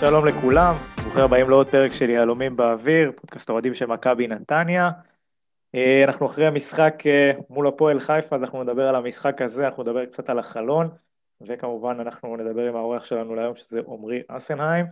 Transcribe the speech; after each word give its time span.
שלום 0.00 0.26
לכולם, 0.26 0.74
ברוכים 1.02 1.22
הבאים 1.22 1.50
לעוד 1.50 1.70
פרק 1.70 1.92
של 1.92 2.10
יהלומים 2.10 2.56
באוויר, 2.56 3.12
פודקאסט 3.16 3.50
אוהדים 3.50 3.74
של 3.74 3.86
מכבי 3.86 4.26
נתניה. 4.26 4.90
אה, 5.74 6.04
אנחנו 6.04 6.26
אחרי 6.26 6.46
המשחק 6.46 6.94
אה, 7.06 7.32
מול 7.50 7.68
הפועל 7.68 8.00
חיפה, 8.00 8.36
אז 8.36 8.42
אנחנו 8.42 8.62
נדבר 8.62 8.88
על 8.88 8.94
המשחק 8.94 9.42
הזה, 9.42 9.66
אנחנו 9.66 9.82
נדבר 9.82 10.06
קצת 10.06 10.30
על 10.30 10.38
החלון, 10.38 10.88
וכמובן 11.48 12.00
אנחנו 12.00 12.36
נדבר 12.36 12.68
עם 12.68 12.76
האורח 12.76 13.04
שלנו 13.04 13.34
להיום, 13.34 13.56
שזה 13.56 13.80
עמרי 13.86 14.20
אסנהיים. 14.28 14.86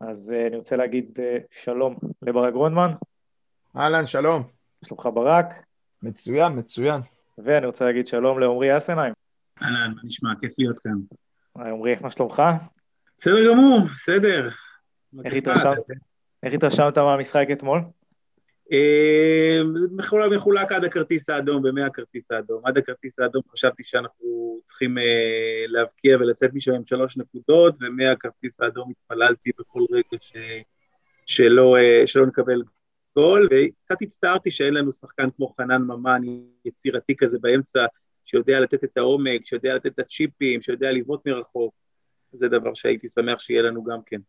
אז 0.00 0.34
אה, 0.36 0.46
אני 0.46 0.56
רוצה 0.56 0.76
להגיד 0.76 1.18
שלום 1.50 1.96
לברק 2.22 2.52
גרונדמן. 2.52 2.90
אהלן, 3.76 4.06
שלום. 4.06 4.42
שלומך 4.84 5.08
ברק? 5.14 5.54
מצוין, 6.02 6.52
מצוין. 6.58 7.00
ואני 7.38 7.66
רוצה 7.66 7.84
להגיד 7.84 8.06
שלום 8.06 8.38
לעמרי 8.38 8.76
אסנהיים. 8.76 9.14
אהלן, 9.62 9.92
מה 9.94 10.00
נשמע? 10.04 10.30
כיף 10.40 10.52
להיות 10.58 10.78
כאן. 10.78 10.98
היי 11.56 11.70
עמרי, 11.70 11.96
מה 12.00 12.10
שלומך? 12.10 12.42
בסדר 13.18 13.52
גמור, 13.52 13.80
בסדר. 13.94 14.48
איך 16.42 16.54
התרשמת 16.54 16.98
מהמשחק 16.98 17.46
אתמול? 17.52 17.80
אה, 18.72 19.60
מחולק, 19.96 20.32
מחולק 20.32 20.72
עד 20.72 20.84
הכרטיס 20.84 21.30
האדום, 21.30 21.62
במאה 21.62 21.86
הכרטיס 21.86 22.30
האדום. 22.30 22.66
עד 22.66 22.78
הכרטיס 22.78 23.18
האדום 23.18 23.42
חשבתי 23.52 23.82
שאנחנו 23.84 24.60
צריכים 24.64 24.98
אה, 24.98 25.64
להבקיע 25.66 26.16
ולצאת 26.16 26.54
משם 26.54 26.74
עם 26.74 26.86
שלוש 26.86 27.16
נקודות, 27.16 27.74
ומאה 27.80 28.12
הכרטיס 28.12 28.60
האדום 28.60 28.90
התפללתי 28.90 29.50
בכל 29.58 29.84
רגע 29.90 30.18
ש, 30.20 30.32
שלא, 31.26 31.76
אה, 31.76 32.02
שלא 32.06 32.26
נקבל 32.26 32.62
גול, 33.16 33.48
וקצת 33.50 34.02
הצטערתי 34.02 34.50
שאין 34.50 34.74
לנו 34.74 34.92
שחקן 34.92 35.28
כמו 35.36 35.54
חנן 35.60 35.82
ממן, 35.82 36.22
יצירתי 36.64 37.16
כזה 37.16 37.38
באמצע, 37.40 37.86
שיודע 38.24 38.60
לתת 38.60 38.84
את 38.84 38.98
העומק, 38.98 39.46
שיודע 39.46 39.74
לתת 39.74 39.86
את 39.86 39.98
הצ'יפים, 39.98 40.62
שיודע 40.62 40.92
לבעוט 40.92 41.26
מרחוק. 41.26 41.74
זה 42.32 42.48
דבר 42.48 42.74
שהייתי 42.74 43.08
שמח 43.08 43.40
שיהיה 43.40 43.62
לנו 43.62 43.84
גם 43.84 43.98
כן. 44.06 44.20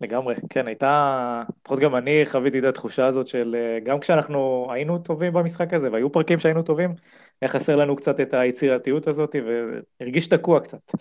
לגמרי, 0.00 0.34
כן, 0.50 0.66
הייתה, 0.66 1.42
לפחות 1.60 1.78
גם 1.78 1.96
אני 1.96 2.22
חוויתי 2.26 2.58
את 2.58 2.64
התחושה 2.64 3.06
הזאת 3.06 3.28
של, 3.28 3.56
אה, 3.58 3.80
גם 3.80 4.00
כשאנחנו 4.00 4.68
היינו 4.72 4.98
טובים 4.98 5.32
במשחק 5.32 5.74
הזה, 5.74 5.92
והיו 5.92 6.12
פרקים 6.12 6.38
שהיינו 6.38 6.62
טובים, 6.62 6.94
היה 7.40 7.48
חסר 7.48 7.76
לנו 7.76 7.96
קצת 7.96 8.20
את 8.20 8.34
היצירתיות 8.34 9.06
הזאת, 9.08 9.36
והרגיש 10.00 10.26
תקוע 10.28 10.60
קצת. 10.60 10.92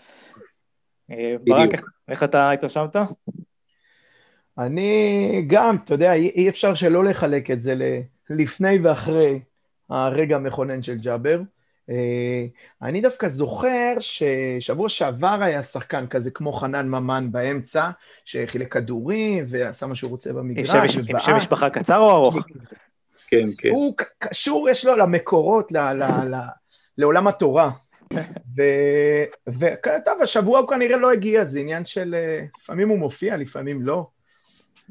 אה, 1.11 1.35
בדיוק. 1.41 1.57
ברק, 1.57 1.81
איך 2.07 2.23
אתה 2.23 2.51
התרשמת? 2.51 2.95
אני 4.57 5.45
גם, 5.47 5.75
אתה 5.83 5.93
יודע, 5.93 6.13
אי 6.13 6.49
אפשר 6.49 6.73
שלא 6.73 7.03
לחלק 7.03 7.51
את 7.51 7.61
זה 7.61 7.75
לפני 8.29 8.79
ואחרי 8.83 9.39
הרגע 9.89 10.35
המכונן 10.35 10.81
של 10.81 10.97
ג'אבר. 10.97 11.41
אה, 11.91 12.45
אני 12.81 13.01
דווקא 13.01 13.27
זוכר 13.27 13.93
ששבוע 13.99 14.89
שעבר 14.89 15.37
היה 15.41 15.63
שחקן 15.63 16.07
כזה 16.07 16.31
כמו 16.31 16.53
חנן 16.53 16.87
ממן 16.87 17.27
באמצע, 17.31 17.89
שחילק 18.25 18.73
כדורים 18.73 19.45
ועשה 19.49 19.87
מה 19.87 19.95
שהוא 19.95 20.11
רוצה 20.11 20.33
במגרש. 20.33 20.75
עם 21.09 21.19
שם 21.19 21.35
משפחה 21.35 21.69
קצר 21.69 21.97
או 21.97 22.11
ארוך? 22.11 22.35
כן, 23.27 23.45
כן. 23.57 23.69
הוא 23.69 23.93
קשור, 24.19 24.69
יש 24.69 24.85
לו 24.85 24.95
למקורות, 24.95 25.71
ל, 25.71 25.77
ל, 25.77 26.03
ל, 26.03 26.35
לעולם 26.97 27.27
התורה. 27.27 27.71
וטוב, 29.47 30.21
השבוע 30.21 30.59
הוא 30.59 30.67
כנראה 30.67 30.97
לא 30.97 31.11
הגיע, 31.11 31.45
זה 31.45 31.59
עניין 31.59 31.85
של... 31.85 32.15
אה, 32.17 32.45
לפעמים 32.61 32.89
הוא 32.89 32.99
מופיע, 32.99 33.37
לפעמים 33.37 33.81
לא. 33.81 34.07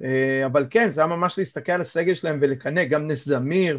אה, 0.04 0.46
אבל 0.46 0.66
כן, 0.70 0.90
זה 0.90 1.00
היה 1.00 1.16
ממש 1.16 1.38
להסתכל 1.38 1.72
על 1.72 1.80
הסגל 1.80 2.14
שלהם 2.14 2.38
ולקנא, 2.40 2.84
גם 2.84 3.06
נס 3.06 3.24
זמיר 3.24 3.78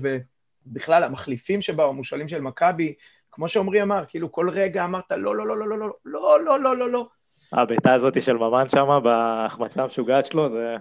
בכלל 0.67 1.03
המחליפים 1.03 1.61
שבאו, 1.61 1.89
המושאלים 1.89 2.27
של 2.27 2.41
מכבי, 2.41 2.93
כמו 3.31 3.49
שעמרי 3.49 3.81
אמר, 3.81 4.03
כאילו 4.07 4.31
כל 4.31 4.49
רגע 4.49 4.85
אמרת 4.85 5.11
לא, 5.11 5.35
לא, 5.35 5.47
לא, 5.47 5.57
לא, 5.57 5.67
לא, 5.67 5.77
לא, 5.77 5.89
לא, 6.05 6.45
לא, 6.45 6.59
לא, 6.59 6.77
לא, 6.77 6.89
לא. 6.89 7.07
הבעיטה 7.53 7.93
הזאת 7.93 8.21
של 8.21 8.37
ממן 8.37 8.69
שם, 8.69 8.99
בהחמצה 9.03 9.83
המשוגעת 9.83 10.25
שלו, 10.25 10.49
זה... 10.49 10.75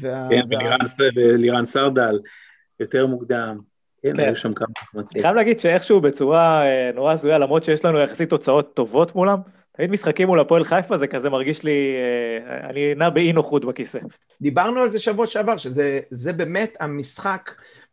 כן, 0.00 0.42
ולירן 1.16 1.64
סרדל, 1.64 2.18
יותר 2.80 3.06
מוקדם. 3.06 3.58
כן, 4.02 4.20
היו 4.20 4.36
שם 4.36 4.54
כמה 4.54 4.66
החמצות. 4.82 5.14
אני 5.14 5.22
חייב 5.22 5.34
להגיד 5.34 5.60
שאיכשהו 5.60 6.00
בצורה 6.00 6.62
נורא 6.94 7.12
הזויה, 7.12 7.38
למרות 7.38 7.62
שיש 7.62 7.84
לנו 7.84 7.98
יחסית 7.98 8.30
תוצאות 8.30 8.74
טובות 8.74 9.14
מולם, 9.14 9.38
תמיד 9.76 9.90
משחקים 9.90 10.28
מול 10.28 10.40
הפועל 10.40 10.64
חיפה 10.64 10.96
זה 10.96 11.06
כזה 11.06 11.30
מרגיש 11.30 11.62
לי, 11.62 11.96
אני 12.70 12.94
נע 12.94 13.10
באי 13.10 13.32
נוחות 13.32 13.64
בכיסא. 13.64 13.98
דיברנו 14.40 14.80
על 14.80 14.90
זה 14.90 14.98
שבוע 14.98 15.26
שעבר, 15.26 15.56
שזה 15.56 16.32
באמת 16.36 16.76
המשחק 16.80 17.50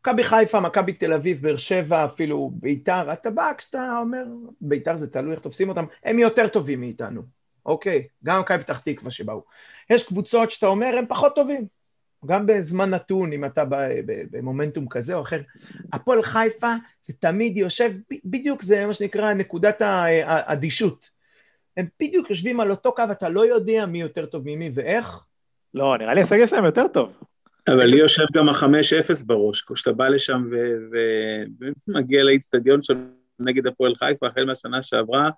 מכבי 0.08 0.24
חיפה, 0.24 0.60
מכבי 0.60 0.94
תל 0.94 1.14
אביב, 1.14 1.42
באר 1.42 1.58
שבע, 1.58 2.06
אפילו 2.06 2.52
ביתר, 2.54 3.14
אתה 3.14 3.30
בא 3.30 3.52
כשאתה 3.58 3.98
אומר, 4.00 4.24
ביתר 4.62 4.96
זה 4.98 5.12
תלוי 5.12 5.32
איך 5.32 5.40
תופסים 5.40 5.70
אותם, 5.70 5.86
הם 6.04 6.20
יותר 6.20 6.48
טובים 6.48 6.80
מאיתנו, 6.80 7.22
אוקיי? 7.66 8.08
גם 8.24 8.40
מכבי 8.40 8.64
פתח 8.64 8.78
תקווה 8.78 9.12
שבאו. 9.12 9.44
יש 9.90 10.08
קבוצות 10.08 10.52
שאתה 10.52 10.68
אומר, 10.68 10.96
הם 10.98 11.06
פחות 11.08 11.36
טובים. 11.36 11.68
גם 12.26 12.46
בזמן 12.46 12.90
נתון, 12.90 13.34
אם 13.34 13.46
אתה 13.46 13.64
במומנטום 14.32 14.88
כזה 14.88 15.16
או 15.16 15.22
אחר. 15.22 15.42
הפועל 15.94 16.24
חיפה, 16.24 16.74
זה 17.08 17.14
תמיד 17.20 17.58
יושב, 17.58 17.92
בדיוק 18.26 18.62
זה 18.62 18.86
מה 18.86 18.94
שנקרא 18.94 19.34
נקודת 19.34 19.82
האדישות. 19.82 21.10
הם 21.78 21.86
בדיוק 22.00 22.30
יושבים 22.30 22.60
על 22.60 22.72
אותו 22.72 22.96
קו, 22.96 23.04
אתה 23.12 23.30
לא 23.30 23.46
יודע 23.46 23.86
מי 23.86 24.02
יותר 24.02 24.26
טוב 24.26 24.42
ממי 24.46 24.72
ואיך. 24.74 25.24
לא, 25.74 25.98
נראה 25.98 26.14
לי 26.14 26.22
הסגל 26.22 26.46
שלהם 26.46 26.66
יותר 26.66 26.88
טוב. 26.88 27.14
אבל 27.68 27.86
לי 27.86 27.98
יושב 27.98 28.26
גם 28.34 28.50
החמש 28.50 28.94
אפס 28.94 29.24
בראש, 29.24 29.62
כשאתה 29.62 29.92
בא 29.92 30.08
לשם 30.08 30.50
ומגיע 31.88 32.24
לאיצטדיון 32.24 32.82
של 32.82 32.94
נגד 33.40 33.68
הפועל 33.68 33.96
חיפה, 33.96 34.28
החל 34.28 34.46
מהשנה 34.46 34.82
שעברה, 34.82 35.30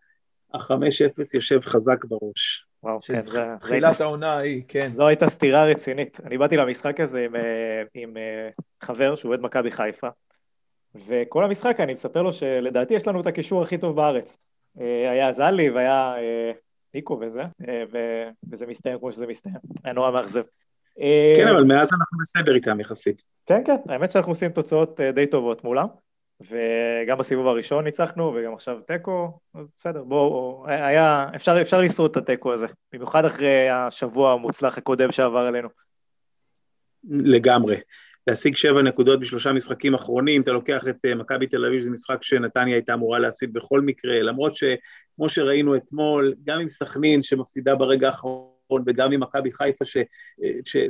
החמש 0.54 1.02
אפס 1.02 1.34
יושב 1.34 1.60
חזק 1.60 2.06
בראש. 2.06 2.66
וואו, 2.84 3.02
כן, 3.02 3.26
זה... 3.26 3.46
תחילת 3.62 4.02
העונה 4.02 4.34
ההיא, 4.34 4.64
כן. 4.68 4.92
זו 4.94 5.08
הייתה 5.08 5.30
סתירה 5.30 5.66
רצינית. 5.66 6.20
אני 6.26 6.38
באתי 6.38 6.58
למשחק 6.58 7.00
הזה 7.00 7.26
עם, 7.26 7.36
אה, 7.36 7.84
עם 7.94 8.18
אה, 8.18 8.50
חבר 8.82 9.16
שהוא 9.16 9.34
עובד 9.34 9.44
מכבי 9.44 9.72
חיפה, 9.72 10.08
וכל 10.96 11.44
המשחק 11.44 11.80
אני 11.80 11.94
מספר 11.94 12.22
לו 12.22 12.34
שלדעתי 12.34 12.94
יש 12.94 13.08
לנו 13.08 13.22
את 13.22 13.28
הקישור 13.28 13.62
הכי 13.62 13.78
טוב 13.78 13.96
בארץ. 13.96 14.38
אה, 14.80 15.12
היה 15.12 15.34
זלי 15.34 15.70
והיה 15.70 16.16
ניקו 16.94 17.20
וזה, 17.22 17.44
וזה 18.50 18.68
מסתיים 18.68 19.00
כמו 19.00 19.12
שזה 19.12 19.28
מסתיים. 19.28 19.56
היה 19.84 19.94
נורא 19.94 20.12
מאכזב. 20.12 20.44
כן, 21.36 21.48
אבל 21.48 21.64
מאז 21.64 21.94
אנחנו 21.94 22.18
בסדר 22.20 22.56
איתם 22.56 22.80
יחסית. 22.80 23.24
כן, 23.46 23.62
כן, 23.66 23.76
האמת 23.90 24.12
שאנחנו 24.12 24.32
עושים 24.32 24.52
תוצאות 24.52 25.00
אה, 25.00 25.12
די 25.12 25.28
טובות 25.28 25.64
מולם, 25.64 25.88
וגם 26.42 27.18
בסיבוב 27.18 27.48
הראשון 27.48 27.84
ניצחנו, 27.84 28.34
וגם 28.36 28.54
עכשיו 28.54 28.78
תיקו, 28.88 29.40
בסדר, 29.78 30.04
בואו, 30.04 30.64
היה, 30.68 31.28
אפשר, 31.36 31.62
אפשר 31.62 31.82
לשרוד 31.82 32.12
את 32.12 32.18
התיקו 32.18 32.54
הזה, 32.54 32.66
במיוחד 32.94 33.26
אחרי 33.26 33.70
השבוע 33.70 34.34
המוצלח 34.34 34.78
הקודם 34.78 35.12
שעבר 35.12 35.40
עלינו. 35.40 35.70
לגמרי. 37.10 37.76
להשיג 38.28 38.56
שבע 38.56 38.82
נקודות 38.82 39.20
בשלושה 39.20 39.54
משחקים 39.54 39.94
אחרונים, 39.94 40.42
אתה 40.42 40.52
לוקח 40.52 40.88
את 40.88 41.06
אה, 41.06 41.16
מכבי 41.16 41.48
תל 41.48 41.66
אביב, 41.66 41.82
זה 41.82 41.92
משחק 41.92 42.24
שנתניה 42.24 42.76
הייתה 42.76 42.94
אמורה 42.94 43.20
להפסיד 43.20 43.54
בכל 43.54 43.82
מקרה, 43.82 44.22
למרות 44.22 44.56
שכמו 44.56 45.30
שראינו 45.30 45.76
אתמול, 45.76 46.34
גם 46.44 46.60
עם 46.60 46.70
סכנין 46.70 47.24
שמפסידה 47.24 47.76
ברגע 47.76 48.08
האחרון, 48.08 48.55
וגם 48.86 49.12
עם 49.12 49.24
מכבי 49.24 49.52
חיפה, 49.52 49.86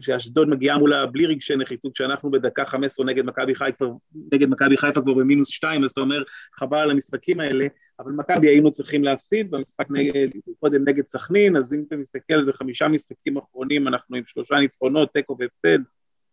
שאשדוד 0.02 0.50
מגיעה 0.50 0.78
מולה 0.78 1.06
בלי 1.06 1.26
רגשי 1.26 1.56
נחיתות, 1.56 1.96
שאנחנו 1.96 2.32
בדקה 2.32 2.66
15 2.66 3.06
נגד 3.06 3.26
מכבי 3.26 3.56
חיפה, 3.56 3.86
נגד 4.34 4.50
מכבי 4.50 4.78
חיפה 4.78 5.02
כבר 5.02 5.14
במינוס 5.14 5.48
2, 5.48 5.84
אז 5.84 5.90
אתה 5.90 6.02
אומר, 6.02 6.24
חבל 6.54 6.78
על 6.78 6.92
המשחקים 6.92 7.40
האלה, 7.40 7.68
אבל 8.00 8.12
מכבי 8.12 8.48
היינו 8.48 8.72
צריכים 8.72 9.04
להפסיד, 9.04 9.52
במשחק 9.52 9.86
נגד, 9.90 10.28
קודם 10.60 10.90
נגד 10.90 11.06
סכנין, 11.06 11.56
אז 11.56 11.74
אם 11.74 11.84
אתה 11.88 11.96
מסתכל 11.96 12.34
על 12.34 12.44
זה, 12.44 12.54
חמישה 12.54 12.88
משחקים 12.88 13.38
אחרונים, 13.38 13.88
אנחנו 13.88 14.16
עם 14.16 14.24
שלושה 14.26 14.56
ניצחונות, 14.56 15.14
תיקו 15.14 15.38
והפסד, 15.40 15.80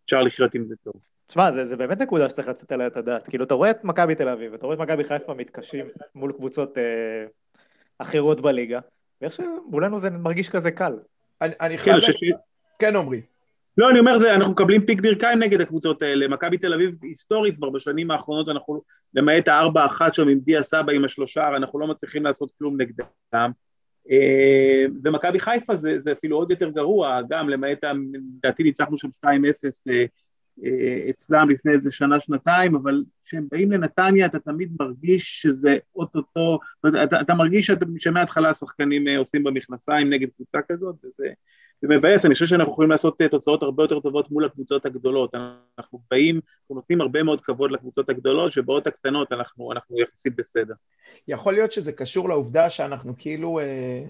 אפשר 0.04 0.22
לחיות 0.22 0.54
עם 0.54 0.64
זה 0.64 0.74
טוב. 0.84 0.94
תשמע, 1.26 1.52
זה, 1.52 1.66
זה 1.66 1.76
באמת 1.76 1.98
נקודה 1.98 2.30
שצריך 2.30 2.48
לצאת 2.48 2.72
עליה 2.72 2.86
את 2.86 2.96
הדעת. 2.96 3.26
כאילו, 3.28 3.44
אתה 3.44 3.54
רואה 3.54 3.70
את 3.70 3.84
מכבי 3.84 4.14
תל 4.14 4.28
אביב, 4.28 4.54
אתה 4.54 4.66
רואה 4.66 4.76
את 4.76 4.80
מכבי 4.80 5.04
חיפה 5.04 5.34
מתקשים 5.34 5.86
מול 6.14 6.32
קבוצות 6.32 6.78
אה, 6.78 6.82
אחרות 7.98 8.40
בליגה, 8.40 8.80
ואיך 9.20 9.32
שמולנו 9.32 9.98
זה 9.98 10.10
מרגיש 10.10 10.48
כזה 10.48 10.70
קל. 10.70 10.92
אני 11.60 11.78
כן, 11.78 12.00
חייב... 12.00 12.34
כן, 12.78 12.96
עמרי. 12.96 13.20
לא, 13.78 13.90
אני 13.90 13.98
אומר 13.98 14.18
זה, 14.18 14.34
אנחנו 14.34 14.52
מקבלים 14.52 14.86
פיק 14.86 15.00
ברכיים 15.00 15.38
נגד 15.38 15.60
הקבוצות 15.60 16.02
האלה. 16.02 16.28
מכבי 16.28 16.58
תל 16.58 16.74
אביב 16.74 16.94
היסטורית 17.02 17.56
כבר 17.56 17.70
בשנים 17.70 18.10
האחרונות, 18.10 18.48
אנחנו, 18.48 18.82
למעט 19.14 19.48
הארבע 19.48 19.86
אחת 19.86 20.14
שם 20.14 20.28
עם 20.28 20.38
דיה 20.38 20.62
סבא 20.62 20.92
עם 20.92 21.04
השלושה, 21.04 21.56
אנחנו 21.56 21.78
לא 21.78 21.86
מצליחים 21.86 22.24
לעשות 22.24 22.50
כלום 22.58 22.80
נגדם. 22.80 23.50
אה, 24.10 24.84
ומכבי 25.04 25.40
חיפה 25.40 25.76
זה, 25.76 25.98
זה 25.98 26.12
אפילו 26.12 26.36
עוד 26.36 26.50
יותר 26.50 26.68
גרוע, 26.68 27.20
גם 27.28 27.48
למעט, 27.48 27.78
לדעתי 28.38 28.62
ניצחנו 28.62 28.98
שם 28.98 29.08
2-0 29.08 29.26
אה, 29.26 29.30
אה, 29.90 30.04
אצלם 31.10 31.50
לפני 31.50 31.72
איזה 31.72 31.92
שנה, 31.92 32.20
שנתיים, 32.20 32.74
אבל 32.74 33.04
כשהם 33.24 33.46
באים 33.50 33.72
לנתניה 33.72 34.26
אתה 34.26 34.38
תמיד 34.38 34.72
מרגיש 34.80 35.42
שזה 35.42 35.78
אוטוטו, 35.96 36.58
אתה, 36.88 37.20
אתה 37.20 37.34
מרגיש 37.34 37.70
שמההתחלה 37.98 38.48
השחקנים 38.48 39.08
עושים 39.18 39.44
במכנסיים 39.44 40.12
נגד 40.12 40.28
קבוצה 40.36 40.58
כזאת, 40.68 40.96
וזה 41.04 41.26
זה 41.82 41.88
מבאס, 41.88 42.24
אני 42.24 42.34
חושב 42.34 42.46
שאנחנו 42.46 42.72
יכולים 42.72 42.90
לעשות 42.90 43.22
תוצאות 43.30 43.62
הרבה 43.62 43.82
יותר 43.82 44.00
טובות 44.00 44.30
מול 44.30 44.44
הקבוצות 44.44 44.86
הגדולות, 44.86 45.34
אנחנו 45.78 46.00
באים, 46.10 46.40
אנחנו 46.60 46.74
נותנים 46.74 47.00
הרבה 47.00 47.22
מאוד 47.22 47.40
כבוד 47.40 47.70
לקבוצות 47.70 48.10
הגדולות, 48.10 48.52
שבאות 48.52 48.86
הקטנות 48.86 49.32
אנחנו, 49.32 49.72
אנחנו 49.72 49.98
יחסית 49.98 50.36
בסדר. 50.36 50.74
יכול 51.28 51.54
להיות 51.54 51.72
שזה 51.72 51.92
קשור 51.92 52.28
לעובדה 52.28 52.70
שאנחנו 52.70 53.14
כאילו 53.18 53.60
אה, 53.60 54.04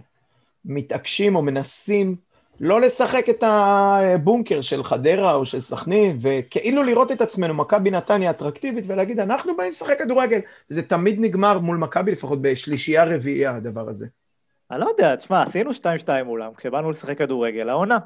מתעקשים 0.65 1.37
או 1.37 1.43
מנסים 1.43 2.17
לא 2.61 2.81
לשחק 2.81 3.29
את 3.31 3.43
הבונקר 3.47 4.61
של 4.61 4.85
חדרה 4.85 5.35
או 5.35 5.47
של 5.47 5.61
סכנין, 5.61 6.19
וכאילו 6.23 6.83
לראות 6.83 7.13
את 7.13 7.21
עצמנו, 7.21 7.55
מכבי 7.55 7.91
נתניה 7.91 8.31
אטרקטיבית, 8.31 8.85
ולהגיד, 8.87 9.21
אנחנו 9.21 9.57
באים 9.57 9.71
לשחק 9.71 9.99
כדורגל. 9.99 10.41
זה 10.69 10.83
תמיד 10.83 11.21
נגמר 11.21 11.59
מול 11.59 11.77
מכבי, 11.77 12.13
לפחות 12.13 12.43
בשלישייה 12.43 13.05
רביעייה, 13.05 13.55
הדבר 13.55 13.89
הזה. 13.89 14.07
אני 14.71 14.81
לא 14.81 14.89
יודע, 14.89 15.17
תשמע, 15.17 15.43
עשינו 15.43 15.71
2-2 15.71 15.75
מולם, 16.25 16.55
כשבאנו 16.57 16.91
לשחק 16.91 17.19
כדורגל, 17.19 17.69
העונה. 17.69 17.99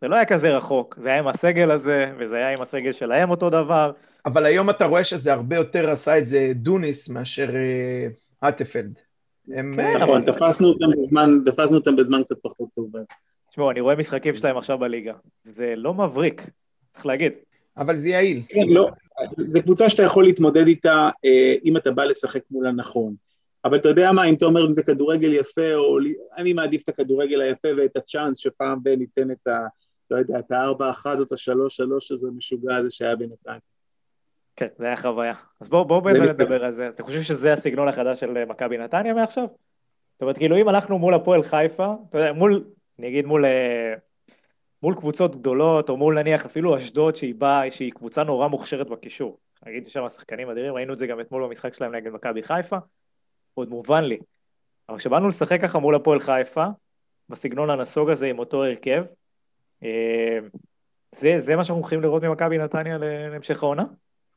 זה 0.00 0.08
לא 0.08 0.16
היה 0.16 0.24
כזה 0.24 0.50
רחוק, 0.50 0.96
זה 1.00 1.08
היה 1.08 1.18
עם 1.18 1.28
הסגל 1.28 1.70
הזה, 1.70 2.12
וזה 2.18 2.36
היה 2.36 2.52
עם 2.52 2.62
הסגל 2.62 2.92
שלהם 2.92 3.30
אותו 3.30 3.50
דבר. 3.50 3.92
אבל 4.26 4.46
היום 4.46 4.70
אתה 4.70 4.84
רואה 4.84 5.04
שזה 5.04 5.32
הרבה 5.32 5.56
יותר 5.56 5.90
עשה 5.90 6.18
את 6.18 6.26
זה 6.26 6.52
דוניס 6.54 7.08
מאשר 7.08 7.48
אטפלד. 8.48 8.98
כן, 9.46 9.66
נכון, 10.00 10.24
תפסנו 11.44 11.76
אותם 11.76 11.96
בזמן 11.96 12.22
קצת 12.22 12.36
פחות 12.42 12.68
טוב. 12.74 12.90
תשמעו, 13.56 13.70
אני 13.70 13.80
רואה 13.80 13.96
משחקים 13.96 14.34
שלהם 14.36 14.56
עכשיו 14.56 14.78
בליגה. 14.78 15.12
זה 15.42 15.74
לא 15.76 15.94
מבריק, 15.94 16.50
צריך 16.92 17.06
להגיד. 17.06 17.32
אבל 17.76 17.96
זה 17.96 18.08
יעיל. 18.08 18.42
כן, 18.48 18.60
לא. 18.68 18.88
זו 19.36 19.62
קבוצה 19.62 19.88
שאתה 19.88 20.02
יכול 20.02 20.24
להתמודד 20.24 20.66
איתה 20.66 21.10
אה, 21.24 21.54
אם 21.64 21.76
אתה 21.76 21.90
בא 21.90 22.04
לשחק 22.04 22.42
מולה 22.50 22.72
נכון. 22.72 23.14
אבל 23.64 23.78
אתה 23.78 23.88
יודע 23.88 24.12
מה, 24.12 24.24
אם 24.24 24.34
אתה 24.34 24.44
אומר 24.46 24.66
אם 24.66 24.74
זה 24.74 24.82
כדורגל 24.82 25.32
יפה, 25.32 25.74
או 25.74 25.98
אני 26.36 26.52
מעדיף 26.52 26.82
את 26.82 26.88
הכדורגל 26.88 27.40
היפה 27.40 27.68
ואת 27.76 27.96
הצ'אנס 27.96 28.36
שפעם 28.36 28.82
בין 28.82 28.98
ניתן 28.98 29.30
את 29.30 29.46
ה... 29.46 29.66
לא 30.10 30.16
יודע, 30.16 30.38
את 30.38 30.52
הארבע 30.52 30.90
אחת 30.90 31.18
או 31.18 31.22
את 31.22 31.32
השלוש 31.32 31.76
שלוש 31.76 32.12
הזה 32.12 32.28
משוגע 32.36 32.76
הזה 32.76 32.90
שהיה 32.90 33.16
בינתיים. 33.16 33.60
כן, 34.56 34.68
זה 34.78 34.86
היה 34.86 34.96
חוויה. 34.96 35.34
אז 35.60 35.68
בואו 35.68 35.84
בוא 35.84 36.00
באמת 36.00 36.30
נדבר 36.30 36.64
על 36.64 36.72
זה. 36.72 36.88
אתה 36.88 37.02
חושב 37.02 37.22
שזה 37.22 37.52
הסגנון 37.52 37.88
החדש 37.88 38.20
של 38.20 38.44
מכבי 38.44 38.78
נתניה 38.78 39.14
מעכשיו? 39.14 39.46
זאת 40.12 40.22
אומרת, 40.22 40.38
כאילו 40.38 40.56
אם 40.56 40.68
הלכנו 40.68 40.98
מול 40.98 41.14
הפועל 41.14 41.42
חיפה, 41.42 41.94
אתה 42.08 42.18
יודע, 42.18 42.32
מול 42.32 42.64
אני 42.98 43.08
אגיד 43.08 43.26
מול, 43.26 43.44
אה, 43.44 43.94
מול 44.82 44.94
קבוצות 44.94 45.36
גדולות, 45.36 45.88
או 45.88 45.96
מול 45.96 46.20
נניח 46.22 46.46
אפילו 46.46 46.76
אשדוד 46.76 47.16
שהיא 47.16 47.34
באה, 47.34 47.70
שהיא 47.70 47.92
קבוצה 47.92 48.24
נורא 48.24 48.48
מוכשרת 48.48 48.88
בקישור. 48.88 49.38
אני 49.62 49.72
אגיד 49.72 49.88
ששם 49.88 50.04
השחקנים 50.04 50.50
אדירים, 50.50 50.74
ראינו 50.74 50.92
את 50.92 50.98
זה 50.98 51.06
גם 51.06 51.20
אתמול 51.20 51.44
במשחק 51.44 51.74
שלהם 51.74 51.94
נגד 51.94 52.12
מכבי 52.12 52.42
חיפה, 52.42 52.76
עוד 53.54 53.68
מובן 53.68 54.04
לי. 54.04 54.18
אבל 54.88 54.98
כשבאנו 54.98 55.28
לשחק 55.28 55.60
ככה 55.62 55.78
מול 55.78 55.94
הפועל 55.94 56.20
חיפה, 56.20 56.66
בסגנון 57.28 57.70
הנסוג 57.70 58.10
הזה 58.10 58.26
עם 58.26 58.38
אותו 58.38 58.64
הרכב, 58.64 59.04
אה, 59.82 60.38
זה, 61.14 61.34
זה 61.38 61.56
מה 61.56 61.64
שאנחנו 61.64 61.80
הולכים 61.80 62.02
לראות 62.02 62.22
ממכבי 62.22 62.58
נתניה 62.58 62.98
להמשך 62.98 63.62
העונה? 63.62 63.84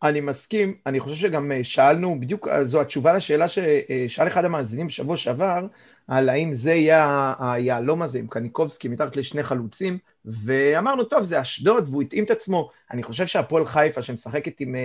אני 0.03 0.21
מסכים, 0.21 0.77
אני 0.85 0.99
חושב 0.99 1.15
שגם 1.15 1.51
אה, 1.51 1.63
שאלנו, 1.63 2.19
בדיוק 2.19 2.47
זו 2.63 2.81
התשובה 2.81 3.13
לשאלה 3.13 3.45
ששאל 3.47 4.27
אחד 4.27 4.45
המאזינים 4.45 4.87
בשבוע 4.87 5.17
שעבר, 5.17 5.67
על 6.09 6.29
האם 6.29 6.53
זה 6.53 6.73
יהיה 6.73 7.33
היהלום 7.39 8.01
הזה 8.01 8.19
עם 8.19 8.27
קניקובסקי 8.27 8.87
מתחת 8.87 9.15
לשני 9.15 9.43
חלוצים, 9.43 9.97
ואמרנו, 10.25 11.03
טוב, 11.03 11.23
זה 11.23 11.41
אשדוד, 11.41 11.89
והוא 11.89 12.01
התאים 12.01 12.23
את 12.23 12.31
עצמו. 12.31 12.71
אני 12.91 13.03
חושב 13.03 13.27
שהפועל 13.27 13.65
חיפה, 13.65 14.01
שמשחקת 14.01 14.59
עם 14.59 14.75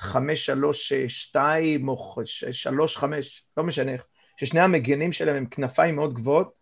5-3-2 0.00 0.04
אה, 1.36 1.76
או 1.88 2.16
3-5, 2.86 3.02
לא 3.56 3.64
משנה 3.64 3.92
איך, 3.92 4.04
ששני 4.36 4.60
המגנים 4.60 5.12
שלהם 5.12 5.36
הם 5.36 5.46
כנפיים 5.46 5.96
מאוד 5.96 6.14
גבוהות, 6.14 6.52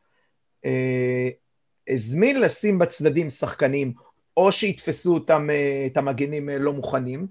אה, 0.65 1.29
הזמין 1.89 2.41
לשים 2.41 2.79
בצדדים 2.79 3.29
שחקנים, 3.29 3.93
או 4.37 4.53
שיתפסו 4.53 5.15
אותם, 5.15 5.51
אה, 5.51 5.87
את 5.87 5.97
המגנים 5.97 6.49
לא 6.49 6.73
מוכנים, 6.73 7.27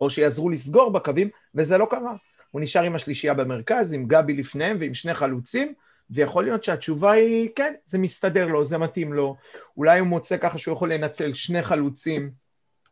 או 0.00 0.10
שיעזרו 0.10 0.50
לסגור 0.50 0.92
בקווים, 0.92 1.28
וזה 1.54 1.78
לא 1.78 1.86
קרה. 1.90 2.14
הוא 2.50 2.60
נשאר 2.60 2.82
עם 2.82 2.94
השלישייה 2.94 3.34
במרכז, 3.34 3.92
עם 3.92 4.06
גבי 4.06 4.34
לפניהם 4.34 4.76
ועם 4.80 4.94
שני 4.94 5.14
חלוצים, 5.14 5.74
ויכול 6.10 6.44
להיות 6.44 6.64
שהתשובה 6.64 7.12
היא, 7.12 7.48
כן, 7.56 7.74
זה 7.86 7.98
מסתדר 7.98 8.46
לו, 8.46 8.64
זה 8.64 8.78
מתאים 8.78 9.12
לו. 9.12 9.36
אולי 9.76 9.98
הוא 9.98 10.08
מוצא 10.08 10.36
ככה 10.36 10.58
שהוא 10.58 10.74
יכול 10.74 10.92
לנצל 10.92 11.32
שני 11.32 11.62
חלוצים, 11.62 12.30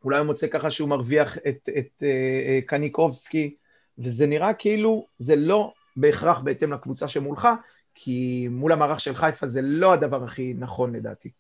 אולי 0.05 0.19
הוא 0.19 0.27
מוצא 0.27 0.47
ככה 0.47 0.71
שהוא 0.71 0.89
מרוויח 0.89 1.39
את, 1.49 1.69
את 1.79 2.03
uh, 2.03 2.67
קניקובסקי, 2.67 3.55
וזה 3.99 4.27
נראה 4.27 4.55
כאילו 4.55 5.07
זה 5.19 5.37
לא 5.37 5.73
בהכרח 5.97 6.41
בהתאם 6.41 6.73
לקבוצה 6.73 7.09
שמולך, 7.09 7.49
כי 7.95 8.49
מול 8.51 8.73
המערך 8.73 9.01
של 9.01 9.15
חיפה 9.15 9.47
זה 9.47 9.61
לא 9.63 9.93
הדבר 9.93 10.25
הכי 10.25 10.55
נכון 10.59 10.97
לדעתי. 10.97 11.31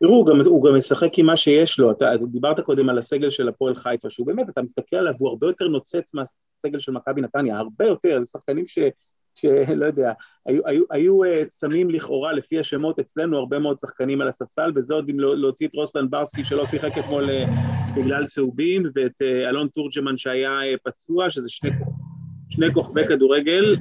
תראו, 0.00 0.14
הוא 0.14 0.26
גם, 0.26 0.40
הוא 0.46 0.64
גם 0.64 0.76
משחק 0.76 1.18
עם 1.18 1.26
מה 1.26 1.36
שיש 1.36 1.78
לו, 1.78 1.90
אתה, 1.90 2.10
דיברת 2.26 2.60
קודם 2.60 2.88
על 2.88 2.98
הסגל 2.98 3.30
של 3.30 3.48
הפועל 3.48 3.76
חיפה, 3.76 4.10
שהוא 4.10 4.26
באמת, 4.26 4.48
אתה 4.48 4.62
מסתכל 4.62 4.96
עליו, 4.96 5.14
הוא 5.18 5.28
הרבה 5.28 5.46
יותר 5.46 5.68
נוצץ 5.68 6.14
מהסגל 6.14 6.78
של 6.78 6.92
מכבי 6.92 7.20
נתניה, 7.20 7.58
הרבה 7.58 7.86
יותר, 7.86 8.18
זה 8.22 8.30
שחקנים 8.30 8.66
ש... 8.66 8.78
שלא 9.34 9.86
יודע, 9.86 10.12
היו, 10.46 10.60
היו, 10.66 10.84
היו 10.90 11.20
שמים 11.60 11.90
לכאורה 11.90 12.32
לפי 12.32 12.58
השמות 12.58 12.98
אצלנו 12.98 13.38
הרבה 13.38 13.58
מאוד 13.58 13.78
שחקנים 13.78 14.20
על 14.20 14.28
הספסל, 14.28 14.72
וזה 14.74 14.94
עוד 14.94 15.08
אם 15.10 15.20
לא, 15.20 15.36
להוציא 15.36 15.68
את 15.68 15.74
רוסטן 15.74 16.10
ברסקי 16.10 16.44
שלא 16.44 16.66
שיחק 16.66 16.98
אתמול 16.98 17.30
uh, 17.30 17.50
בגלל 17.96 18.26
צהובים, 18.26 18.82
ואת 18.94 19.22
uh, 19.22 19.48
אלון 19.48 19.68
תורג'מן 19.68 20.16
שהיה 20.16 20.58
פצוע, 20.84 21.30
שזה 21.30 21.50
שני, 21.50 21.70
שני 22.48 22.66
כוכבי 22.74 23.08
כדורגל, 23.08 23.76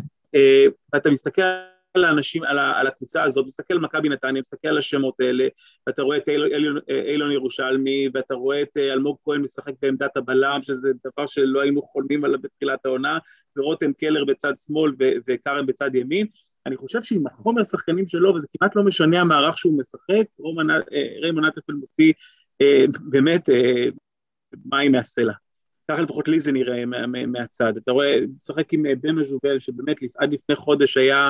ואתה 0.94 1.10
מסתכל 1.12 1.42
על 1.94 2.06
האנשים, 2.06 2.44
על, 2.44 2.60
על 2.60 2.88
הקבוצה 2.88 3.24
הזאת, 3.24 3.46
מסתכל 3.48 3.74
על 3.74 3.80
מכבי 3.80 4.10
נתניה, 4.10 4.42
מסתכל 4.42 4.68
על 4.68 4.78
השמות 4.78 5.20
האלה, 5.20 5.48
ואתה 5.88 6.02
רואה 6.02 6.18
את 6.18 6.30
אילון, 6.30 6.78
אילון 6.90 7.32
ירושלמי, 7.32 8.10
ואתה 8.14 8.34
רואה 8.34 8.62
את 8.62 8.78
אה, 8.78 8.94
אלמוג 8.94 9.18
כהן 9.24 9.42
משחק 9.42 9.74
בעמדת 9.82 10.18
הבלם, 10.18 10.60
שזה 10.64 10.92
דבר 11.06 11.28
שלא 11.28 11.62
היינו 11.62 11.82
חולמים 11.82 12.26
עליו 12.26 12.40
בתחילת 12.42 12.86
העונה, 12.86 13.18
ורותם 13.58 13.94
קלר 13.94 14.26
בצד 14.26 14.54
שמאל 14.58 14.92
וכרם 15.28 15.66
בצד 15.66 15.96
ימין. 15.96 16.28
אני 16.66 16.78
חושב 16.78 17.04
שעם 17.04 17.28
החומר 17.28 17.62
השחקנים 17.62 18.06
שלו, 18.06 18.36
וזה 18.36 18.48
כמעט 18.58 18.76
לא 18.76 18.84
משנה 18.84 19.22
המערך 19.22 19.58
שהוא 19.58 19.80
משחק, 19.80 20.26
אה, 20.94 21.20
ריימון 21.22 21.46
נטפל 21.46 21.74
מוציא 21.74 22.14
אה, 22.62 22.86
באמת 23.00 23.50
מים 24.66 24.92
מהסלע. 24.92 25.34
ככה 25.92 26.02
לפחות 26.02 26.28
לי 26.28 26.40
זה 26.40 26.52
נראה 26.52 26.84
מהצד. 27.28 27.78
אתה 27.78 27.92
רואה, 27.92 28.18
משחק 28.38 28.74
עם 28.74 28.84
בן 29.02 29.16
מז'ובל, 29.16 29.60
שבאמת 29.60 29.98
עד 30.18 30.34
לפני 30.34 30.56
חודש 30.56 30.98
היה 30.98 31.26
אה, 31.26 31.30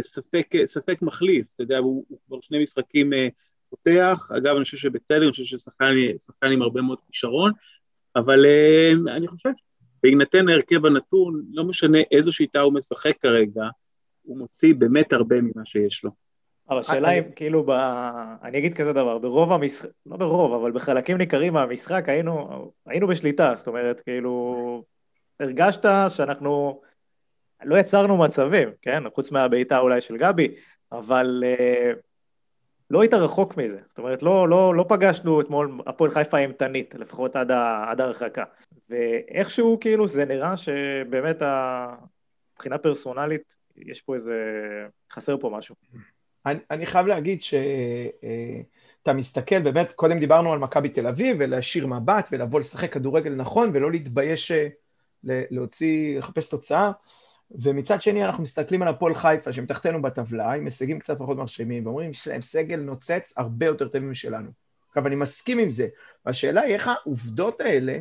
ספק, 0.00 0.46
אה, 0.54 0.66
ספק 0.66 1.02
מחליף, 1.02 1.46
אתה 1.54 1.62
יודע, 1.62 1.78
הוא, 1.78 2.04
הוא 2.08 2.18
כבר 2.26 2.40
שני 2.40 2.62
משחקים 2.62 3.12
אה, 3.12 3.28
פותח, 3.70 4.30
אגב 4.36 4.54
אני 4.56 4.64
חושב 4.64 4.76
שבצדק, 4.76 5.22
אני 5.22 5.30
חושב 5.30 5.44
ששחקן 5.44 6.52
עם 6.52 6.62
הרבה 6.62 6.82
מאוד 6.82 7.00
כישרון, 7.00 7.52
אבל 8.16 8.46
אני 9.16 9.28
חושב 9.28 9.50
בהינתן 10.02 10.48
ההרכב 10.48 10.86
הנתון, 10.86 11.42
לא 11.52 11.64
משנה 11.64 11.98
איזו 12.10 12.32
שיטה 12.32 12.60
הוא 12.60 12.74
משחק 12.74 13.18
כרגע, 13.20 13.64
הוא 14.22 14.38
מוציא 14.38 14.74
באמת 14.74 15.12
הרבה 15.12 15.36
ממה 15.40 15.64
שיש 15.64 16.04
לו. 16.04 16.10
אבל 16.70 16.78
השאלה 16.78 17.12
אם 17.12 17.22
כאילו, 17.36 17.64
ב... 17.66 17.70
אני 18.42 18.58
אגיד 18.58 18.74
כזה 18.74 18.92
דבר, 18.92 19.18
ברוב 19.18 19.52
המשחק, 19.52 19.88
לא 20.06 20.16
ברוב, 20.16 20.52
אבל 20.52 20.72
בחלקים 20.72 21.16
ניכרים 21.16 21.52
מהמשחק 21.52 22.04
היינו, 22.06 22.48
היינו 22.86 23.06
בשליטה, 23.06 23.52
זאת 23.56 23.66
אומרת, 23.66 24.00
כאילו, 24.00 24.84
הרגשת 25.40 25.84
שאנחנו 26.08 26.80
לא 27.64 27.78
יצרנו 27.78 28.16
מצבים, 28.16 28.68
כן? 28.82 29.02
חוץ 29.14 29.30
מהבעיטה 29.30 29.78
אולי 29.78 30.00
של 30.00 30.16
גבי, 30.16 30.54
אבל 30.92 31.44
uh, 31.44 31.98
לא 32.90 33.00
היית 33.02 33.14
רחוק 33.14 33.56
מזה. 33.56 33.78
זאת 33.88 33.98
אומרת, 33.98 34.22
לא, 34.22 34.48
לא, 34.48 34.74
לא 34.74 34.84
פגשנו 34.88 35.40
אתמול 35.40 35.80
הפועל 35.86 36.10
חיפה 36.10 36.38
אימתנית, 36.38 36.94
לפחות 36.94 37.36
עד, 37.36 37.50
ה, 37.50 37.84
עד 37.90 38.00
הרחקה. 38.00 38.44
ואיכשהו, 38.90 39.78
כאילו, 39.80 40.08
זה 40.08 40.24
נראה 40.24 40.56
שבאמת 40.56 41.36
מבחינה 42.54 42.78
פרסונלית, 42.78 43.54
יש 43.76 44.00
פה 44.00 44.14
איזה... 44.14 44.34
חסר 45.12 45.36
פה 45.40 45.50
משהו. 45.50 45.74
אני, 46.46 46.58
אני 46.70 46.86
חייב 46.86 47.06
להגיד 47.06 47.42
שאתה 47.42 47.60
אה, 49.08 49.12
מסתכל, 49.12 49.60
באמת, 49.60 49.92
קודם 49.92 50.18
דיברנו 50.18 50.52
על 50.52 50.58
מכבי 50.58 50.88
תל 50.88 51.06
אביב, 51.06 51.36
ולהשאיר 51.40 51.86
מבט, 51.86 52.28
ולבוא 52.32 52.60
לשחק 52.60 52.92
כדורגל 52.92 53.34
נכון, 53.34 53.70
ולא 53.74 53.90
להתבייש 53.90 54.50
אה, 54.50 54.68
להוציא, 55.24 56.18
לחפש 56.18 56.48
תוצאה. 56.48 56.90
ומצד 57.50 58.02
שני 58.02 58.24
אנחנו 58.24 58.42
מסתכלים 58.42 58.82
על 58.82 58.88
הפועל 58.88 59.14
חיפה 59.14 59.52
שמתחתנו 59.52 60.02
בטבלה, 60.02 60.52
עם 60.52 60.64
הישגים 60.64 60.98
קצת 60.98 61.18
פחות 61.18 61.36
מרשימים, 61.36 61.86
ואומרים 61.86 62.12
שיש 62.12 62.28
להם 62.28 62.42
סגל 62.42 62.80
נוצץ 62.80 63.34
הרבה 63.36 63.66
יותר 63.66 63.88
טוב 63.88 64.02
משלנו. 64.02 64.50
עכשיו, 64.88 65.06
אני 65.06 65.16
מסכים 65.16 65.58
עם 65.58 65.70
זה, 65.70 65.88
והשאלה 66.26 66.60
היא 66.60 66.74
איך 66.74 66.88
העובדות 66.88 67.60
האלה 67.60 67.98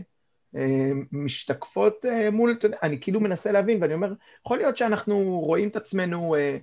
אה, 0.55 0.91
משתקפות 1.11 2.05
אה, 2.05 2.31
מול, 2.31 2.57
אני 2.83 3.01
כאילו 3.01 3.19
מנסה 3.19 3.51
להבין, 3.51 3.81
ואני 3.81 3.93
אומר, 3.93 4.13
יכול 4.45 4.57
להיות 4.57 4.77
שאנחנו 4.77 5.39
רואים 5.45 5.69
את 5.69 5.75
עצמנו 5.75 6.35
אה, 6.35 6.57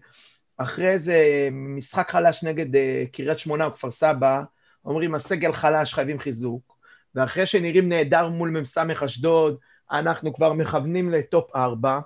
אחרי 0.56 0.90
איזה 0.90 1.48
משחק 1.52 2.10
חלש 2.10 2.44
נגד 2.44 2.80
קריית 3.12 3.38
שמונה 3.38 3.64
או 3.64 3.72
כפר 3.72 3.90
סבא, 3.90 4.42
אומרים, 4.84 5.14
הסגל 5.14 5.52
חלש, 5.52 5.94
חייבים 5.94 6.18
חיזוק, 6.18 6.78
ואחרי 7.14 7.46
שנראים 7.46 7.88
נהדר 7.88 8.28
מול 8.28 8.50
מ"ס 8.50 8.78
אשדוד, 8.78 9.56
אנחנו 9.92 10.34
כבר 10.34 10.52
מכוונים 10.52 11.10
לטופ 11.10 11.56
ארבע, 11.56 12.00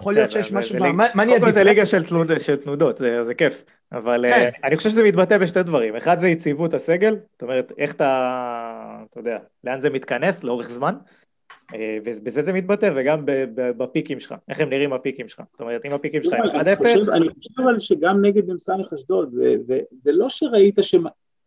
יכול 0.00 0.14
להיות 0.14 0.32
כן, 0.32 0.42
שיש 0.42 0.52
משהו, 0.52 0.78
מה 0.78 0.88
אני 0.88 1.22
אגיד? 1.22 1.28
קודם 1.28 1.40
כל 1.40 1.50
זה 1.50 1.64
ליגה 1.64 1.86
של 1.86 2.04
תנודות, 2.56 3.00
זה 3.22 3.34
כיף. 3.34 3.64
אבל 3.92 4.24
אה, 4.24 4.30
כן. 4.30 4.50
אני 4.64 4.76
חושב 4.76 4.90
שזה 4.90 5.02
מתבטא 5.02 5.38
בשתי 5.38 5.62
דברים. 5.62 5.96
אחד 5.96 6.18
זה 6.18 6.28
יציבות 6.28 6.74
הסגל, 6.74 7.16
זאת 7.32 7.42
אומרת, 7.42 7.72
איך 7.78 7.94
אתה, 7.94 9.02
אתה 9.10 9.20
יודע, 9.20 9.38
לאן 9.64 9.80
זה 9.80 9.90
מתכנס 9.90 10.44
לאורך 10.44 10.68
זמן, 10.68 10.94
אה, 11.74 11.98
ובזה 12.04 12.42
זה 12.42 12.52
מתבטא, 12.52 12.90
וגם 12.96 13.22
בפיקים 13.54 14.20
שלך, 14.20 14.34
איך 14.48 14.60
הם 14.60 14.70
נראים 14.70 14.92
הפיקים 14.92 15.28
שלך. 15.28 15.42
זאת 15.50 15.60
אומרת, 15.60 15.84
אם 15.84 15.92
הפיקים 15.92 16.22
שלך 16.22 16.34
1-0... 16.34 16.54
אני 16.56 16.76
חושב 16.76 17.62
אבל 17.62 17.78
שגם 17.78 18.24
נגד 18.24 18.52
מ"ס 18.52 18.68
אשדוד, 18.94 19.34
וזה 19.68 20.12
לא 20.12 20.28
שראית 20.28 20.78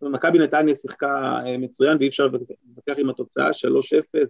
שמכבי 0.01 0.39
נתניה 0.39 0.75
שיחקה 0.75 1.39
אה, 1.45 1.57
מצוין 1.57 1.97
ואי 1.99 2.07
אפשר 2.07 2.27
להתווכח 2.67 2.93
עם 2.97 3.09
התוצאה 3.09 3.49
3-0 3.49 3.53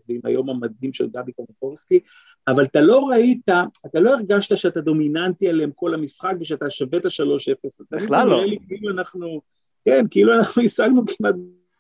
ועם 0.10 0.20
היום 0.24 0.50
המדהים 0.50 0.94
של 0.94 1.08
דבי 1.08 1.32
קונקורסקי, 1.32 2.00
אבל 2.48 2.64
אתה 2.64 2.82
לא 2.82 3.10
ראית, 3.12 3.50
אתה 3.86 4.00
לא 4.00 4.14
הרגשת 4.14 4.58
שאתה 4.58 4.82
דומיננטי 4.82 5.50
עליהם 5.50 5.72
כל 5.76 5.94
המשחק 5.94 6.34
ושאתה 6.40 6.70
שווה 6.70 6.98
את 7.00 7.06
ה-3-0. 7.06 7.86
בכלל 7.92 8.28
לא. 8.28 8.44
כאילו 8.68 8.90
אנחנו, 8.90 9.42
כן, 9.86 10.06
כאילו 10.12 10.34
אנחנו 10.34 10.62
השגנו 10.66 11.04
כמעט 11.18 11.36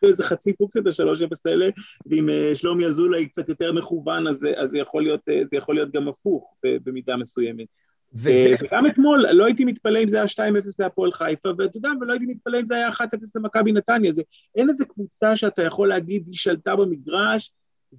איזה 0.06 0.24
חצי 0.24 0.54
פוקס 0.54 0.78
את 0.78 0.88
השלוש 0.88 1.22
אפס 1.22 1.46
האלה, 1.46 1.70
ואם 2.06 2.30
אה, 2.30 2.52
שלומי 2.56 2.86
אזולאי 2.86 3.26
קצת 3.26 3.50
יותר 3.50 3.74
מכוון, 3.74 4.28
אז, 4.28 4.48
אז 4.56 4.70
זה, 4.70 4.80
יכול 4.80 5.04
להיות, 5.04 5.30
אה, 5.30 5.46
זה 5.46 5.58
יכול 5.58 5.76
להיות 5.76 5.92
גם 5.92 6.08
הפוך 6.08 6.56
במידה 6.64 7.18
מסוימת. 7.18 7.68
וזה... 8.14 8.30
אה, 8.30 8.56
וגם 8.62 8.88
אתמול, 8.88 9.26
לא 9.32 9.46
הייתי 9.46 9.66
מתפלא 9.66 10.04
אם 10.04 10.08
זה 10.08 10.18
היה 10.18 10.26
2-0 10.26 10.40
להפועל 10.80 11.12
חיפה, 11.12 11.50
ואתה 11.58 11.78
יודע, 11.78 11.90
ולא 12.02 12.14
הייתי 12.14 12.26
מתפלא 12.26 12.60
אם 12.60 12.66
זה 12.66 12.76
היה 12.76 12.90
1-0 12.90 12.94
למכבי 13.36 13.72
נתניה. 13.72 14.12
זה, 14.12 14.22
אין 14.56 14.70
איזה 14.70 14.86
קבוצה 14.86 15.36
שאתה 15.36 15.64
יכול 15.64 15.90
להגיד, 15.90 16.24
היא 16.28 16.36
שלטה 16.36 16.76
במגרש, 16.76 17.52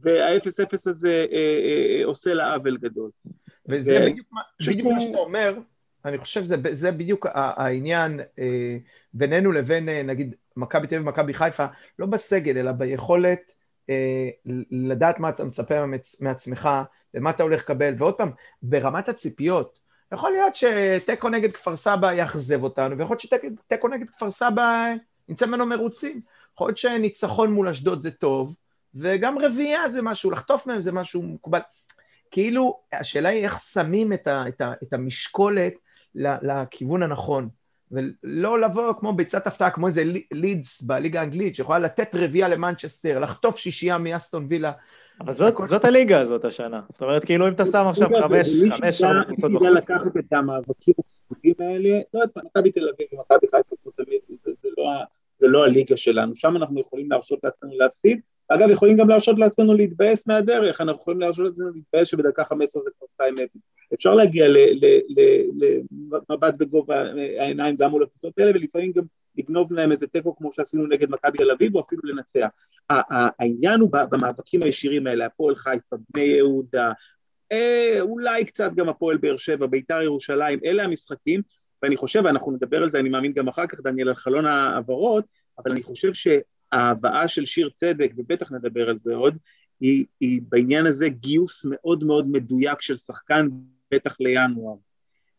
וה-0-0 0.02 0.90
הזה 0.90 1.26
אה, 1.32 1.36
אה, 1.36 2.04
עושה 2.04 2.34
לה 2.34 2.54
עוול 2.54 2.76
גדול. 2.76 3.10
וזה 3.68 3.98
ו... 4.00 4.10
בדיוק, 4.10 4.28
בדיוק 4.60 4.92
מה 4.92 5.00
שאתה 5.00 5.18
אומר, 5.18 5.58
אני 6.04 6.18
חושב 6.18 6.44
שזה 6.44 6.92
בדיוק 6.92 7.26
העניין 7.34 8.20
אה, 8.38 8.76
בינינו 9.14 9.52
לבין, 9.52 9.88
אה, 9.88 10.02
נגיד, 10.02 10.34
מכבי 10.56 10.86
תל 10.86 10.94
אביב 10.94 11.06
ומכבי 11.06 11.34
חיפה, 11.34 11.66
לא 11.98 12.06
בסגל, 12.06 12.58
אלא 12.58 12.72
ביכולת 12.72 13.52
אה, 13.90 14.28
לדעת 14.70 15.20
מה 15.20 15.28
אתה 15.28 15.44
מצפה 15.44 15.74
מעצמך 16.20 16.68
ומה 17.14 17.30
אתה 17.30 17.42
הולך 17.42 17.60
לקבל. 17.60 17.94
ועוד 17.98 18.14
פעם, 18.14 18.30
ברמת 18.62 19.08
הציפיות, 19.08 19.80
יכול 20.12 20.30
להיות 20.30 20.56
שתיקו 20.56 21.28
נגד 21.28 21.52
כפר 21.52 21.76
סבא 21.76 22.12
יאכזב 22.12 22.62
אותנו, 22.62 22.98
ויכול 22.98 23.16
להיות 23.30 23.54
שתיקו 23.66 23.88
נגד 23.88 24.10
כפר 24.10 24.30
סבא 24.30 24.92
נצא 25.28 25.46
ממנו 25.46 25.66
מרוצים. 25.66 26.20
יכול 26.54 26.68
להיות 26.68 26.78
שניצחון 26.78 27.52
מול 27.52 27.68
אשדוד 27.68 28.00
זה 28.00 28.10
טוב, 28.10 28.54
וגם 28.94 29.38
רביעייה 29.38 29.88
זה 29.88 30.02
משהו, 30.02 30.30
לחטוף 30.30 30.66
מהם 30.66 30.80
זה 30.80 30.92
משהו 30.92 31.22
מקובל. 31.22 31.60
כאילו, 32.30 32.80
השאלה 32.92 33.28
היא 33.28 33.44
איך 33.44 33.60
שמים 33.60 34.12
את, 34.12 34.26
ה, 34.26 34.44
את, 34.48 34.60
ה, 34.60 34.72
את 34.82 34.92
המשקולת 34.92 35.74
לכיוון 36.14 37.02
הנכון. 37.02 37.48
ולא 37.92 38.60
לבוא 38.60 38.92
כמו 38.92 39.12
ביצת 39.12 39.46
הפתעה, 39.46 39.70
כמו 39.70 39.86
איזה 39.86 40.02
לידס 40.32 40.82
בליגה 40.82 41.20
האנגלית, 41.20 41.54
שיכולה 41.54 41.78
לתת 41.78 42.14
רביעייה 42.14 42.48
למנצ'סטר, 42.48 43.18
לחטוף 43.18 43.56
שישייה 43.56 43.98
מאסטון 43.98 44.46
וילה. 44.48 44.72
אבל 45.20 45.32
זאת, 45.32 45.54
זאת 45.66 45.84
הליגה 45.84 46.20
הזאת 46.20 46.44
השנה. 46.44 46.80
זאת 46.88 47.02
אומרת, 47.02 47.24
כאילו 47.24 47.48
אם 47.48 47.52
אתה 47.52 47.64
שם 47.64 47.86
עכשיו 47.88 48.08
חמש, 48.08 48.48
חמש, 48.70 48.98
שעות 48.98 49.26
קבוצות 49.26 49.52
בחוץ. 49.52 49.62
מי 49.62 49.70
לקחת 49.70 50.16
את 50.16 50.32
המאבקים 50.32 50.94
הספוגים 51.06 51.54
האלה, 51.58 52.00
לא 52.14 52.20
יודעת, 52.20 52.44
מכבי 52.44 52.70
תל 52.70 52.88
אביב 52.88 53.06
ומכבי 53.12 53.46
חיפה, 53.56 53.76
כמו 53.82 53.92
תמיד, 53.92 54.20
זה 54.28 54.68
לא 54.78 54.90
זה 55.42 55.48
לא 55.48 55.64
הליגה 55.64 55.96
שלנו, 55.96 56.36
שם 56.36 56.56
אנחנו 56.56 56.80
יכולים 56.80 57.10
להרשות 57.10 57.40
לעצמנו 57.44 57.72
להפסיד, 57.78 58.20
אגב 58.48 58.70
יכולים 58.70 58.96
גם 58.96 59.08
להרשות 59.08 59.38
לעצמנו 59.38 59.74
להתבאס 59.74 60.26
מהדרך, 60.26 60.80
אנחנו 60.80 61.00
יכולים 61.00 61.20
להרשות 61.20 61.46
לעצמנו 61.46 61.70
להתבאס 61.74 62.08
שבדקה 62.08 62.44
15 62.44 62.82
זה 62.82 62.90
כבר 62.98 63.26
2-0, 63.26 63.58
אפשר 63.94 64.14
להגיע 64.14 64.46
למבט 66.30 66.56
בגובה 66.58 67.02
העיניים 67.38 67.76
גם 67.76 67.90
מול 67.90 68.02
הקבוצות 68.02 68.38
האלה 68.38 68.50
ולפעמים 68.50 68.92
גם 68.92 69.04
לגנוב 69.38 69.72
להם 69.72 69.92
איזה 69.92 70.06
תיקו 70.06 70.36
כמו 70.36 70.52
שעשינו 70.52 70.86
נגד 70.86 71.10
מכבי 71.10 71.38
תל 71.38 71.50
אביב 71.50 71.74
או 71.74 71.80
אפילו 71.80 72.02
לנצח. 72.04 72.48
העניין 73.38 73.80
הוא 73.80 73.90
במאבקים 74.10 74.62
הישירים 74.62 75.06
האלה, 75.06 75.26
הפועל 75.26 75.56
חיפה, 75.56 75.96
בני 76.14 76.22
יהודה, 76.22 76.92
אה, 77.52 77.96
אולי 78.00 78.44
קצת 78.44 78.70
גם 78.74 78.88
הפועל 78.88 79.16
באר 79.16 79.36
שבע, 79.36 79.66
ביתר 79.66 80.02
ירושלים, 80.02 80.58
אלה 80.64 80.84
המשחקים 80.84 81.42
ואני 81.82 81.96
חושב, 81.96 82.22
ואנחנו 82.24 82.52
נדבר 82.52 82.82
על 82.82 82.90
זה, 82.90 83.00
אני 83.00 83.08
מאמין 83.08 83.32
גם 83.32 83.48
אחר 83.48 83.66
כך, 83.66 83.80
דניאל, 83.80 84.08
על 84.08 84.14
חלון 84.14 84.46
ההעברות, 84.46 85.24
אבל 85.58 85.70
אני 85.70 85.82
חושב 85.82 86.12
שההבאה 86.14 87.28
של 87.28 87.44
שיר 87.44 87.70
צדק, 87.74 88.12
ובטח 88.16 88.52
נדבר 88.52 88.90
על 88.90 88.98
זה 88.98 89.14
עוד, 89.14 89.36
היא, 89.80 90.04
היא 90.20 90.40
בעניין 90.48 90.86
הזה 90.86 91.08
גיוס 91.08 91.66
מאוד 91.68 92.04
מאוד 92.04 92.28
מדויק 92.28 92.82
של 92.82 92.96
שחקן, 92.96 93.48
בטח 93.90 94.16
לינואר. 94.20 94.76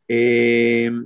אמ, 0.09 1.03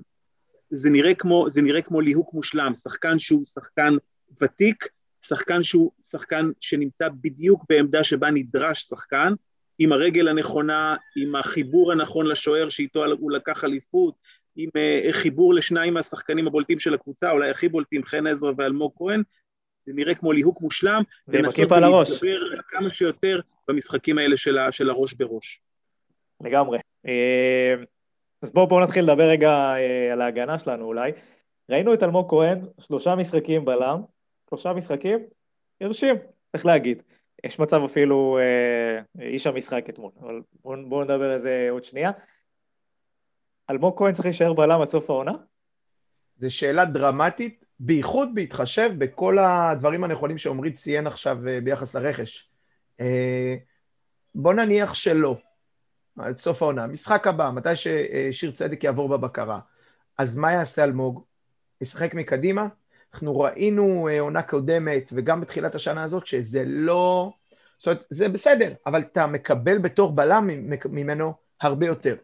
זה 0.70 0.90
נראה 0.90 1.14
כמו, 1.14 1.50
זה 1.50 1.62
נראה 1.62 1.82
כמו 1.82 2.02
ליהוק 2.02 2.34
מושלם, 2.34 2.76
שחקן 2.76 3.20
שהוא 3.20 3.46
שחקן 3.46 3.94
ותיק, 4.42 4.88
שחקן 5.24 5.64
שהוא 5.64 5.92
שחקן 6.02 6.52
שנמצא 6.60 7.08
בדיוק 7.22 7.64
בעמדה 7.70 8.04
שבה 8.04 8.32
נדרש 8.32 8.84
שחקן, 8.84 9.34
עם 9.80 9.92
הרגל 9.92 10.28
הנכונה, 10.28 10.96
עם 11.16 11.36
החיבור 11.36 11.92
הנכון 11.92 12.26
לשוער 12.26 12.70
שאיתו 12.70 13.06
הוא 13.06 13.32
לקח 13.32 13.64
אליפות, 13.64 14.16
עם 14.58 14.70
uh, 14.70 15.14
חיבור 15.14 15.54
לשניים 15.54 15.94
מהשחקנים 15.94 16.48
הבולטים 16.48 16.80
של 16.80 16.94
הקבוצה, 16.94 17.32
אולי 17.32 17.50
הכי 17.50 17.70
בולטים, 17.70 18.04
חן 18.04 18.28
עזרא 18.28 18.52
ואלמוג 18.58 18.92
כהן, 18.98 19.24
זה 19.86 19.94
נראה 19.96 20.16
כמו 20.16 20.32
ליהוק 20.32 20.62
מושלם, 20.62 21.02
לנסות 21.28 21.72
ולהתגבר 21.72 22.62
כמה 22.68 22.92
שיותר 22.92 23.40
במשחקים 23.68 24.18
האלה 24.18 24.38
של, 24.38 24.58
ה, 24.58 24.72
של 24.72 24.90
הראש 24.90 25.14
בראש. 25.14 25.62
לגמרי. 26.44 26.80
אה, 27.08 27.76
אז 28.42 28.52
בואו 28.52 28.68
בוא 28.68 28.82
נתחיל 28.82 29.04
לדבר 29.04 29.30
רגע 29.30 29.50
אה, 29.50 30.14
על 30.14 30.22
ההגנה 30.22 30.60
שלנו 30.60 30.86
אולי. 30.86 31.12
ראינו 31.70 31.94
את 31.94 32.04
אלמוג 32.04 32.30
כהן, 32.30 32.60
שלושה 32.80 33.16
משחקים 33.16 33.66
בלם, 33.66 34.02
שלושה 34.50 34.74
משחקים, 34.74 35.20
הרשים, 35.82 36.16
צריך 36.52 36.66
להגיד. 36.66 37.04
יש 37.44 37.60
מצב 37.60 37.82
אפילו 37.86 38.38
אה, 38.38 39.24
איש 39.26 39.48
המשחק 39.48 39.90
אתמול, 39.90 40.12
אבל 40.22 40.42
בואו 40.62 40.90
בוא 40.90 41.04
נדבר 41.04 41.32
על 41.32 41.38
זה 41.38 41.68
עוד 41.70 41.84
שנייה. 41.84 42.12
אלמוג 43.70 43.98
כהן 43.98 44.14
צריך 44.14 44.26
להישאר 44.26 44.54
בלם 44.54 44.82
עד 44.82 44.90
סוף 44.90 45.10
העונה? 45.10 45.32
זו 46.38 46.56
שאלה 46.56 46.86
דרמטית, 46.86 47.66
בייחוד 47.80 48.30
בהתחשב 48.36 48.92
בכל 48.98 49.40
הדברים 49.40 50.04
הנכונים 50.04 50.38
שעמרי 50.38 50.72
ציין 50.72 51.08
עכשיו 51.08 51.48
אה, 51.48 51.62
ביחס 51.62 51.96
לרכש. 51.96 52.50
אה, 53.00 53.56
בוא 54.36 54.54
נניח 54.54 54.94
שלא, 54.94 55.38
עד 56.18 56.38
סוף 56.38 56.62
העונה. 56.62 56.88
משחק 56.88 57.28
הבא, 57.28 57.52
מתי 57.52 57.76
ששיר 57.76 58.52
צדק 58.52 58.84
יעבור 58.84 59.10
בבקרה. 59.10 59.60
אז 60.18 60.38
מה 60.38 60.52
יעשה 60.52 60.84
אלמוג? 60.84 61.24
ישחק 61.82 62.14
מקדימה? 62.14 62.68
אנחנו 63.14 63.40
ראינו 63.40 64.08
אה, 64.08 64.20
עונה 64.20 64.42
קודמת, 64.42 65.12
וגם 65.16 65.42
בתחילת 65.42 65.76
השנה 65.76 66.04
הזאת, 66.04 66.28
שזה 66.28 66.64
לא... 66.66 67.34
זאת 67.78 67.88
אומרת, 67.88 68.06
זה 68.10 68.30
בסדר, 68.30 68.74
אבל 68.86 69.02
אתה 69.02 69.28
מקבל 69.28 69.78
בתור 69.78 70.12
בלם 70.12 70.50
ממנו 70.86 71.34
הרבה 71.62 71.86
יותר. 71.86 72.16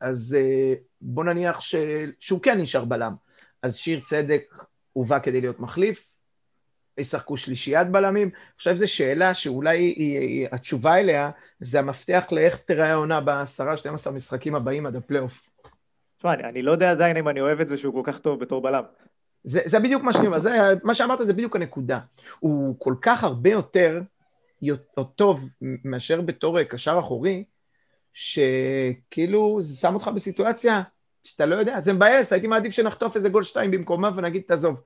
אז 0.00 0.36
אה, 0.38 0.74
בוא 1.00 1.24
נניח 1.24 1.60
ש... 1.60 1.74
שהוא 2.20 2.40
כן 2.42 2.60
נשאר 2.60 2.84
בלם. 2.84 3.14
אז 3.62 3.76
שיר 3.76 4.00
צדק 4.00 4.54
הובא 4.92 5.18
כדי 5.18 5.40
להיות 5.40 5.60
מחליף, 5.60 6.06
ישחקו 6.98 7.36
שלישיית 7.36 7.88
בלמים. 7.88 8.30
עכשיו 8.56 8.76
זו 8.76 8.92
שאלה 8.92 9.34
שאולי 9.34 9.78
היא, 9.78 10.18
היא, 10.18 10.48
התשובה 10.52 10.98
אליה 10.98 11.30
זה 11.60 11.78
המפתח 11.78 12.24
לאיך 12.32 12.56
תראה 12.56 12.90
העונה 12.90 13.20
בעשרה, 13.20 13.76
12 13.76 14.12
משחקים 14.12 14.54
הבאים 14.54 14.86
עד 14.86 14.96
הפלייאוף. 14.96 15.48
תשמע, 16.18 16.34
אני, 16.34 16.44
אני 16.44 16.62
לא 16.62 16.72
יודע 16.72 16.90
עדיין 16.90 17.16
אם 17.16 17.28
אני 17.28 17.40
אוהב 17.40 17.60
את 17.60 17.66
זה 17.66 17.76
שהוא 17.76 17.94
כל 18.04 18.12
כך 18.12 18.18
טוב 18.18 18.40
בתור 18.40 18.62
בלם. 18.62 18.82
זה, 19.44 19.60
זה 19.64 19.80
בדיוק 19.80 20.02
מה 20.02 20.12
שאני 20.12 20.26
אומר, 20.26 20.38
זה, 20.38 20.58
מה 20.84 20.94
שאמרת 20.94 21.26
זה 21.26 21.32
בדיוק 21.32 21.56
הנקודה. 21.56 22.00
הוא 22.38 22.76
כל 22.78 22.94
כך 23.02 23.24
הרבה 23.24 23.50
יותר, 23.50 24.00
יותר 24.62 25.02
טוב 25.02 25.48
מאשר 25.60 26.20
בתור 26.20 26.62
קשר 26.62 26.98
אחורי, 26.98 27.44
שכאילו 28.14 29.58
זה 29.60 29.76
שם 29.76 29.94
אותך 29.94 30.08
בסיטואציה 30.14 30.82
שאתה 31.24 31.46
לא 31.46 31.54
יודע, 31.54 31.80
זה 31.80 31.92
מבאס, 31.92 32.32
הייתי 32.32 32.46
מעדיף 32.46 32.72
שנחטוף 32.72 33.16
איזה 33.16 33.28
גול 33.28 33.42
שתיים 33.42 33.70
במקומה 33.70 34.10
ונגיד 34.16 34.42
תעזוב. 34.46 34.76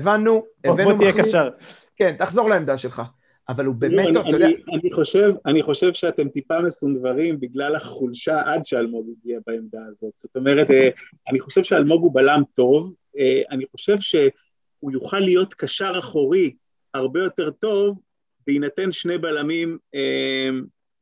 הבנו, 0.00 0.44
הבאנו 0.64 0.96
מחליף. 0.96 0.98
בוא 0.98 1.12
תהיה 1.12 1.24
קשר. 1.24 1.48
כן, 1.96 2.16
תחזור 2.18 2.48
לעמדה 2.48 2.78
שלך. 2.78 3.02
אבל 3.50 3.64
הוא 3.64 3.74
באמת 3.74 4.14
טוב, 4.14 4.26
אתה 4.26 4.36
יודע... 4.36 4.48
אני 4.72 4.92
חושב, 4.92 5.32
אני 5.46 5.62
חושב 5.62 5.92
שאתם 5.92 6.28
טיפה 6.28 6.60
מסונברים 6.60 7.40
בגלל 7.40 7.76
החולשה 7.76 8.52
עד 8.52 8.64
שאלמוג 8.64 9.06
הגיע 9.10 9.38
בעמדה 9.46 9.80
הזאת. 9.88 10.12
זאת 10.16 10.36
אומרת, 10.36 10.70
אה, 10.70 10.88
אני 11.28 11.40
חושב 11.40 11.62
שאלמוג 11.62 12.02
הוא 12.02 12.14
בלם 12.14 12.42
טוב, 12.54 12.94
אה, 13.18 13.42
אני 13.50 13.64
חושב 13.72 14.00
שהוא 14.00 14.92
יוכל 14.92 15.18
להיות 15.18 15.54
קשר 15.54 15.92
אחורי 15.98 16.54
הרבה 16.94 17.20
יותר 17.20 17.50
טוב, 17.50 17.98
בהינתן 18.46 18.92
שני 18.92 19.18
בלמים 19.18 19.78
אה, 19.94 20.50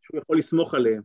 שהוא 0.02 0.20
יכול 0.20 0.38
לסמוך 0.38 0.74
עליהם. 0.74 1.02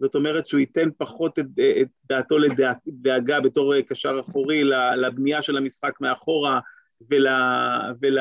זאת 0.00 0.14
אומרת 0.14 0.46
שהוא 0.46 0.60
ייתן 0.60 0.88
פחות 0.98 1.38
את, 1.38 1.46
את 1.82 1.88
דעתו 2.08 2.36
לדאגה 2.38 3.40
בתור 3.40 3.80
קשר 3.80 4.20
אחורי 4.20 4.64
לבנייה 4.96 5.42
של 5.42 5.56
המשחק 5.56 6.00
מאחורה 6.00 6.60
ול, 7.10 7.26
ול, 8.02 8.18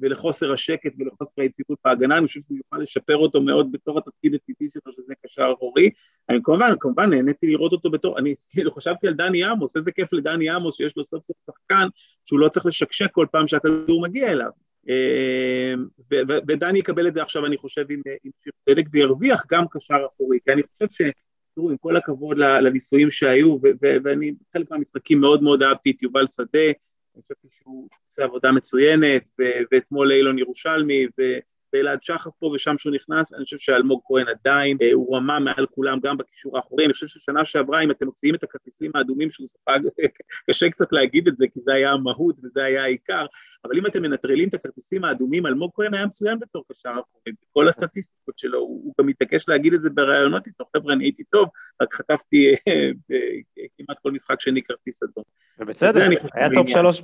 ולחוסר 0.00 0.52
השקט 0.52 0.92
ולחוסר 0.98 1.42
היציבות 1.42 1.78
בהגנה, 1.84 2.18
אני 2.18 2.26
חושב 2.26 2.40
שזה 2.40 2.54
יוכל 2.56 2.82
לשפר 2.82 3.16
אותו 3.16 3.40
מאוד 3.40 3.72
בתור 3.72 3.98
התפקיד 3.98 4.34
הטבעי 4.34 4.68
שלו, 4.70 4.92
שזה 4.92 5.14
קשר 5.26 5.52
אחורי. 5.56 5.90
אני 6.28 6.38
כמובן, 6.44 6.72
כמובן 6.80 7.10
נהניתי 7.10 7.46
לראות 7.46 7.72
אותו 7.72 7.90
בתור, 7.90 8.18
אני 8.18 8.34
כאילו 8.52 8.72
חשבתי 8.72 9.08
על 9.08 9.14
דני 9.14 9.44
עמוס, 9.44 9.76
איזה 9.76 9.92
כיף 9.92 10.12
לדני 10.12 10.50
עמוס 10.50 10.76
שיש 10.76 10.96
לו 10.96 11.04
סוף 11.04 11.24
סוף 11.24 11.36
שחקן 11.46 11.88
שהוא 12.24 12.40
לא 12.40 12.48
צריך 12.48 12.66
לשקשק 12.66 13.10
כל 13.12 13.26
פעם 13.32 13.48
שהכדור 13.48 14.02
מגיע 14.02 14.32
אליו. 14.32 14.50
ודני 16.48 16.78
יקבל 16.78 17.08
את 17.08 17.14
זה 17.14 17.22
עכשיו, 17.22 17.46
אני 17.46 17.56
חושב, 17.56 17.84
עם, 17.90 18.02
עם 18.24 18.30
שיר 18.44 18.52
צדק, 18.60 18.84
וירוויח 18.92 19.44
גם 19.50 19.64
קשר 19.70 20.06
אחורי, 20.06 20.38
כי 20.44 20.52
אני 20.52 20.62
חושב 20.62 20.86
ש... 20.90 21.02
תראו, 21.54 21.70
עם 21.70 21.76
כל 21.76 21.96
הכבוד 21.96 22.38
לניסויים 22.38 23.10
שהיו, 23.10 23.56
ואני 24.04 24.32
בחלק 24.50 24.70
מהמשחקים 24.70 25.20
מאוד 25.20 25.42
מאוד 25.42 25.62
אהבתי 25.62 25.90
את 25.90 26.02
יובל 26.02 26.26
שדה, 26.26 26.66
אני 27.14 27.22
חושבת 27.22 27.36
שהוא 27.48 27.88
עושה 28.08 28.24
עבודה 28.24 28.52
מצוינת, 28.52 29.22
ואתמול 29.72 30.12
אילון 30.12 30.38
ירושלמי, 30.38 31.06
ואלעד 31.72 32.02
שחף 32.02 32.30
פה 32.38 32.46
ושם 32.54 32.78
שהוא 32.78 32.94
נכנס, 32.94 33.32
אני 33.32 33.44
חושב 33.44 33.58
שאלמוג 33.58 34.00
כהן 34.04 34.26
עדיין, 34.28 34.76
אה, 34.82 34.92
הוא 34.92 35.16
רמה 35.16 35.38
מעל 35.38 35.66
כולם 35.66 35.98
גם 36.02 36.16
בקישור 36.16 36.56
האחורי, 36.56 36.84
אני 36.84 36.92
חושב 36.92 37.06
ששנה 37.06 37.44
שעברה, 37.44 37.80
אם 37.80 37.90
אתם 37.90 38.06
מוציאים 38.06 38.34
את 38.34 38.42
הכרטיסים 38.42 38.90
האדומים 38.94 39.30
שהוא 39.30 39.46
ספג, 39.46 39.78
קשה 40.50 40.70
קצת 40.70 40.92
להגיד 40.92 41.28
את 41.28 41.36
זה, 41.36 41.46
כי 41.52 41.60
זה 41.60 41.74
היה 41.74 41.90
המהות 41.90 42.36
וזה 42.42 42.64
היה 42.64 42.82
העיקר, 42.82 43.26
אבל 43.64 43.78
אם 43.78 43.86
אתם 43.86 44.02
מנטרלים 44.02 44.48
את 44.48 44.54
הכרטיסים 44.54 45.04
האדומים, 45.04 45.46
אלמוג 45.46 45.70
כהן 45.74 45.94
היה 45.94 46.06
מצוין 46.06 46.38
בתור 46.38 46.64
קשר 46.72 46.90
אחורי, 46.90 47.34
בכל 47.50 47.68
הסטטיסטיקות 47.68 48.38
שלו, 48.38 48.58
הוא, 48.58 48.82
הוא 48.84 48.94
גם 49.00 49.06
מתעקש 49.06 49.48
להגיד 49.48 49.74
את 49.74 49.82
זה 49.82 49.90
בראיונות 49.90 50.46
איתו, 50.46 50.64
חבר'ה, 50.76 50.92
אני 50.92 51.04
הייתי 51.04 51.24
טוב, 51.24 51.48
רק 51.82 51.94
חטפתי 51.94 52.54
אה, 52.68 52.90
כמעט 53.78 53.98
כל 54.02 54.10
משחק 54.10 54.40
שני 54.40 54.62
כרטיס 54.62 55.02
אדום. 55.02 55.24
ובצדק, 55.58 56.22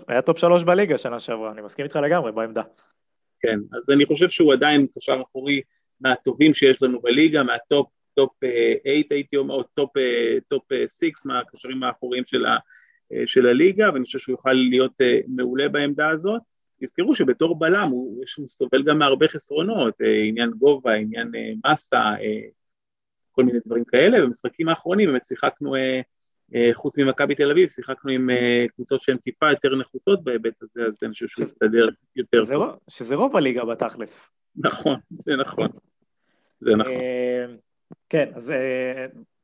היה 0.08 0.23
טופ 0.23 0.38
שלוש 0.38 0.64
בליגה 0.64 0.99
שנה 0.99 1.20
שעברה, 1.20 1.52
אני 1.52 1.62
מסכים 1.62 1.85
איתך 1.85 1.96
לגמרי 1.96 2.32
בעמדה. 2.32 2.62
כן, 3.40 3.59
אז 3.73 3.90
אני 3.90 4.07
חושב 4.07 4.28
שהוא 4.28 4.52
עדיין 4.52 4.87
קשר 4.99 5.23
אחורי 5.23 5.61
מהטובים 6.00 6.55
שיש 6.55 6.83
לנו 6.83 7.00
בליגה, 7.00 7.43
מהטופ 7.43 7.87
טופ 8.14 8.33
8 8.40 8.55
אה, 8.87 9.00
הייתי 9.11 9.37
אומר, 9.37 9.55
או 9.55 9.62
טופ 9.62 9.93
6 10.88 11.05
אה, 11.05 11.11
מהקשרים 11.25 11.83
האחוריים 11.83 12.25
של, 12.25 12.47
ה, 12.47 12.57
אה, 13.12 13.23
של 13.26 13.47
הליגה, 13.47 13.90
ואני 13.93 14.05
חושב 14.05 14.19
שהוא 14.19 14.33
יוכל 14.33 14.52
להיות 14.52 14.93
מעולה 15.28 15.69
בעמדה 15.69 16.09
הזאת. 16.09 16.43
תזכרו 16.83 17.14
שבתור 17.14 17.59
בלם 17.59 17.88
הוא, 17.90 18.25
הוא 18.37 18.49
סובל 18.49 18.83
גם 18.83 18.99
מהרבה 18.99 19.28
חסרונות, 19.28 19.95
עניין 20.28 20.50
גובה, 20.50 20.93
עניין 20.95 21.31
מסה, 21.66 22.14
כל 23.37 23.45
מיני 23.45 23.59
דברים 23.66 23.85
כאלה, 23.85 24.21
במשחקים 24.21 24.69
האחרונים 24.69 25.09
באמת 25.09 25.25
שיחקנו 25.25 25.76
אה, 25.76 26.00
חוץ 26.73 26.99
ממכבי 26.99 27.35
תל 27.35 27.50
אביב, 27.50 27.69
שיחקנו 27.69 28.11
עם 28.11 28.31
אה, 28.31 28.67
קבוצות 28.75 29.03
שהן 29.03 29.17
טיפה 29.17 29.50
יותר 29.50 29.76
נחותות 29.76 30.25
בהיבט 30.25 30.62
הזה, 30.62 30.85
אז 30.87 30.99
אני 31.03 31.12
חושב 31.12 31.29
שהוא 31.29 31.43
יסתדר 31.43 31.88
יותר 32.17 32.47
טוב. 32.47 32.76
שזה 32.88 33.15
רוב 33.15 33.37
הליגה 33.37 33.65
בתכלס. 33.65 34.31
נכון, 34.57 34.99
זה 35.11 35.37
נכון. 35.37 35.69
זה 36.61 36.76
נכון. 36.76 36.93
אה, 36.93 37.45
כן, 38.09 38.29
אז 38.35 38.53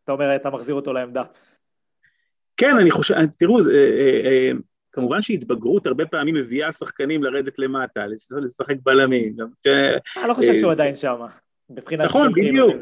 אתה 0.05 0.13
אומר, 0.13 0.37
אתה 0.37 0.51
מחזיר 0.51 0.75
אותו 0.75 0.93
לעמדה. 0.93 1.23
כן, 2.57 2.77
אני 2.79 2.91
חושב, 2.91 3.15
תראו, 3.39 3.59
כמובן 4.93 5.23
שהתבגרות 5.23 5.87
הרבה 5.87 6.07
פעמים 6.07 6.35
מביאה 6.35 6.73
שחקנים 6.73 7.25
לרדת 7.25 7.59
למטה, 7.59 8.07
לשחק 8.43 8.77
בלמים. 8.83 9.37
אני 9.67 10.29
לא 10.29 10.35
חושב 10.35 10.55
שהוא 10.61 10.73
עדיין 10.73 10.97
שם. 10.97 11.17
נכון, 11.99 12.33
בדיוק. 12.33 12.77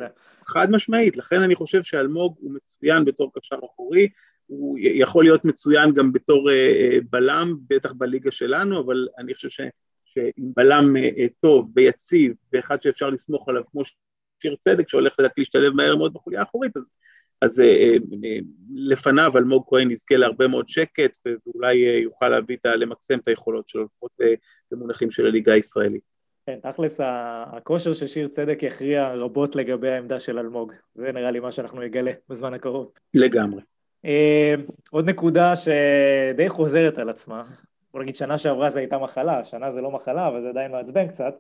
חד 0.47 0.71
משמעית, 0.71 1.17
לכן 1.17 1.41
אני 1.41 1.55
חושב 1.55 1.83
שאלמוג 1.83 2.37
הוא 2.41 2.55
מצוין 2.55 3.05
בתור 3.05 3.31
קשר 3.35 3.57
אחורי, 3.65 4.09
הוא 4.47 4.79
יכול 4.81 5.25
להיות 5.25 5.45
מצוין 5.45 5.95
גם 5.95 6.13
בתור 6.13 6.51
uh, 6.51 7.05
בלם, 7.11 7.57
בטח 7.69 7.93
בליגה 7.93 8.31
שלנו, 8.31 8.81
אבל 8.81 9.07
אני 9.19 9.35
חושב 9.35 9.49
ש, 9.49 9.61
שעם 10.05 10.53
בלם 10.57 10.97
uh, 10.97 11.29
טוב 11.41 11.71
ויציב, 11.77 12.33
ואחד 12.53 12.83
שאפשר 12.83 13.11
לסמוך 13.11 13.49
עליו 13.49 13.63
כמו 13.71 13.83
שיר 14.43 14.57
צדק, 14.59 14.89
שהולך 14.89 15.13
לדעתי 15.19 15.41
להשתלב 15.41 15.73
מהר 15.73 15.97
מאוד 15.97 16.13
בחוליה 16.13 16.41
האחורית, 16.41 16.77
אז, 16.77 16.83
אז 17.43 17.63
לפניו 18.75 19.33
אלמוג 19.37 19.65
כהן 19.69 19.91
יזכה 19.91 20.17
להרבה 20.17 20.49
מאוד 20.49 20.69
שקט, 20.69 21.17
ואולי 21.47 21.75
יוכל 21.77 22.29
להביא 22.29 22.57
את, 22.57 22.67
למקסם 22.67 23.19
את 23.19 23.29
היכולות 23.29 23.69
שלו, 23.69 23.85
לפחות 23.85 24.11
במונחים 24.71 25.11
של 25.11 25.27
הליגה 25.27 25.53
הישראלית. 25.53 26.20
כן, 26.51 26.71
תכלס 26.71 27.01
הכושר 27.47 27.93
של 27.93 28.07
שיר 28.07 28.29
צדק 28.29 28.63
יכריע 28.63 29.15
רבות 29.15 29.57
לגבי 29.57 29.91
העמדה 29.91 30.21
של 30.21 30.39
אלמוג. 30.39 30.73
זה 30.95 31.13
נראה 31.13 31.31
לי 31.31 31.41
מה 31.41 31.53
שאנחנו 31.53 31.81
נגלה 31.81 32.13
בזמן 32.29 32.55
הקרוב. 32.55 32.93
לגמרי. 33.15 33.63
אה, 34.05 34.55
עוד 34.91 35.09
נקודה 35.09 35.53
שדי 35.57 36.49
חוזרת 36.49 36.99
על 36.99 37.09
עצמה, 37.09 37.45
בוא 37.93 38.03
נגיד 38.03 38.17
שנה 38.17 38.39
שעברה 38.39 38.71
זו 38.71 38.79
הייתה 38.79 38.99
מחלה, 38.99 39.45
שנה 39.45 39.73
זה 39.73 39.81
לא 39.81 39.91
מחלה, 39.91 40.29
אבל 40.29 40.43
זה 40.43 40.49
עדיין 40.49 40.73
מעצבן 40.73 41.09
קצת, 41.09 41.35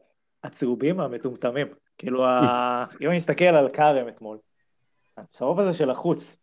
הצהובים 0.45 1.01
המטומטמים. 1.01 1.67
כאילו, 1.99 2.25
אם 3.01 3.09
אני 3.09 3.17
מסתכל 3.17 3.45
על 3.45 3.69
כרם 3.69 4.09
אתמול, 4.09 4.39
הצהוב 5.17 5.61
הזה 5.61 5.73
של 5.73 5.91
החוץ, 5.91 6.37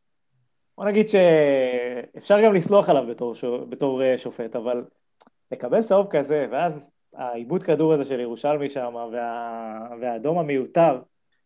בוא 0.78 0.86
נגיד 0.86 1.08
שאפשר 1.08 2.42
גם 2.44 2.54
לסלוח 2.54 2.90
עליו 2.90 3.08
בתור, 3.08 3.36
בתור 3.70 4.04
אה, 4.04 4.18
שופט, 4.18 4.56
אבל 4.56 4.84
לקבל 5.52 5.84
צהוב 5.84 6.08
כזה, 6.10 6.48
ואז 6.52 6.90
העיבוד 7.16 7.64
כדור 7.64 7.94
הזה 7.94 8.04
של 8.04 8.20
ירושלמי 8.20 8.70
שם, 8.70 8.96
וה... 9.12 9.88
והאדום 10.02 10.40
המיותר. 10.40 11.02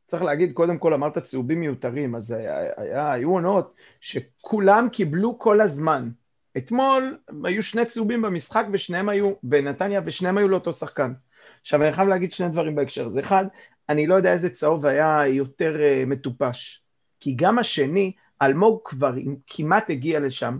צריך 0.07 0.23
להגיד, 0.23 0.53
קודם 0.53 0.77
כל 0.77 0.93
אמרת 0.93 1.17
צהובים 1.17 1.59
מיותרים, 1.59 2.15
אז 2.15 2.31
היה, 2.31 2.57
היה, 2.77 3.11
היו 3.11 3.31
עונות 3.31 3.73
שכולם 4.01 4.87
קיבלו 4.91 5.39
כל 5.39 5.61
הזמן. 5.61 6.09
אתמול 6.57 7.17
היו 7.43 7.63
שני 7.63 7.85
צהובים 7.85 8.21
במשחק 8.21 8.65
ושניהם 8.71 9.09
היו 9.09 9.33
בנתניה 9.43 10.01
ושניהם 10.05 10.37
היו 10.37 10.47
לאותו 10.47 10.73
שחקן. 10.73 11.13
עכשיו 11.61 11.83
אני 11.83 11.93
חייב 11.93 12.07
להגיד 12.07 12.31
שני 12.31 12.49
דברים 12.49 12.75
בהקשר 12.75 13.07
הזה. 13.07 13.19
אחד, 13.19 13.45
אני 13.89 14.07
לא 14.07 14.15
יודע 14.15 14.33
איזה 14.33 14.49
צהוב 14.49 14.85
היה 14.85 15.27
יותר 15.27 15.75
uh, 15.75 16.09
מטופש. 16.09 16.83
כי 17.19 17.33
גם 17.35 17.59
השני, 17.59 18.11
אלמוג 18.41 18.79
כבר 18.83 19.13
כמעט 19.47 19.89
הגיע 19.89 20.19
לשם, 20.19 20.59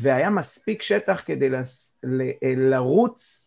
והיה 0.00 0.30
מספיק 0.30 0.82
שטח 0.82 1.22
כדי 1.26 1.50
לס... 1.50 1.98
ל... 2.02 2.20
אה, 2.22 2.54
לרוץ 2.56 3.43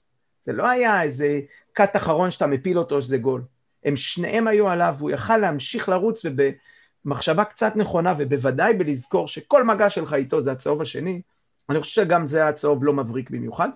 זה 0.47 0.53
לא 0.53 0.67
היה 0.67 1.03
איזה 1.03 1.39
קאט 1.73 1.95
אחרון 1.95 2.31
שאתה 2.31 2.47
מפיל 2.47 2.79
אותו 2.79 3.01
שזה 3.01 3.17
גול. 3.17 3.41
הם 3.86 3.97
שניהם 3.97 4.47
היו 4.47 4.69
עליו, 4.69 4.95
הוא 4.99 5.12
יכל 5.12 5.38
להמשיך 5.38 5.89
לרוץ 5.89 6.25
ובמחשבה 6.25 7.45
קצת 7.45 7.75
נכונה 7.75 8.13
ובוודאי 8.19 8.73
בלזכור 8.73 9.27
שכל 9.27 9.63
מגע 9.63 9.89
שלך 9.89 10.13
איתו 10.13 10.41
זה 10.41 10.51
הצהוב 10.51 10.81
השני, 10.81 11.21
אני 11.69 11.81
חושב 11.81 12.01
שגם 12.01 12.25
זה 12.25 12.41
היה 12.41 12.53
צהוב 12.53 12.83
לא 12.83 12.93
מבריק 12.93 13.29
במיוחד. 13.29 13.69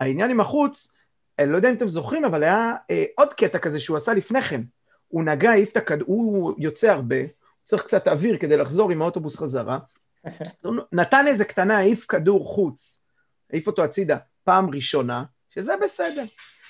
העניין 0.00 0.30
עם 0.30 0.40
החוץ, 0.40 0.96
אני 1.38 1.50
לא 1.50 1.56
יודע 1.56 1.70
אם 1.70 1.74
אתם 1.74 1.88
זוכרים, 1.88 2.24
אבל 2.24 2.42
היה 2.42 2.74
אה, 2.90 3.04
עוד 3.16 3.32
קטע 3.32 3.58
כזה 3.58 3.80
שהוא 3.80 3.96
עשה 3.96 4.14
לפני 4.14 4.42
כן. 4.42 4.60
הוא 5.08 5.24
נגע, 5.24 5.50
העיף 5.50 5.72
את 5.72 5.76
הכדור, 5.76 6.08
הוא 6.08 6.54
יוצא 6.58 6.90
הרבה, 6.90 7.20
הוא 7.20 7.28
צריך 7.64 7.82
קצת 7.82 8.08
אוויר 8.08 8.36
כדי 8.36 8.56
לחזור 8.56 8.90
עם 8.90 9.02
האוטובוס 9.02 9.38
חזרה. 9.38 9.78
נתן 10.92 11.26
איזה 11.26 11.44
קטנה, 11.44 11.78
העיף 11.78 12.06
כדור 12.06 12.54
חוץ, 12.54 13.02
העיף 13.50 13.66
אותו 13.66 13.84
הצידה 13.84 14.16
פעם 14.44 14.70
ראשונה, 14.70 15.24
שזה 15.54 15.72
בסדר. 15.82 16.24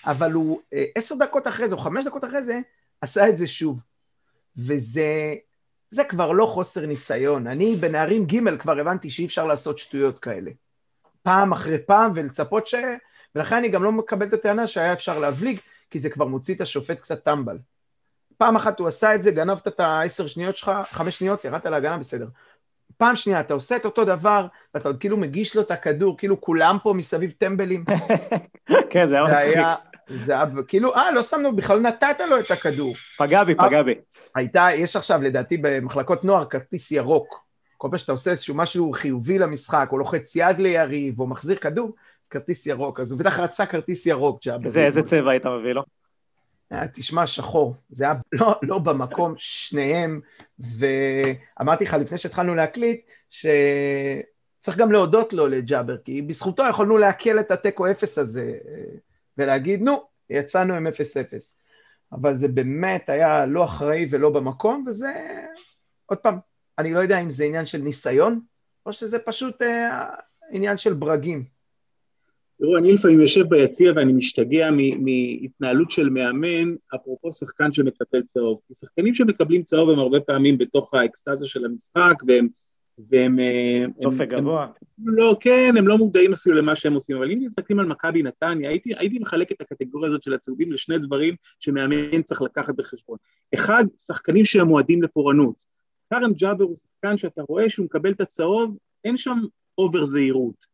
אבל 0.06 0.32
הוא 0.32 0.60
אה, 0.72 0.84
עשר 0.94 1.14
דקות 1.14 1.46
אחרי 1.46 1.68
זה, 1.68 1.74
או 1.74 1.80
חמש 1.80 2.04
דקות 2.04 2.24
אחרי 2.24 2.42
זה, 2.42 2.60
עשה 3.00 3.28
את 3.28 3.38
זה 3.38 3.46
שוב. 3.46 3.80
וזה 4.56 5.34
זה 5.90 6.04
כבר 6.04 6.32
לא 6.32 6.46
חוסר 6.46 6.86
ניסיון. 6.86 7.46
אני 7.46 7.76
בנערים 7.76 8.26
ג' 8.26 8.58
כבר 8.58 8.80
הבנתי 8.80 9.10
שאי 9.10 9.26
אפשר 9.26 9.46
לעשות 9.46 9.78
שטויות 9.78 10.18
כאלה. 10.18 10.50
פעם 11.22 11.52
אחרי 11.52 11.78
פעם 11.78 12.12
ולצפות 12.14 12.66
ש... 12.66 12.74
ולכן 13.34 13.56
אני 13.56 13.68
גם 13.68 13.82
לא 13.82 13.92
מקבל 13.92 14.26
את 14.26 14.32
הטענה 14.32 14.66
שהיה 14.66 14.92
אפשר 14.92 15.18
להבליג, 15.18 15.58
כי 15.90 15.98
זה 15.98 16.10
כבר 16.10 16.26
מוציא 16.26 16.54
את 16.54 16.60
השופט 16.60 17.00
קצת 17.00 17.24
טמבל. 17.24 17.58
פעם 18.36 18.56
אחת 18.56 18.80
הוא 18.80 18.88
עשה 18.88 19.14
את 19.14 19.22
זה, 19.22 19.30
גנבת 19.30 19.68
את 19.68 19.80
העשר 19.80 20.26
שניות 20.26 20.56
שלך, 20.56 20.72
חמש 20.90 21.18
שניות, 21.18 21.44
ירדת 21.44 21.66
להגנה, 21.66 21.98
בסדר. 21.98 22.26
פעם 22.96 23.16
שנייה 23.16 23.40
אתה 23.40 23.54
עושה 23.54 23.76
את 23.76 23.84
אותו 23.84 24.04
דבר, 24.04 24.46
ואתה 24.74 24.88
עוד 24.88 24.98
כאילו 24.98 25.16
מגיש 25.16 25.56
לו 25.56 25.62
את 25.62 25.70
הכדור, 25.70 26.18
כאילו 26.18 26.40
כולם 26.40 26.76
פה 26.82 26.92
מסביב 26.92 27.32
טמבלים. 27.38 27.84
כן, 28.90 29.08
זה 29.08 29.14
היה 29.14 29.24
מצחיק. 29.24 29.58
זה 30.14 30.32
היה 30.32 30.44
כאילו, 30.68 30.94
אה, 30.94 31.10
לא 31.10 31.22
שמנו, 31.22 31.56
בכלל 31.56 31.80
נתת 31.80 32.20
לו 32.30 32.38
את 32.38 32.50
הכדור. 32.50 32.94
פגע 33.18 33.44
בי, 33.44 33.54
פגע 33.54 33.82
בי. 33.82 33.94
הייתה, 34.34 34.68
יש 34.74 34.96
עכשיו 34.96 35.22
לדעתי 35.22 35.56
במחלקות 35.56 36.24
נוער 36.24 36.44
כרטיס 36.44 36.90
ירוק. 36.90 37.44
כל 37.76 37.88
פעם 37.90 37.98
שאתה 37.98 38.12
עושה 38.12 38.30
איזשהו 38.30 38.54
משהו 38.54 38.92
חיובי 38.92 39.38
למשחק, 39.38 39.88
או 39.92 39.98
לוחץ 39.98 40.36
יד 40.36 40.58
ליריב, 40.58 41.20
או 41.20 41.26
מחזיר 41.26 41.56
כדור, 41.56 41.94
כרטיס 42.30 42.66
ירוק. 42.66 43.00
אז 43.00 43.12
הוא 43.12 43.20
בטח 43.20 43.38
רצה 43.38 43.66
כרטיס 43.66 44.06
ירוק. 44.06 44.40
איזה 44.76 45.02
צבע 45.02 45.30
היית 45.30 45.46
מביא 45.46 45.72
לו? 45.72 45.82
אה, 46.72 46.86
תשמע, 46.94 47.26
שחור. 47.26 47.74
זה 47.90 48.04
היה 48.04 48.14
לא, 48.32 48.58
לא 48.62 48.78
במקום, 48.78 49.34
שניהם, 49.36 50.20
ואמרתי 50.58 51.84
לך 51.84 51.94
לפני 51.94 52.18
שהתחלנו 52.18 52.54
להקליט, 52.54 53.00
שצריך 53.30 54.76
גם 54.76 54.92
להודות 54.92 55.32
לו 55.32 55.46
לג'אבר, 55.46 55.96
כי 55.96 56.22
בזכותו 56.22 56.62
יכולנו 56.70 56.98
לעכל 56.98 57.40
את 57.40 57.50
התיקו 57.50 57.90
אפס 57.90 58.18
הזה, 58.18 58.58
ולהגיד, 59.38 59.82
נו, 59.82 60.02
יצאנו 60.30 60.74
עם 60.74 60.86
אפס 60.86 61.16
אפס. 61.16 61.58
אבל 62.12 62.36
זה 62.36 62.48
באמת 62.48 63.08
היה 63.08 63.46
לא 63.46 63.64
אחראי 63.64 64.08
ולא 64.10 64.30
במקום, 64.30 64.84
וזה, 64.86 65.12
עוד 66.06 66.18
פעם, 66.18 66.38
אני 66.78 66.94
לא 66.94 67.00
יודע 67.00 67.18
אם 67.18 67.30
זה 67.30 67.44
עניין 67.44 67.66
של 67.66 67.78
ניסיון, 67.78 68.40
או 68.86 68.92
שזה 68.92 69.18
פשוט 69.18 69.62
אה, 69.62 70.06
עניין 70.50 70.78
של 70.78 70.92
ברגים. 70.92 71.44
תראו, 72.62 72.76
אני 72.78 72.92
לפעמים 72.92 73.20
יושב 73.20 73.48
ביציע 73.48 73.92
ואני 73.96 74.12
משתגע 74.12 74.70
מהתנהלות 74.70 75.90
של 75.90 76.08
מאמן, 76.08 76.74
אפרופו 76.94 77.32
שחקן 77.32 77.72
שמקבל 77.72 78.22
צהוב. 78.22 78.60
כי 78.68 78.74
שחקנים 78.74 79.14
שמקבלים 79.14 79.62
צהוב 79.62 79.90
הם 79.90 79.98
הרבה 79.98 80.20
פעמים 80.20 80.58
בתוך 80.58 80.94
האקסטזה 80.94 81.46
של 81.46 81.64
המשחק, 81.64 82.14
והם, 82.26 82.48
והם... 83.10 83.38
דופק 84.00 84.28
גבוה. 84.28 84.66
לא, 85.04 85.36
כן, 85.40 85.74
הם 85.78 85.88
לא 85.88 85.98
מודעים 85.98 86.32
אפילו 86.32 86.56
למה 86.56 86.76
שהם 86.76 86.94
עושים, 86.94 87.16
אבל 87.16 87.30
אם 87.30 87.38
מסתכלים 87.46 87.80
על 87.80 87.86
מכבי 87.86 88.22
נתניה, 88.22 88.70
הייתי, 88.70 88.92
הייתי 88.96 89.18
מחלק 89.18 89.52
את 89.52 89.60
הקטגוריה 89.60 90.08
הזאת 90.08 90.22
של 90.22 90.34
הצהובים 90.34 90.72
לשני 90.72 90.98
דברים 90.98 91.34
שמאמן 91.60 92.22
צריך 92.22 92.42
לקחת 92.42 92.74
בחשבון. 92.76 93.16
אחד, 93.54 93.84
שחקנים 93.96 94.44
שהם 94.44 94.66
מועדים 94.66 95.02
לפורענות. 95.02 95.62
כרם 96.10 96.32
ג'אבר 96.32 96.64
הוא 96.64 96.76
שחקן 96.76 97.16
שאתה 97.16 97.42
רואה 97.48 97.68
שהוא 97.68 97.84
מקבל 97.84 98.10
את 98.10 98.20
הצהוב, 98.20 98.76
אין 99.04 99.16
שם 99.16 99.38
אובר 99.78 100.04
זהירות. 100.04 100.71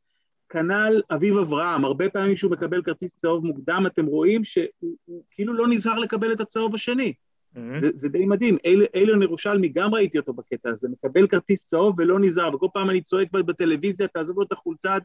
כנ"ל 0.49 1.03
אביב 1.11 1.37
אברהם, 1.37 1.85
הרבה 1.85 2.11
פעמים 2.11 2.35
כשהוא 2.35 2.53
מקבל 2.53 2.83
כרטיס 2.83 3.15
צהוב 3.17 3.45
מוקדם, 3.45 3.85
אתם 3.87 4.07
רואים 4.07 4.45
שהוא 4.45 5.23
כאילו 5.31 5.55
לא 5.55 5.69
נזהר 5.69 5.99
לקבל 5.99 6.33
את 6.33 6.41
הצהוב 6.41 6.75
השני. 6.75 7.13
Mm-hmm. 7.13 7.81
זה, 7.81 7.89
זה 7.95 8.09
די 8.09 8.27
מדהים, 8.27 8.59
אל, 8.67 8.87
אילון 8.95 9.23
ירושלמי, 9.23 9.69
גם 9.69 9.95
ראיתי 9.95 10.19
אותו 10.19 10.33
בקטע 10.33 10.71
הזה, 10.71 10.89
מקבל 10.89 11.27
כרטיס 11.27 11.67
צהוב 11.67 11.95
ולא 11.99 12.21
נזהר, 12.21 12.55
וכל 12.55 12.67
פעם 12.75 12.91
אני 12.91 13.01
צועק 13.01 13.31
בטלוויזיה, 13.33 14.09
תעזוב 14.09 14.37
לו 14.39 14.43
את 14.43 14.53
החולצה, 14.53 14.97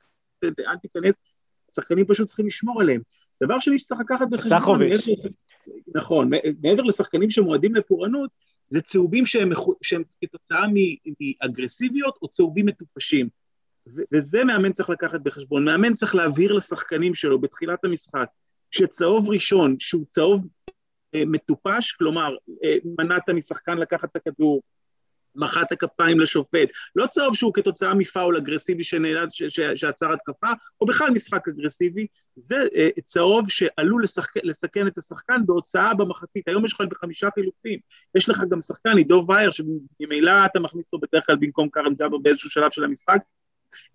אל 0.44 0.78
תיכנס, 0.82 1.16
שחקנים 1.76 2.06
פשוט 2.06 2.28
צריכים 2.28 2.48
לשמור 2.48 2.82
עליהם. 2.82 3.02
דבר 3.44 3.60
שני 3.60 3.80
שצריך 3.80 4.02
לקחת 4.02 4.28
בחשבון, 4.32 4.60
סחוביץ'. 4.60 5.06
נכון, 5.96 6.30
מעבר 6.62 6.84
לשחקנים 6.84 7.30
שמועדים 7.30 7.76
לפורענות, 7.76 8.30
זה 8.70 8.82
צהובים 8.82 9.26
שהם, 9.26 9.52
שהם 9.82 10.04
כתוצאה 10.22 10.66
מאגרסיביות 11.42 12.18
או 12.22 12.28
צהובים 12.28 12.66
מטופשים. 12.66 13.30
וזה 14.14 14.44
מאמן 14.44 14.74
צריך 14.74 14.90
לקחת 14.90 15.22
בחשבון. 15.22 15.66
מאמן 15.66 15.94
צריך 15.94 16.16
להבהיר 16.16 16.54
לשחקנים 16.54 17.16
שלו 17.16 17.42
בתחילת 17.42 17.86
המשחק, 17.86 18.28
שצהוב 18.72 19.30
ראשון, 19.30 19.76
שהוא 19.80 20.06
צהוב 20.08 20.48
אה, 21.16 21.24
מטופש, 21.26 21.92
כלומר, 21.92 22.36
אה, 22.64 22.76
מנעת 23.00 23.30
משחקן 23.30 23.78
לקחת 23.78 24.10
את 24.12 24.16
הכדור, 24.16 24.62
מחאת 25.36 25.74
כפיים 25.80 26.20
לשופט, 26.20 26.70
לא 26.96 27.08
צהוב 27.08 27.36
שהוא 27.36 27.54
כתוצאה 27.54 27.94
מפאול 27.94 28.38
אגרסיבי 28.38 28.84
שנאלץ, 28.84 29.30
שעצר 29.76 30.14
התקפה, 30.14 30.48
או 30.82 30.86
בכלל 30.86 31.10
משחק 31.10 31.48
אגרסיבי, 31.48 32.08
זה 32.36 32.56
אה, 32.76 32.90
צהוב 33.04 33.50
שעלול 33.50 34.04
לשחק, 34.04 34.38
לסכן 34.44 34.88
את 34.88 34.98
השחקן 34.98 35.46
בהוצאה 35.46 35.94
במחצית. 35.94 36.48
היום 36.48 36.66
יש 36.66 36.74
לך 36.74 36.82
בחמישה 36.90 37.30
חילופים, 37.34 37.80
יש 38.16 38.30
לך 38.30 38.44
גם 38.50 38.62
שחקן, 38.62 38.98
עידו 38.98 39.26
וייר, 39.28 39.52
שממילא 39.52 40.46
אתה 40.46 40.60
מכניס 40.60 40.86
אותו 40.86 41.08
בדרך 41.08 41.26
כלל 41.26 41.36
במקום 41.36 41.70
כרם 41.70 41.94
ג'אבר 41.94 42.18
באיזשהו 42.18 42.50
שלב 42.50 42.72
של 42.72 42.84
המשחק, 42.84 43.20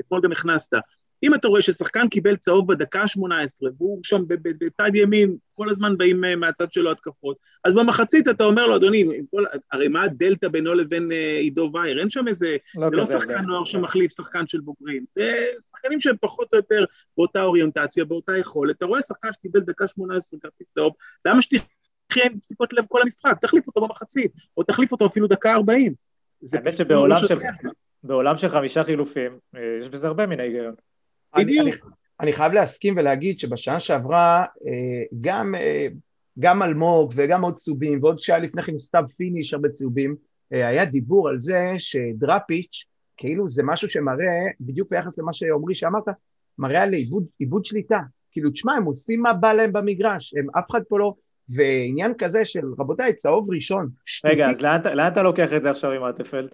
אתמול 0.01 0.21
גם 0.21 0.33
הכנסת. 0.33 0.73
אם 1.23 1.35
אתה 1.35 1.49
רואה 1.49 1.63
ששחקן 1.63 2.09
קיבל 2.09 2.37
צהוב 2.37 2.73
בדקה 2.73 3.03
ה-18, 3.03 3.67
והוא 3.79 4.01
שם 4.03 4.23
בצד 4.29 4.91
ימין, 4.95 5.37
כל 5.55 5.71
הזמן 5.71 5.99
באים 5.99 6.25
אה, 6.25 6.37
מהצד 6.37 6.73
שלו 6.73 6.91
התקפות, 6.91 7.37
אז 7.65 7.75
במחצית 7.75 8.29
אתה 8.29 8.45
אומר 8.45 8.67
לו, 8.67 8.77
אדוני, 8.77 9.05
כל, 9.31 9.45
הרי 9.73 9.89
מה 9.89 10.03
הדלתא 10.03 10.49
בינו 10.49 10.75
לבין 10.75 11.13
אה, 11.13 11.39
עידו 11.39 11.71
וייר? 11.75 12.01
אין 12.01 12.11
שם 12.11 12.29
איזה, 12.29 12.57
לא 12.77 12.91
זה 12.91 12.97
לא 12.97 13.05
שחקן 13.05 13.45
נוער 13.45 13.65
שמחליף 13.65 14.13
שחקן 14.13 14.47
של 14.47 14.61
בוגרים, 14.61 15.05
זה 15.17 15.47
שחקנים 15.71 16.01
שהם 16.01 16.17
פחות 16.21 16.49
או 16.53 16.59
יותר 16.59 16.85
באותה 17.17 17.43
אוריינטציה, 17.43 18.05
באותה 18.05 18.37
יכולת. 18.37 18.77
אתה 18.77 18.87
רואה 18.87 19.03
שחקן 19.03 19.33
שקיבל 19.33 19.61
דקה 19.61 19.89
18 19.89 20.41
כרטיס 20.41 20.67
צהוב, 20.69 20.93
למה 21.27 21.43
שתחיה 21.43 22.25
עם 22.25 22.39
דפיקות 22.39 22.73
לב 22.73 22.85
כל 22.89 23.03
המשחק? 23.03 23.39
תחליף 23.41 23.67
אותו 23.67 23.81
במחצית, 23.81 24.33
או 24.57 24.63
תחליף 24.63 24.93
אותו 24.93 25.07
אפילו 25.07 25.27
דקה 25.27 25.55
40. 25.55 25.95
האמת 26.53 26.77
שבעולם 26.77 27.19
של... 27.19 27.35
בעולם 28.09 28.37
של 28.37 28.49
חמישה 28.49 28.85
חילופים, 28.85 29.39
אה, 29.57 29.61
יש 29.81 29.89
בזה 29.89 30.07
הרבה 30.07 30.27
מן 30.27 30.41
ההיגיון. 30.41 30.75
בדיוק. 31.37 31.67
אני, 31.67 31.73
אני 32.21 32.33
חייב 32.33 32.53
להסכים 32.53 32.95
ולהגיד 32.97 33.39
שבשנה 33.39 33.81
שעברה 33.81 34.45
אה, 34.67 35.05
גם, 35.21 35.55
אה, 35.55 35.87
גם 36.39 36.63
אלמוג 36.63 37.13
וגם 37.17 37.43
עוד 37.43 37.57
צהובים 37.57 37.99
ועוד 38.03 38.19
שהיה 38.19 38.39
לפני 38.39 38.63
כן 38.63 38.79
סתיו 38.79 39.05
פיניש 39.17 39.55
הרבה 39.55 39.69
צהובים, 39.69 40.17
היה 40.51 40.85
דיבור 40.85 41.29
על 41.29 41.41
זה 41.41 41.75
שדראפיץ' 41.79 42.85
כאילו 43.19 43.49
זה 43.49 43.63
משהו 43.63 43.89
שמראה, 43.89 44.51
בדיוק 44.61 44.91
ביחס 44.91 45.19
למה 45.19 45.33
שעומרי 45.33 45.75
שאמרת, 45.75 46.05
מראה 46.59 46.83
על 46.83 46.95
איבוד, 46.95 47.25
איבוד 47.41 47.65
שליטה. 47.65 47.99
כאילו, 48.31 48.51
תשמע, 48.51 48.73
הם 48.73 48.85
עושים 48.85 49.23
מה 49.23 49.33
בא 49.33 49.53
להם 49.53 49.73
במגרש, 49.73 50.35
הם 50.35 50.47
אף 50.59 50.71
אחד 50.71 50.81
פה 50.89 50.99
לא... 50.99 51.15
ועניין 51.49 52.15
כזה 52.19 52.45
של, 52.45 52.65
רבותיי, 52.79 53.15
צהוב 53.15 53.51
ראשון. 53.51 53.89
רגע, 54.25 54.51
אז 54.51 54.61
לאן, 54.61 54.81
לאן 54.95 55.13
אתה 55.13 55.23
לוקח 55.23 55.49
את 55.57 55.63
זה 55.63 55.71
עכשיו 55.71 55.91
עם 55.91 56.05
ארטפלד? 56.05 56.49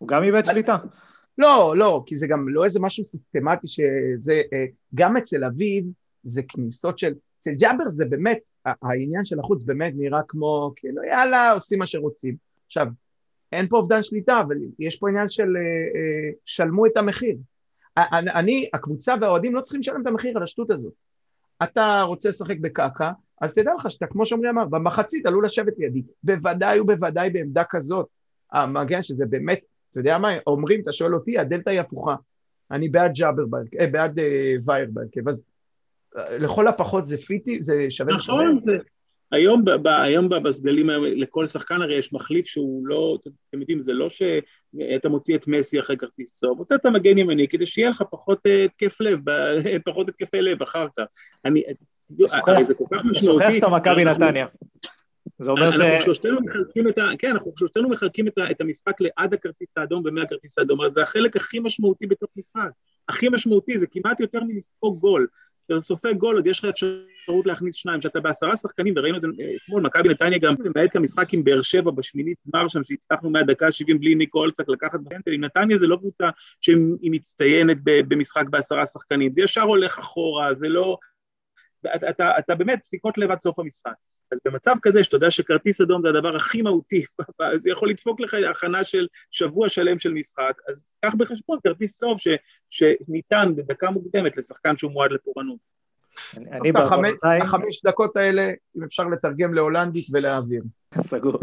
הוא 0.00 0.08
גם 0.08 0.22
איבד 0.22 0.44
שליטה. 0.44 0.76
לא, 1.38 1.74
לא, 1.76 2.02
כי 2.06 2.16
זה 2.16 2.26
גם 2.26 2.48
לא 2.48 2.64
איזה 2.64 2.80
משהו 2.80 3.04
סיסטמטי 3.04 3.68
שזה, 3.68 4.42
אה, 4.52 4.64
גם 4.94 5.16
אצל 5.16 5.44
אביב 5.44 5.84
זה 6.22 6.42
כניסות 6.48 6.98
של, 6.98 7.12
אצל 7.40 7.50
ג'אבר 7.50 7.90
זה 7.90 8.04
באמת, 8.04 8.38
העניין 8.64 9.24
של 9.24 9.40
החוץ 9.40 9.64
באמת 9.64 9.92
נראה 9.96 10.20
כמו, 10.28 10.72
כאילו 10.76 11.04
יאללה, 11.04 11.52
עושים 11.52 11.78
מה 11.78 11.86
שרוצים. 11.86 12.36
עכשיו, 12.66 12.86
אין 13.52 13.68
פה 13.68 13.76
אובדן 13.76 14.02
שליטה, 14.02 14.40
אבל 14.40 14.56
יש 14.78 14.96
פה 14.96 15.08
עניין 15.08 15.28
של 15.28 15.56
אה, 15.56 15.62
אה, 15.62 16.30
שלמו 16.44 16.86
את 16.86 16.96
המחיר. 16.96 17.36
אני, 18.12 18.68
הקבוצה 18.74 19.14
והאוהדים 19.20 19.54
לא 19.54 19.60
צריכים 19.60 19.80
לשלם 19.80 20.02
את 20.02 20.06
המחיר 20.06 20.36
על 20.36 20.42
השטות 20.42 20.70
הזאת. 20.70 20.92
אתה 21.62 22.02
רוצה 22.02 22.28
לשחק 22.28 22.56
בקקה, 22.60 23.12
אז 23.40 23.54
תדע 23.54 23.70
לך 23.78 23.90
שאתה, 23.90 24.06
כמו 24.06 24.26
שעמרי 24.26 24.50
אמר, 24.50 24.64
במחצית 24.64 25.26
עלו 25.26 25.40
לשבת 25.40 25.78
לידי. 25.78 26.02
בוודאי 26.22 26.80
ובוודאי 26.80 27.30
בעמדה 27.30 27.62
כזאת. 27.70 28.06
המגן 28.52 29.02
שזה 29.02 29.26
באמת 29.26 29.60
אתה 29.90 30.00
יודע 30.00 30.18
מה, 30.18 30.28
אומרים, 30.46 30.80
אתה 30.80 30.92
שואל 30.92 31.14
אותי, 31.14 31.38
הדלתא 31.38 31.70
היא 31.70 31.80
הפוכה. 31.80 32.14
אני 32.70 32.88
בעד 32.88 33.12
ג'אבר 33.14 33.46
בהרכב, 33.46 33.76
אה, 33.80 33.86
בעד 33.86 34.18
אה, 34.18 34.54
וייר 34.64 34.88
בהרכב, 34.92 35.28
אז 35.28 35.42
אה, 36.16 36.38
לכל 36.38 36.68
הפחות 36.68 37.06
זה 37.06 37.16
פיטי, 37.26 37.58
זה 37.60 37.86
שווה. 37.90 38.12
נכון, 38.12 38.60
זה... 38.60 38.78
היום, 39.32 39.64
ב, 39.64 39.86
היום 39.86 40.28
בסגלים 40.28 40.90
לכל 41.02 41.46
שחקן 41.46 41.82
הרי 41.82 41.94
יש 41.94 42.12
מחליף 42.12 42.46
שהוא 42.46 42.86
לא, 42.86 43.18
אתם 43.48 43.60
יודעים, 43.60 43.80
זה 43.80 43.92
לא 43.92 44.08
שאתה 44.10 45.08
מוציא 45.08 45.36
את 45.36 45.48
מסי 45.48 45.80
אחרי 45.80 45.96
כרטיס 45.96 46.32
צהוב, 46.32 46.58
הוצאת 46.58 46.86
מגן 46.86 47.18
ימני 47.18 47.48
כדי 47.48 47.66
שיהיה 47.66 47.90
לך 47.90 48.02
פחות 48.10 48.38
התקף 48.64 49.00
לב, 49.00 49.20
פחות 49.84 50.08
התקפי 50.08 50.40
לב 50.40 50.62
אחר 50.62 50.86
כך. 50.96 51.04
אני, 51.44 51.62
הרי 52.46 52.64
זה 52.64 52.74
כל 52.74 52.84
כך 52.92 53.00
משמעותי. 53.04 53.44
שוכח 53.44 53.58
את 53.58 53.62
המכבי 53.62 54.04
נתניה. 54.04 54.46
זה 55.40 55.50
אומר 55.50 55.70
ש... 55.70 55.80
אנחנו 55.80 56.00
שלושתנו 56.00 56.38
מחלקים 56.40 56.88
את 56.88 56.98
ה... 56.98 57.08
כן, 57.18 57.30
אנחנו 57.30 57.52
שלושתנו 57.58 57.88
מחלקים 57.88 58.28
את, 58.28 58.38
ה... 58.38 58.50
את 58.50 58.60
המשחק 58.60 59.00
לעד 59.00 59.34
הכרטיס 59.34 59.68
האדום 59.76 60.02
ומהכרטיס 60.06 60.58
האדום, 60.58 60.82
אז 60.82 60.92
זה 60.92 61.02
החלק 61.02 61.36
הכי 61.36 61.60
משמעותי 61.60 62.06
בתוך 62.06 62.30
משחק. 62.36 62.70
הכי 63.08 63.28
משמעותי, 63.28 63.78
זה 63.78 63.86
כמעט 63.86 64.20
יותר 64.20 64.40
מלספוג 64.44 65.00
גול. 65.00 65.26
כשאתה 65.64 65.80
סופג 65.80 66.14
גול, 66.14 66.36
עוד 66.36 66.46
יש 66.46 66.58
לך 66.58 66.64
אפשרות 66.64 67.46
להכניס 67.46 67.74
שניים. 67.74 68.00
כשאתה 68.00 68.20
בעשרה 68.20 68.56
שחקנים, 68.56 68.94
וראינו 68.96 69.16
את 69.16 69.22
זה 69.22 69.28
אתמול, 69.64 69.82
מכבי 69.82 70.08
נתניה 70.08 70.38
גם, 70.38 70.54
למעט 70.64 70.96
המשחק 70.96 71.34
עם 71.34 71.44
באר 71.44 71.62
שבע 71.62 71.90
בשמינית 71.90 72.38
גמר 72.48 72.68
שם, 72.68 72.84
שהצלחנו 72.84 73.30
מהדקה 73.30 73.66
ה-70 73.66 73.98
בלי 73.98 74.14
ניקו 74.14 74.38
אולסק 74.38 74.68
לקחת 74.68 75.00
בפנטלים. 75.00 75.44
נתניה 75.44 75.78
זה 75.78 75.86
לא 75.86 75.96
קבוצה 75.96 76.28
שהיא 76.60 77.10
מצטיינת 77.10 77.76
במשחק 77.84 78.44
בעשרה 78.50 78.86
שחקנים. 78.86 79.32
זה 79.32 79.42
ישר 79.42 79.62
הולך 79.62 79.98
אחורה, 79.98 80.54
זה 80.54 80.68
לא... 80.68 80.96
אתה, 81.96 82.10
אתה, 82.10 82.38
אתה 82.38 82.54
באמת 82.54 82.78
דפיקות 82.84 83.18
לב 83.18 83.30
עד 83.30 83.40
סוף 83.40 83.58
המשחק. 83.58 83.92
אז 84.32 84.38
במצב 84.44 84.74
כזה, 84.82 85.04
שאתה 85.04 85.16
יודע 85.16 85.30
שכרטיס 85.30 85.80
אדום 85.80 86.02
זה 86.02 86.08
הדבר 86.08 86.36
הכי 86.36 86.62
מהותי, 86.62 87.04
זה 87.62 87.70
יכול 87.70 87.90
לדפוק 87.90 88.20
לך 88.20 88.34
הכנה 88.50 88.84
של 88.84 89.06
שבוע 89.30 89.68
שלם 89.68 89.98
של 89.98 90.12
משחק, 90.12 90.52
אז 90.68 90.94
קח 91.04 91.14
בחשבון 91.14 91.58
כרטיס 91.64 91.96
צהוב 91.96 92.18
ש, 92.18 92.28
שניתן 92.70 93.52
בדקה 93.56 93.90
מוקדמת 93.90 94.36
לשחקן 94.36 94.76
שהוא 94.76 94.92
מועד 94.92 95.12
לפורענות. 95.12 95.58
אני 96.36 96.72
בעוונותיי... 96.72 97.40
החמש 97.40 97.84
דקות 97.84 98.16
האלה, 98.16 98.50
אם 98.76 98.84
אפשר 98.84 99.04
לתרגם 99.04 99.54
להולנדית 99.54 100.06
ולהעביר. 100.12 100.62
סגור. 101.00 101.38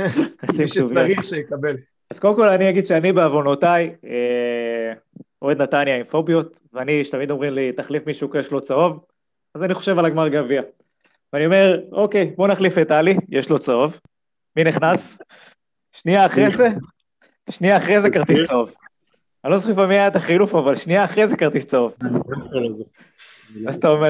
מי 0.58 0.67
שצריך 0.67 1.23
שיקבל. 1.23 1.76
אז 2.12 2.19
קודם 2.19 2.36
כל 2.36 2.47
אני 2.47 2.69
אגיד 2.69 2.86
שאני 2.86 3.12
בעוונותיי 3.12 3.95
אה, 4.06 4.93
אוהד 5.41 5.62
נתניה 5.62 5.95
עם 5.95 6.04
פוביות, 6.04 6.60
ואני, 6.73 7.04
שתמיד 7.04 7.32
אומרים 7.32 7.54
לי, 7.54 7.71
תחליף 7.71 8.08
מישהו 8.08 8.32
כי 8.32 8.38
יש 8.38 8.52
לו 8.52 8.62
צהוב, 8.62 9.06
אז 9.56 9.63
אני 9.63 9.73
חושב 9.73 10.00
על 10.00 10.06
הגמר 10.06 10.28
גביע. 10.28 10.62
ואני 11.34 11.46
אומר, 11.46 11.82
אוקיי, 11.92 12.34
בוא 12.36 12.48
נחליף 12.48 12.78
את 12.78 12.88
טלי, 12.88 13.18
יש 13.30 13.50
לו 13.50 13.60
צהוב. 13.60 14.00
מי 14.56 14.63
נכנס? 14.63 15.20
שנייה 15.92 16.26
אחרי 16.26 16.50
זה, 16.50 16.68
שנייה 17.50 17.78
אחרי 17.78 18.02
זה 18.02 18.10
כרטיס 18.10 18.40
צהוב. 18.48 18.74
אני 19.44 19.52
לא 19.52 19.58
זוכר 19.58 19.88
מי 19.88 19.94
היה 19.94 20.08
את 20.08 20.16
החילוף, 20.16 20.56
אבל 20.56 20.76
שנייה 20.76 21.04
אחרי 21.04 21.28
זה 21.28 21.38
כרטיס 21.38 21.66
צהוב. 21.66 21.94
ואז 23.66 23.76
אתה 23.76 23.88
אומר, 23.88 24.10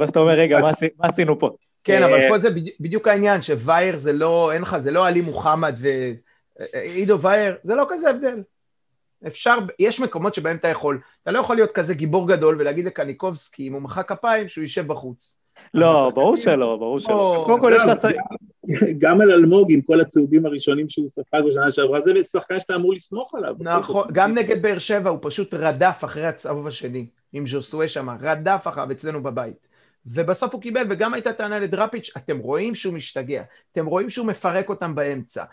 ואז 0.00 0.10
אתה 0.10 0.18
אומר, 0.18 0.32
רגע, 0.32 0.58
מה 0.98 1.08
עשינו 1.08 1.38
פה? 1.38 1.50
כן, 1.84 2.02
אבל 2.02 2.28
פה 2.28 2.38
זה 2.38 2.48
בדיוק 2.80 3.08
העניין, 3.08 3.42
שווייר 3.42 3.98
זה 3.98 4.12
לא, 4.12 4.52
אין 4.52 4.62
לך, 4.62 4.78
זה 4.78 4.90
לא 4.90 5.06
עלי 5.06 5.20
מוחמד 5.20 5.76
ועידו 6.74 7.20
וייר, 7.20 7.56
זה 7.62 7.74
לא 7.74 7.86
כזה 7.88 8.10
הבדל. 8.10 8.42
אפשר, 9.26 9.58
יש 9.78 10.00
מקומות 10.00 10.34
שבהם 10.34 10.56
אתה 10.56 10.68
יכול, 10.68 11.00
אתה 11.22 11.30
לא 11.30 11.38
יכול 11.38 11.56
להיות 11.56 11.72
כזה 11.72 11.94
גיבור 11.94 12.28
גדול 12.28 12.56
ולהגיד 12.58 12.84
לקניקובסקי, 12.84 13.68
אם 13.68 13.72
הוא 13.72 13.82
מחא 13.82 14.02
כפיים, 14.02 14.48
שהוא 14.48 14.62
יישב 14.62 14.86
בחוץ. 14.86 15.39
לא, 15.74 16.10
ברור 16.14 16.36
שלא, 16.36 16.76
ברור 16.76 17.00
שלא. 17.00 17.42
קודם 17.46 17.60
כל 17.60 17.72
יש 17.76 17.82
לך... 17.86 18.06
גם 18.98 19.20
על 19.20 19.30
אלמוג 19.30 19.72
עם 19.72 19.80
כל 19.80 20.00
הצהובים 20.00 20.46
הראשונים 20.46 20.88
שהוא 20.88 21.06
ספג 21.06 21.42
בשנה 21.48 21.72
שעברה, 21.72 22.00
זה 22.00 22.24
שחקן 22.24 22.58
שאתה 22.58 22.74
אמור 22.74 22.94
לסמוך 22.94 23.34
עליו. 23.34 23.54
נכון, 23.58 24.08
גם 24.12 24.34
נגד 24.34 24.62
באר 24.62 24.78
שבע 24.78 25.10
הוא 25.10 25.18
פשוט 25.22 25.54
רדף 25.54 26.00
אחרי 26.04 26.26
הצהוב 26.26 26.66
השני, 26.66 27.06
עם 27.32 27.46
ז'וסואה 27.46 27.88
שם, 27.88 28.08
רדף 28.20 28.62
אחריו 28.64 28.90
אצלנו 28.92 29.22
בבית. 29.22 29.68
ובסוף 30.06 30.54
הוא 30.54 30.62
קיבל, 30.62 30.86
וגם 30.90 31.14
הייתה 31.14 31.32
טענה 31.32 31.58
לדראפיץ', 31.58 32.10
אתם 32.16 32.38
רואים 32.38 32.74
שהוא 32.74 32.94
משתגע, 32.94 33.42
אתם 33.72 33.86
רואים 33.86 34.10
שהוא 34.10 34.26
מפרק 34.26 34.68
אותם 34.68 34.94
באמצע. 34.94 35.44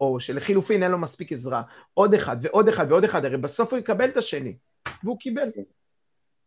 או 0.00 0.20
שלחילופין 0.20 0.82
אין 0.82 0.90
לו 0.90 0.98
מספיק 0.98 1.32
עזרה, 1.32 1.62
עוד 1.94 2.14
אחד 2.14 2.36
ועוד 2.40 2.68
אחד 2.68 2.86
ועוד 2.88 3.04
אחד, 3.04 3.24
הרי 3.24 3.36
בסוף 3.36 3.72
הוא 3.72 3.78
יקבל 3.78 4.04
את 4.04 4.16
השני, 4.16 4.54
והוא 5.04 5.18
קיבל. 5.18 5.48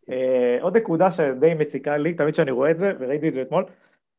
אה, 0.10 0.58
עוד 0.62 0.78
נקודה 0.78 1.12
שדי 1.12 1.54
מציקה 1.54 1.98
לי, 1.98 2.14
תמיד 2.14 2.34
כשאני 2.34 2.52
רואה 2.52 2.72
את 2.72 2.78
זה, 2.78 2.92
וראיתי 3.00 3.30
את 3.30 3.34
זה 3.34 3.42
אתמול, 3.42 3.66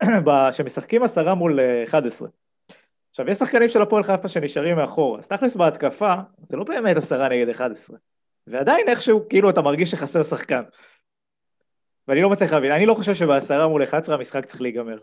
שמשחקים 0.56 1.02
עשרה 1.02 1.34
מול 1.34 1.60
11. 1.84 2.28
אה, 2.28 2.32
עכשיו, 3.10 3.30
יש 3.30 3.36
שחקנים 3.36 3.68
של 3.68 3.82
הפועל 3.82 4.02
חיפה 4.02 4.28
שנשארים 4.28 4.76
מאחור, 4.76 5.18
אז 5.18 5.28
תכלס 5.28 5.56
בהתקפה, 5.56 6.14
זה 6.48 6.56
לא 6.56 6.64
באמת 6.64 6.96
עשרה 6.96 7.28
נגד 7.28 7.48
11. 7.48 7.96
ועדיין 8.46 8.88
איכשהו, 8.88 9.28
כאילו, 9.28 9.50
אתה 9.50 9.60
מרגיש 9.60 9.90
שחסר 9.90 10.22
שחקן. 10.22 10.62
ואני 12.08 12.22
לא 12.22 12.30
מצליח 12.30 12.52
להבין, 12.52 12.72
אני 12.72 12.86
לא 12.86 12.94
חושב 12.94 13.14
שבעשרה 13.14 13.68
מול 13.68 13.84
11 13.84 14.14
המשחק 14.14 14.44
צריך 14.44 14.60
להיגמר. 14.60 14.98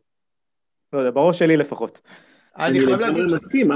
לא 0.93 0.99
יודע, 0.99 1.11
בראש 1.11 1.39
שלי 1.39 1.57
לפחות. 1.57 2.01
אני 2.59 2.85
חייב 2.85 2.99
להגיד... 2.99 3.23
אני 3.23 3.33
מסכים, 3.33 3.67
מה 3.67 3.75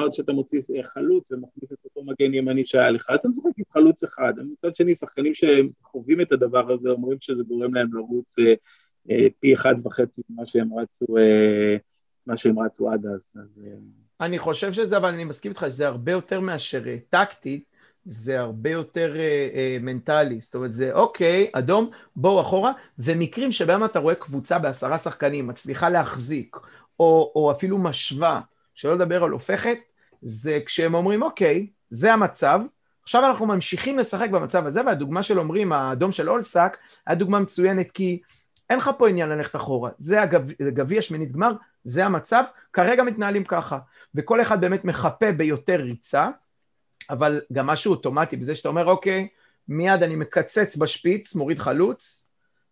עוד 0.00 0.14
שאתה 0.14 0.32
מוציא 0.32 0.60
חלוץ 0.82 1.32
ומכניס 1.32 1.72
את 1.72 1.78
אותו 1.84 2.02
מגן 2.04 2.34
ימני 2.34 2.66
שהיה 2.66 2.90
לך, 2.90 3.10
אז 3.10 3.18
אתה 3.18 3.28
משחק 3.28 3.50
עם 3.58 3.64
חלוץ 3.72 4.04
אחד. 4.04 4.32
מצד 4.52 4.76
שני, 4.76 4.94
שחקנים 4.94 5.32
שחווים 5.34 6.20
את 6.20 6.32
הדבר 6.32 6.72
הזה 6.72 6.90
אומרים 6.90 7.18
שזה 7.20 7.42
גורם 7.42 7.74
להם 7.74 7.94
לרוץ 7.94 8.38
אה, 8.38 8.54
אה, 9.10 9.26
פי 9.40 9.54
אחד 9.54 9.74
וחצי 9.84 10.22
ממה 10.30 10.46
שהם 10.46 10.78
רצו, 10.78 11.18
אה, 11.18 11.76
מה 12.26 12.36
שהם 12.36 12.58
רצו 12.58 12.90
עד 12.90 13.06
אז. 13.06 13.32
אני 14.20 14.38
חושב 14.38 14.72
שזה, 14.72 14.96
אבל 14.96 15.08
אני 15.08 15.24
מסכים 15.24 15.50
איתך 15.50 15.66
שזה 15.68 15.86
הרבה 15.86 16.12
יותר 16.12 16.40
מאשר 16.40 16.82
טקטית, 17.10 17.76
זה 18.06 18.40
הרבה 18.40 18.70
יותר 18.70 19.16
אה, 19.16 19.48
אה, 19.54 19.76
מנטלי, 19.80 20.40
זאת 20.40 20.54
אומרת 20.54 20.72
זה 20.72 20.92
אוקיי, 20.92 21.50
אדום, 21.52 21.90
בואו 22.16 22.40
אחורה, 22.40 22.72
ומקרים 22.98 23.52
שבהם 23.52 23.84
אתה 23.84 23.98
רואה 23.98 24.14
קבוצה 24.14 24.58
בעשרה 24.58 24.98
שחקנים 24.98 25.46
מצליחה 25.46 25.88
להחזיק, 25.88 26.56
או, 27.00 27.32
או 27.34 27.52
אפילו 27.52 27.78
משווה, 27.78 28.40
שלא 28.74 28.94
לדבר 28.94 29.24
על 29.24 29.30
הופכת, 29.30 29.78
זה 30.22 30.58
כשהם 30.66 30.94
אומרים 30.94 31.22
אוקיי, 31.22 31.66
זה 31.90 32.12
המצב, 32.12 32.60
עכשיו 33.02 33.24
אנחנו 33.24 33.46
ממשיכים 33.46 33.98
לשחק 33.98 34.30
במצב 34.30 34.66
הזה, 34.66 34.80
והדוגמה 34.86 35.22
של 35.22 35.38
אומרים, 35.38 35.72
האדום 35.72 36.12
של 36.12 36.30
אולסק, 36.30 36.76
היה 37.06 37.16
דוגמה 37.16 37.40
מצוינת 37.40 37.90
כי 37.90 38.20
אין 38.70 38.78
לך 38.78 38.90
פה 38.98 39.08
עניין 39.08 39.28
ללכת 39.28 39.56
אחורה, 39.56 39.90
זה 39.98 40.22
הגביע 40.68 41.02
שמינית 41.02 41.32
גמר, 41.32 41.52
זה 41.84 42.06
המצב, 42.06 42.44
כרגע 42.72 43.02
מתנהלים 43.02 43.44
ככה, 43.44 43.78
וכל 44.14 44.42
אחד 44.42 44.60
באמת 44.60 44.84
מחפה 44.84 45.32
ביותר 45.32 45.76
ריצה, 45.76 46.28
אבל 47.10 47.40
גם 47.52 47.66
משהו 47.66 47.92
אוטומטי 47.92 48.36
בזה 48.36 48.54
שאתה 48.54 48.68
אומר, 48.68 48.86
אוקיי, 48.86 49.28
מיד 49.68 50.02
אני 50.02 50.16
מקצץ 50.16 50.76
בשפיץ, 50.76 51.34
מוריד 51.34 51.58
חלוץ, 51.58 52.28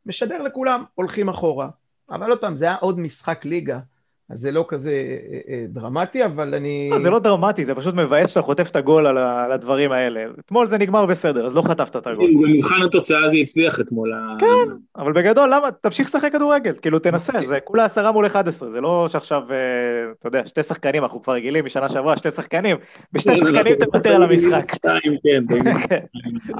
משדר 0.06 0.42
לכולם, 0.42 0.84
הולכים 0.94 1.28
אחורה. 1.28 1.68
אבל 2.10 2.30
עוד 2.30 2.40
פעם, 2.40 2.56
זה 2.56 2.64
היה 2.64 2.74
עוד 2.74 2.98
משחק 2.98 3.44
ליגה. 3.44 3.78
אז 4.30 4.40
זה 4.40 4.50
לא 4.50 4.64
כזה 4.68 4.90
אה, 4.90 5.38
אה, 5.48 5.64
דרמטי, 5.68 6.24
אבל 6.24 6.54
אני... 6.54 6.88
לא, 6.90 6.98
זה 6.98 7.10
לא 7.10 7.18
דרמטי, 7.18 7.64
זה 7.64 7.74
פשוט 7.74 7.94
מבאס 7.94 8.28
שאתה 8.28 8.42
חוטף 8.42 8.70
את 8.70 8.76
הגול 8.76 9.06
על 9.06 9.52
הדברים 9.52 9.92
האלה. 9.92 10.24
אתמול 10.38 10.66
זה 10.66 10.78
נגמר 10.78 11.06
בסדר, 11.06 11.46
אז 11.46 11.54
לא 11.54 11.62
חטפת 11.62 11.96
את 11.96 12.06
הגול. 12.06 12.30
במבחן 12.42 12.82
התוצאה 12.82 13.28
זה 13.28 13.36
הצליח 13.36 13.80
אתמול. 13.80 14.12
כן, 14.38 14.46
אבל 14.96 15.12
בגדול, 15.12 15.54
למה? 15.54 15.70
תמשיך 15.80 16.06
לשחק 16.06 16.32
כדורגל, 16.32 16.72
כאילו 16.82 16.98
תנסה, 16.98 17.32
זה 17.46 17.58
כולה 17.64 17.84
עשרה 17.84 18.12
מול 18.12 18.26
11, 18.26 18.70
זה 18.70 18.80
לא 18.80 19.06
שעכשיו, 19.08 19.42
אה, 19.50 19.56
אתה 20.18 20.28
יודע, 20.28 20.46
שתי 20.46 20.62
שחקנים, 20.62 21.02
אנחנו 21.02 21.22
כבר 21.22 21.32
רגילים 21.32 21.64
משנה 21.64 21.88
שעברה, 21.88 22.16
שתי 22.16 22.30
שחקנים, 22.30 22.76
בשתי 23.12 23.40
לא, 23.40 23.46
שחקנים 23.46 23.74
תוותר 23.74 24.14
על 24.14 24.22
המשחק. 24.22 24.62
כן, 25.24 25.44
כן. 25.88 26.00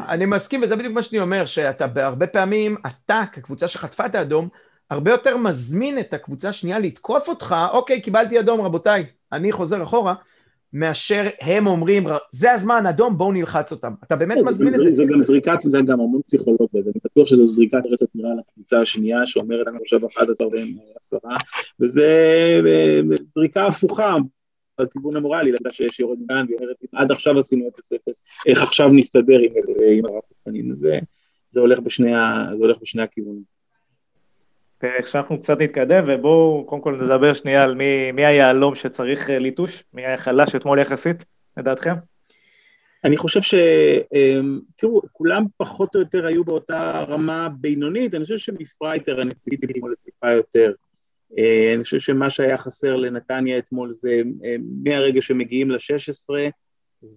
אני 0.08 0.26
מסכים, 0.26 0.62
וזה 0.62 0.76
בדיוק 0.76 0.94
מה 0.94 1.02
שאני 1.02 1.20
אומר, 1.20 1.46
שאתה 1.46 1.86
בהרבה 1.86 2.26
פעמים, 2.26 2.76
אתה 2.86 3.22
כקבוצה 3.32 3.68
שחטפה 3.68 4.06
את 4.06 4.14
האדום, 4.14 4.48
הרבה 4.90 5.10
יותר 5.10 5.36
מזמין 5.36 5.98
את 5.98 6.14
הקבוצה 6.14 6.48
השנייה 6.48 6.78
לתקוף 6.78 7.28
אותך, 7.28 7.54
אוקיי, 7.72 8.00
קיבלתי 8.00 8.40
אדום 8.40 8.60
רבותיי, 8.60 9.06
אני 9.32 9.52
חוזר 9.52 9.82
אחורה, 9.82 10.14
מאשר 10.72 11.28
הם 11.40 11.66
אומרים, 11.66 12.06
זה 12.32 12.52
הזמן, 12.52 12.86
אדום, 12.86 13.18
בואו 13.18 13.32
נלחץ 13.32 13.72
אותם. 13.72 13.92
אתה 14.04 14.16
באמת 14.16 14.38
לא, 14.38 14.46
מזמין 14.46 14.68
את 14.68 14.72
זה. 14.72 14.90
זה 14.90 15.04
גם 15.04 15.22
זריקת, 15.22 15.58
זה 15.60 15.78
גם 15.86 16.00
המון 16.00 16.20
פסיכולוגיה, 16.26 16.68
ואני 16.72 17.00
בטוח 17.04 17.26
שזו 17.26 17.44
זריקת 17.44 17.78
רצת 17.90 18.06
נראה 18.14 18.30
לקבוצה 18.38 18.80
השנייה, 18.80 19.26
שאומרת, 19.26 19.68
אני 19.68 19.78
חושב 19.78 20.04
11 20.04 20.48
והם 20.48 20.74
10, 20.96 21.16
וזה 21.80 22.06
אה, 22.66 23.00
זריקה 23.34 23.66
הפוכה. 23.66 24.16
בכיוון 24.80 25.16
המורלי, 25.16 25.52
לדעת 25.52 25.72
שיש 25.72 26.00
יורד 26.00 26.18
גן, 26.28 26.44
והיא 26.46 26.58
אומרת, 26.58 26.76
עד 26.92 27.10
עכשיו 27.12 27.38
עשינו 27.38 27.68
0-0, 27.68 27.70
איך 28.46 28.62
עכשיו 28.62 28.88
נסתדר 28.88 29.38
עם, 29.38 29.52
עם 29.98 30.04
הרב 30.04 30.22
שחקנים, 30.28 30.74
זה, 30.74 30.98
זה 31.50 31.60
הולך 31.60 31.78
בשני 32.80 33.02
הכיוונים. 33.02 33.53
שאנחנו 35.06 35.40
קצת 35.40 35.58
נתקדם, 35.58 36.04
ובואו 36.08 36.64
קודם 36.66 36.82
כל 36.82 37.00
נדבר 37.04 37.34
שנייה 37.34 37.64
על 37.64 37.74
מי, 37.74 38.12
מי 38.12 38.26
היהלום 38.26 38.74
שצריך 38.74 39.30
אה, 39.30 39.38
ליטוש, 39.38 39.84
מי 39.92 40.06
היה 40.06 40.16
חלש 40.16 40.54
אתמול 40.54 40.78
יחסית, 40.78 41.24
לדעתכם? 41.56 41.94
אני 43.04 43.16
חושב 43.16 43.42
ש... 43.42 43.54
אמ, 44.14 44.60
תראו, 44.76 45.02
כולם 45.12 45.44
פחות 45.56 45.94
או 45.94 46.00
יותר 46.00 46.26
היו 46.26 46.44
באותה 46.44 47.04
רמה 47.08 47.48
בינונית, 47.48 48.14
אני 48.14 48.24
חושב 48.24 48.38
שמפרייטר 48.38 49.22
אני 49.22 49.34
ציפיתי 49.34 49.66
אתמול 49.72 49.94
טיפה 50.04 50.32
יותר. 50.32 50.72
אה, 51.38 51.72
אני 51.74 51.84
חושב 51.84 51.98
שמה 51.98 52.30
שהיה 52.30 52.58
חסר 52.58 52.96
לנתניה 52.96 53.58
אתמול 53.58 53.92
זה 53.92 54.22
אה, 54.44 54.56
מהרגע 54.84 55.22
שמגיעים 55.22 55.70
ל-16, 55.70 56.34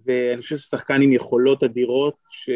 ואני 0.06 0.42
חושב 0.42 0.56
ששחקן 0.56 1.02
עם 1.02 1.12
יכולות 1.12 1.64
אדירות, 1.64 2.14
ש... 2.30 2.50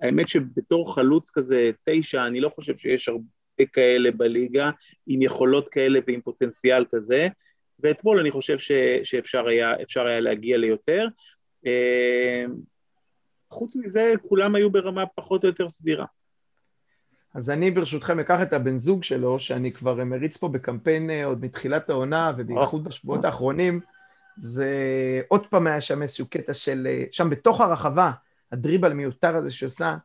האמת 0.00 0.28
שבתור 0.28 0.94
חלוץ 0.94 1.30
כזה 1.30 1.70
תשע, 1.84 2.26
אני 2.26 2.40
לא 2.40 2.48
חושב 2.48 2.76
שיש 2.76 3.08
הרבה 3.08 3.37
כאלה 3.66 4.10
בליגה, 4.10 4.70
עם 5.06 5.22
יכולות 5.22 5.68
כאלה 5.68 6.00
ועם 6.06 6.20
פוטנציאל 6.20 6.84
כזה, 6.90 7.28
ואתמול 7.80 8.18
אני 8.18 8.30
חושב 8.30 8.58
ש, 8.58 8.72
שאפשר 9.02 9.46
היה, 9.46 9.74
היה 9.96 10.20
להגיע 10.20 10.56
ליותר. 10.56 11.06
אה, 11.66 12.44
חוץ 13.50 13.76
מזה, 13.76 14.12
כולם 14.28 14.54
היו 14.54 14.70
ברמה 14.70 15.06
פחות 15.06 15.44
או 15.44 15.48
יותר 15.48 15.68
סבירה. 15.68 16.06
אז 17.34 17.50
אני 17.50 17.70
ברשותכם 17.70 18.20
אקח 18.20 18.42
את 18.42 18.52
הבן 18.52 18.76
זוג 18.76 19.04
שלו, 19.04 19.40
שאני 19.40 19.72
כבר 19.72 20.04
מריץ 20.04 20.36
פה 20.36 20.48
בקמפיין 20.48 21.10
אה, 21.10 21.24
עוד 21.24 21.44
מתחילת 21.44 21.90
העונה, 21.90 22.32
ובייחוד 22.38 22.84
בשבועות 22.84 23.24
האחרונים, 23.24 23.80
זה 24.36 24.70
עוד 25.28 25.46
פעם 25.46 25.66
היה 25.66 25.80
שם 25.80 26.02
איזשהו 26.02 26.26
קטע 26.30 26.54
של, 26.54 26.86
אה, 26.90 27.04
שם 27.12 27.30
בתוך 27.30 27.60
הרחבה, 27.60 28.10
הדריבל 28.52 28.90
המיותר 28.90 29.36
הזה 29.36 29.50
שעושה, 29.50 29.96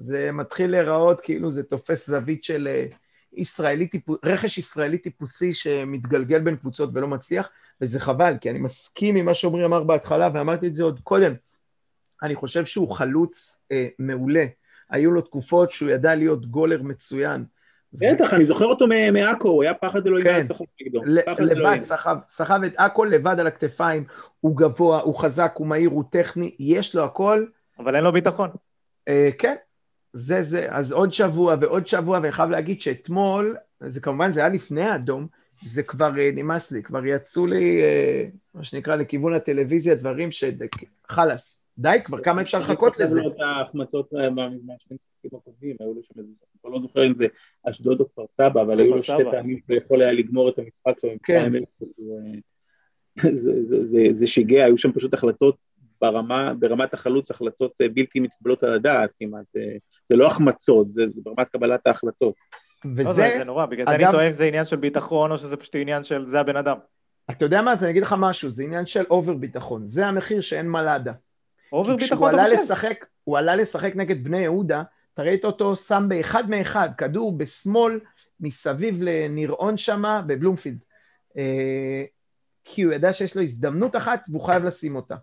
זה 0.00 0.32
מתחיל 0.32 0.70
להיראות 0.70 1.20
כאילו 1.20 1.50
זה 1.50 1.62
תופס 1.62 2.10
זווית 2.10 2.44
של 2.44 2.68
אה, 2.68 2.86
ישראלי 3.32 3.86
טיפוס, 3.86 4.18
רכש 4.24 4.58
ישראלי 4.58 4.98
טיפוסי 4.98 5.52
שמתגלגל 5.52 6.38
בין 6.38 6.56
קבוצות 6.56 6.90
ולא 6.94 7.08
מצליח, 7.08 7.48
וזה 7.80 8.00
חבל, 8.00 8.34
כי 8.40 8.50
אני 8.50 8.58
מסכים 8.58 9.16
עם 9.16 9.24
מה 9.24 9.34
שעומרי 9.34 9.64
אמר 9.64 9.84
בהתחלה, 9.84 10.28
ואמרתי 10.34 10.66
את 10.66 10.74
זה 10.74 10.82
עוד 10.82 11.00
קודם. 11.02 11.34
אני 12.22 12.34
חושב 12.34 12.64
שהוא 12.64 12.90
חלוץ 12.92 13.62
אה, 13.72 13.88
מעולה. 13.98 14.44
היו 14.90 15.12
לו 15.12 15.20
תקופות 15.20 15.70
שהוא 15.70 15.90
ידע 15.90 16.14
להיות 16.14 16.46
גולר 16.46 16.82
מצוין. 16.82 17.44
בטח, 17.92 18.34
אני 18.34 18.44
זוכר 18.44 18.64
אותו 18.64 18.86
מעכו, 19.12 19.48
הוא 19.48 19.62
היה 19.62 19.74
פחד 19.74 20.06
אלוהים 20.06 20.26
כן. 20.26 20.38
לשחק 20.38 20.66
נגדו. 20.80 21.04
לבד, 21.38 21.78
סחב, 21.82 22.16
סחב 22.28 22.60
את 22.66 22.72
עכו 22.76 23.04
לבד 23.04 23.40
על 23.40 23.46
הכתפיים, 23.46 24.04
הוא 24.40 24.56
גבוה, 24.56 25.00
הוא 25.00 25.14
חזק, 25.14 25.52
הוא 25.54 25.66
מהיר, 25.66 25.90
הוא 25.90 26.04
טכני, 26.10 26.54
יש 26.58 26.94
לו 26.94 27.04
הכל. 27.04 27.46
אבל 27.78 27.96
אין 27.96 28.04
לו 28.04 28.12
ביטחון. 28.12 28.50
אה, 29.08 29.30
כן, 29.38 29.54
זה 30.12 30.42
זה, 30.42 30.66
אז 30.70 30.92
עוד 30.92 31.12
שבוע 31.12 31.56
ועוד 31.60 31.86
שבוע, 31.86 32.18
ואני 32.18 32.32
חייב 32.32 32.50
להגיד 32.50 32.80
שאתמול, 32.80 33.56
זה 33.80 34.00
כמובן, 34.00 34.32
זה 34.32 34.40
היה 34.40 34.48
לפני 34.48 34.82
האדום, 34.82 35.26
זה 35.64 35.82
כבר 35.82 36.18
אה, 36.18 36.30
נמאס 36.34 36.72
לי, 36.72 36.82
כבר 36.82 37.06
יצאו 37.06 37.46
לי, 37.46 37.82
אה, 37.82 38.26
מה 38.54 38.64
שנקרא, 38.64 38.96
לכיוון 38.96 39.34
הטלוויזיה, 39.34 39.94
דברים 39.94 40.32
ש... 40.32 40.44
חלאס, 41.08 41.64
די 41.78 41.98
כבר, 42.04 42.22
כמה 42.22 42.42
אפשר 42.42 42.58
לחכות 42.58 42.98
לזה? 42.98 43.20
אני 43.20 43.28
צריך 43.28 43.36
את 43.36 43.40
ההחמצות 43.40 44.12
מהמשחקים 44.12 45.30
הקודמים, 45.32 45.76
היו 45.80 45.94
לו 45.94 46.02
שם 46.02 46.18
איזה, 46.18 46.30
אני 46.30 46.60
כבר 46.60 46.70
לא 46.70 46.78
זוכר 46.78 47.06
אם 47.06 47.14
זה 47.14 47.26
אשדוד 47.68 48.00
או 48.00 48.08
כפר 48.08 48.26
סבא, 48.30 48.62
אבל 48.62 48.80
היו 48.80 48.94
לו 48.94 49.02
שתי 49.02 49.24
פעמים 49.30 49.58
זה 49.68 49.74
יכול 49.74 50.02
היה 50.02 50.12
לגמור 50.12 50.48
את 50.48 50.58
המשחק 50.58 50.94
שלו, 51.00 51.10
כן. 51.22 51.52
זה 54.10 54.26
שיגע, 54.26 54.64
היו 54.64 54.78
שם 54.78 54.92
פשוט 54.92 55.14
החלטות 55.14 55.56
ברמה, 56.00 56.54
ברמת 56.54 56.94
החלוץ 56.94 57.30
החלטות 57.30 57.80
אה, 57.80 57.88
בלתי 57.88 58.20
מתקבלות 58.20 58.62
על 58.62 58.74
הדעת 58.74 59.10
כמעט, 59.18 59.56
אה, 59.56 59.76
זה 60.08 60.16
לא 60.16 60.26
החמצות, 60.26 60.90
זה, 60.90 61.02
זה 61.14 61.20
ברמת 61.24 61.48
קבלת 61.48 61.86
ההחלטות. 61.86 62.34
וזה... 62.84 63.02
לא, 63.02 63.12
זה, 63.12 63.34
זה 63.38 63.44
נורא, 63.44 63.66
בגלל 63.66 63.88
אגב, 63.88 63.98
זה 63.98 64.04
אני 64.04 64.12
טועה 64.12 64.26
אם 64.26 64.32
זה 64.32 64.44
עניין 64.44 64.64
של 64.64 64.76
ביטחון 64.76 65.32
או 65.32 65.38
שזה 65.38 65.56
פשוט 65.56 65.76
עניין 65.76 66.04
של 66.04 66.24
זה 66.26 66.40
הבן 66.40 66.56
אדם. 66.56 66.76
אתה 67.30 67.44
יודע 67.44 67.62
מה, 67.62 67.72
אז 67.72 67.84
אני 67.84 67.90
אגיד 67.90 68.02
לך 68.02 68.14
משהו, 68.18 68.50
זה 68.50 68.64
עניין 68.64 68.86
של 68.86 69.04
אובר 69.10 69.34
ביטחון, 69.34 69.86
זה 69.86 70.06
המחיר 70.06 70.40
שאין 70.40 70.68
מלאדה. 70.68 71.12
אובר 71.72 71.96
ביטחון 71.96 72.34
אתה 72.34 72.44
חושב? 72.44 72.56
לשחק, 72.56 73.06
הוא 73.24 73.38
עלה 73.38 73.56
לשחק 73.56 73.92
נגד 73.96 74.24
בני 74.24 74.40
יהודה, 74.40 74.82
אתה 75.14 75.22
ראית 75.22 75.44
אותו 75.44 75.76
שם 75.76 76.06
באחד 76.08 76.50
מאחד, 76.50 76.88
כדור 76.98 77.38
בשמאל, 77.38 78.00
מסביב 78.40 79.02
לנירעון 79.02 79.76
שמה 79.76 80.22
בבלומפילד. 80.26 80.78
אה, 81.36 82.04
כי 82.64 82.82
הוא 82.82 82.92
ידע 82.92 83.12
שיש 83.12 83.36
לו 83.36 83.42
הזדמנות 83.42 83.96
אחת 83.96 84.24
והוא 84.28 84.46
חייב 84.46 84.64
לשים 84.64 84.96
אותה. 84.96 85.16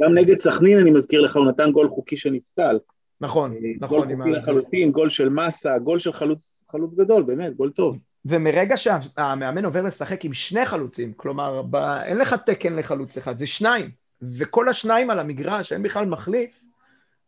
גם 0.00 0.14
נגד 0.14 0.36
סכנין, 0.36 0.78
אני 0.78 0.90
מזכיר 0.90 1.20
לך, 1.20 1.36
הוא 1.36 1.46
נתן 1.46 1.70
גול 1.70 1.88
חוקי 1.88 2.16
שנפסל. 2.16 2.78
נכון, 3.20 3.52
אה, 3.52 3.58
נכון. 3.80 3.98
גול 3.98 4.16
חוקי 4.16 4.30
לחלוטין, 4.30 4.92
גול 4.92 5.08
של 5.08 5.28
מסה, 5.28 5.78
גול 5.78 5.98
של 5.98 6.12
חלוץ, 6.12 6.64
חלוץ 6.70 6.94
גדול, 6.94 7.22
באמת, 7.22 7.56
גול 7.56 7.70
טוב. 7.70 7.98
ומרגע 8.24 8.76
שהמאמן 8.76 9.64
עובר 9.64 9.82
לשחק 9.82 10.24
עם 10.24 10.34
שני 10.34 10.66
חלוצים, 10.66 11.12
כלומר, 11.16 11.62
ב... 11.62 11.76
אין 11.76 12.18
לך 12.18 12.34
תקן 12.46 12.76
לחלוץ 12.76 13.16
אחד, 13.16 13.38
זה 13.38 13.46
שניים, 13.46 13.90
וכל 14.22 14.68
השניים 14.68 15.10
על 15.10 15.18
המגרש, 15.18 15.72
אין 15.72 15.82
בכלל 15.82 16.06
מחליף, 16.06 16.60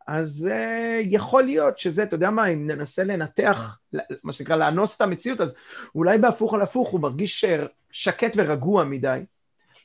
אז 0.07 0.49
uh, 0.51 1.07
יכול 1.09 1.43
להיות 1.43 1.79
שזה, 1.79 2.03
אתה 2.03 2.15
יודע 2.15 2.29
מה, 2.29 2.47
אם 2.47 2.67
ננסה 2.67 3.03
לנתח, 3.03 3.79
מה 4.23 4.33
שנקרא, 4.33 4.55
לאנוס 4.55 4.95
את 4.95 5.01
המציאות, 5.01 5.41
אז 5.41 5.55
אולי 5.95 6.17
בהפוך 6.17 6.53
על 6.53 6.61
הפוך 6.61 6.89
הוא 6.89 7.01
מרגיש 7.01 7.45
שקט 7.91 8.33
ורגוע 8.35 8.83
מדי. 8.83 9.19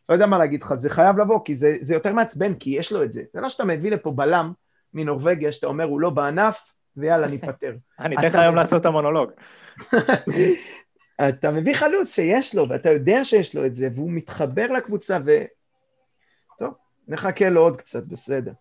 לא 0.08 0.14
יודע 0.14 0.26
מה 0.26 0.38
להגיד 0.38 0.62
לך, 0.62 0.74
זה 0.74 0.90
חייב 0.90 1.18
לבוא, 1.18 1.40
כי 1.44 1.54
זה, 1.54 1.76
זה 1.80 1.94
יותר 1.94 2.12
מעצבן, 2.12 2.54
כי 2.54 2.70
יש 2.70 2.92
לו 2.92 3.02
את 3.02 3.12
זה. 3.12 3.22
זה 3.32 3.40
לא 3.40 3.48
שאתה 3.48 3.64
מביא 3.64 3.90
לפה 3.90 4.10
בלם 4.10 4.52
מנורבגיה, 4.94 5.52
שאתה 5.52 5.66
אומר, 5.66 5.84
הוא 5.84 6.00
לא 6.00 6.10
בענף, 6.10 6.72
ויאללה, 6.96 7.26
ניפטר. 7.36 7.74
אני 7.98 8.16
אתן 8.16 8.26
לך 8.26 8.34
היום 8.34 8.54
לעשות 8.54 8.80
את 8.80 8.86
המונולוג. 8.86 9.30
אתה 11.28 11.50
מביא 11.50 11.74
חלוץ 11.74 12.14
שיש 12.14 12.54
לו, 12.54 12.68
ואתה 12.68 12.90
יודע 12.90 13.24
שיש 13.24 13.56
לו 13.56 13.66
את 13.66 13.74
זה, 13.74 13.88
והוא 13.94 14.10
מתחבר 14.10 14.66
לקבוצה, 14.66 15.18
ו... 15.24 15.30
טוב, 16.58 16.74
נחכה 17.08 17.50
לו 17.50 17.60
עוד 17.62 17.76
קצת, 17.76 18.04
בסדר. 18.04 18.52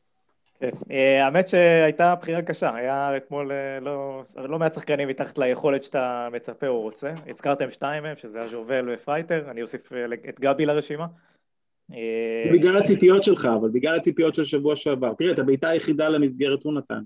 כן, 0.60 0.70
אה, 0.92 1.26
האמת 1.26 1.48
שהייתה 1.48 2.16
בחירה 2.16 2.42
קשה, 2.42 2.76
היה 2.76 3.18
אתמול 3.18 3.52
אה, 3.52 3.80
לא, 3.80 4.24
לא 4.38 4.60
מעט 4.60 4.74
שחקנים 4.74 5.08
מתחת 5.08 5.38
ליכולת 5.38 5.84
שאתה 5.84 6.28
מצפה 6.32 6.68
או 6.68 6.82
רוצה, 6.82 7.14
הזכרתם 7.28 7.72
שתיים 7.72 8.04
מהם, 8.04 8.18
שזה 8.18 8.42
הז'ובל 8.42 8.90
ופרייטר, 8.94 9.52
אני 9.52 9.62
אוסיף 9.62 9.94
אה, 9.94 10.06
את 10.30 10.40
גבי 10.40 10.66
לרשימה. 10.66 11.06
בגלל 12.54 12.78
הציפיות 12.78 13.24
שלך, 13.24 13.50
אבל 13.60 13.70
בגלל 13.70 13.96
הציפיות 13.96 14.36
של 14.36 14.44
שבוע 14.44 14.76
שעבר. 14.76 15.14
תראה, 15.14 15.32
את 15.32 15.40
הבעיטה 15.40 15.70
היחידה 15.70 16.10
למסגרת 16.10 16.64
הוא 16.64 16.74
נתן. 16.74 17.00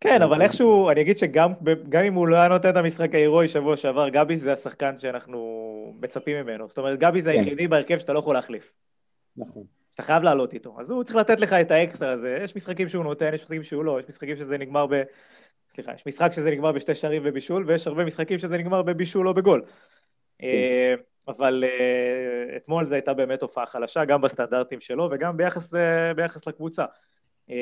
כן, 0.00 0.22
אבל 0.22 0.42
איכשהו, 0.42 0.90
אני 0.90 1.00
אגיד 1.00 1.16
שגם 1.16 1.52
אם 2.08 2.14
הוא 2.14 2.28
לא 2.28 2.36
היה 2.36 2.48
נותן 2.48 2.70
את 2.70 2.76
המשחק 2.76 3.14
ההירואי 3.14 3.48
שבוע 3.48 3.76
שעבר, 3.76 4.08
גבי 4.08 4.36
זה 4.36 4.52
השחקן 4.52 4.98
שאנחנו 4.98 5.96
מצפים 6.00 6.36
ממנו. 6.36 6.68
זאת 6.68 6.78
אומרת, 6.78 6.98
גבי 6.98 7.20
זה 7.20 7.32
כן. 7.32 7.38
היחידי 7.38 7.68
בהרכב 7.68 7.98
שאתה 7.98 8.12
לא 8.12 8.18
יכול 8.18 8.34
להחליף. 8.34 8.72
נכון. 9.36 9.62
אתה 9.94 10.02
חייב 10.02 10.22
לעלות 10.22 10.54
איתו. 10.54 10.76
אז 10.80 10.90
הוא 10.90 11.04
צריך 11.04 11.16
לתת 11.16 11.40
לך 11.40 11.52
את 11.52 11.70
האקסטרה 11.70 12.12
הזה. 12.12 12.38
יש 12.44 12.56
משחקים 12.56 12.88
שהוא 12.88 13.04
נותן, 13.04 13.30
יש 13.34 13.40
משחקים 13.40 13.62
שהוא 13.62 13.84
לא, 13.84 14.00
יש 14.00 14.08
משחקים 14.08 14.36
שזה 14.36 14.58
נגמר 14.58 14.86
ב... 14.86 15.02
סליחה, 15.68 15.92
יש 15.94 16.06
משחק 16.06 16.32
שזה 16.32 16.50
נגמר 16.50 16.72
בשתי 16.72 16.94
שערים 16.94 17.22
ובישול, 17.24 17.64
ויש 17.66 17.86
הרבה 17.86 18.04
משחקים 18.04 18.38
שזה 18.38 18.58
נגמר 18.58 18.82
בבישול 18.82 19.28
או 19.28 19.34
בגול. 19.34 19.62
אבל 21.28 21.64
uh, 21.66 22.56
אתמול 22.56 22.86
זו 22.86 22.94
הייתה 22.94 23.14
באמת 23.14 23.42
הופעה 23.42 23.66
חלשה, 23.66 24.04
גם 24.04 24.20
בסטנדרטים 24.20 24.80
שלו 24.80 25.08
וגם 25.12 25.36
ביחס, 25.36 25.74
uh, 25.74 25.78
ביחס 26.16 26.46
לקבוצה. 26.46 26.84
Uh, 27.48 27.52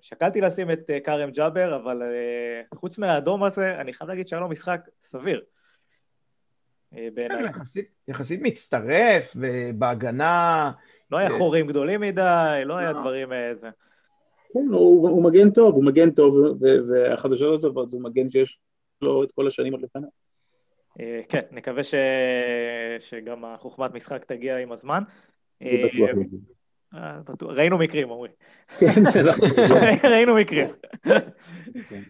שקלתי 0.00 0.40
לשים 0.40 0.70
את 0.70 0.80
uh, 0.90 1.04
כרם 1.04 1.30
ג'אבר, 1.30 1.76
אבל 1.76 2.02
uh, 2.02 2.76
חוץ 2.78 2.98
מהאדום 2.98 3.44
הזה, 3.44 3.80
אני 3.80 3.92
חייב 3.92 4.10
להגיד 4.10 4.28
שהיה 4.28 4.40
לו 4.40 4.48
משחק 4.48 4.80
סביר. 5.00 5.42
Uh, 6.94 6.96
כן, 7.16 7.44
יחסית, 7.44 7.88
יחסית 8.08 8.40
מצטרף, 8.42 9.36
ובהגנה... 9.36 10.72
לא 11.10 11.16
היה 11.16 11.30
חורים 11.30 11.66
גדולים 11.66 12.00
מדי, 12.00 12.62
לא 12.64 12.76
היה 12.76 12.92
לא. 12.92 13.00
דברים 13.00 13.32
איזה. 13.32 13.70
כן, 14.52 14.66
הוא 14.70 15.24
מגן 15.24 15.50
טוב, 15.50 15.74
הוא 15.74 15.84
מגן 15.84 16.10
טוב, 16.10 16.36
והחדשות 16.88 17.58
הטובות 17.58 17.88
זה 17.88 17.96
הוא 17.96 18.04
מגן 18.04 18.30
שיש 18.30 18.58
לו 19.02 19.24
את 19.24 19.32
כל 19.32 19.46
השנים 19.46 19.72
עוד 19.72 19.82
לפניו. 19.82 20.08
אה, 21.00 21.20
כן, 21.28 21.40
נקווה 21.50 21.84
ש... 21.84 21.94
שגם 22.98 23.44
החוכמת 23.44 23.94
משחק 23.94 24.24
תגיע 24.24 24.56
עם 24.56 24.72
הזמן. 24.72 25.02
אני 25.60 25.84
בטוח. 25.84 26.10
אה, 26.94 27.20
בטוח. 27.24 27.50
ראינו 27.52 27.78
מקרים, 27.78 28.10
אומרים. 28.10 28.32
כן, 28.78 29.04
זה 29.12 29.22
לא... 29.22 29.32
ראינו 30.12 30.34
מקרים. 30.34 30.68
כן. 31.88 32.02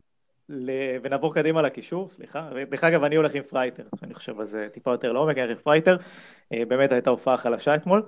ונעבור 1.03 1.35
קדימה 1.35 1.63
לקישור, 1.63 2.09
סליחה. 2.09 2.51
דרך 2.71 2.85
אגב, 2.85 3.05
אני 3.05 3.17
הולך 3.17 3.35
עם 3.35 3.43
פרייטר, 3.43 3.83
אני 4.03 4.15
חושב 4.15 4.41
על 4.41 4.47
זה 4.47 4.69
טיפה 4.73 4.91
יותר 4.91 5.13
לעומק, 5.13 5.37
אני 5.37 5.41
הולך 5.43 5.59
עם 5.59 5.63
פרייטר. 5.63 5.97
אה, 6.53 6.65
באמת 6.69 6.93
הייתה 6.93 7.11
הופעה 7.11 7.37
חלשה 7.37 7.75
אתמול. 7.75 8.03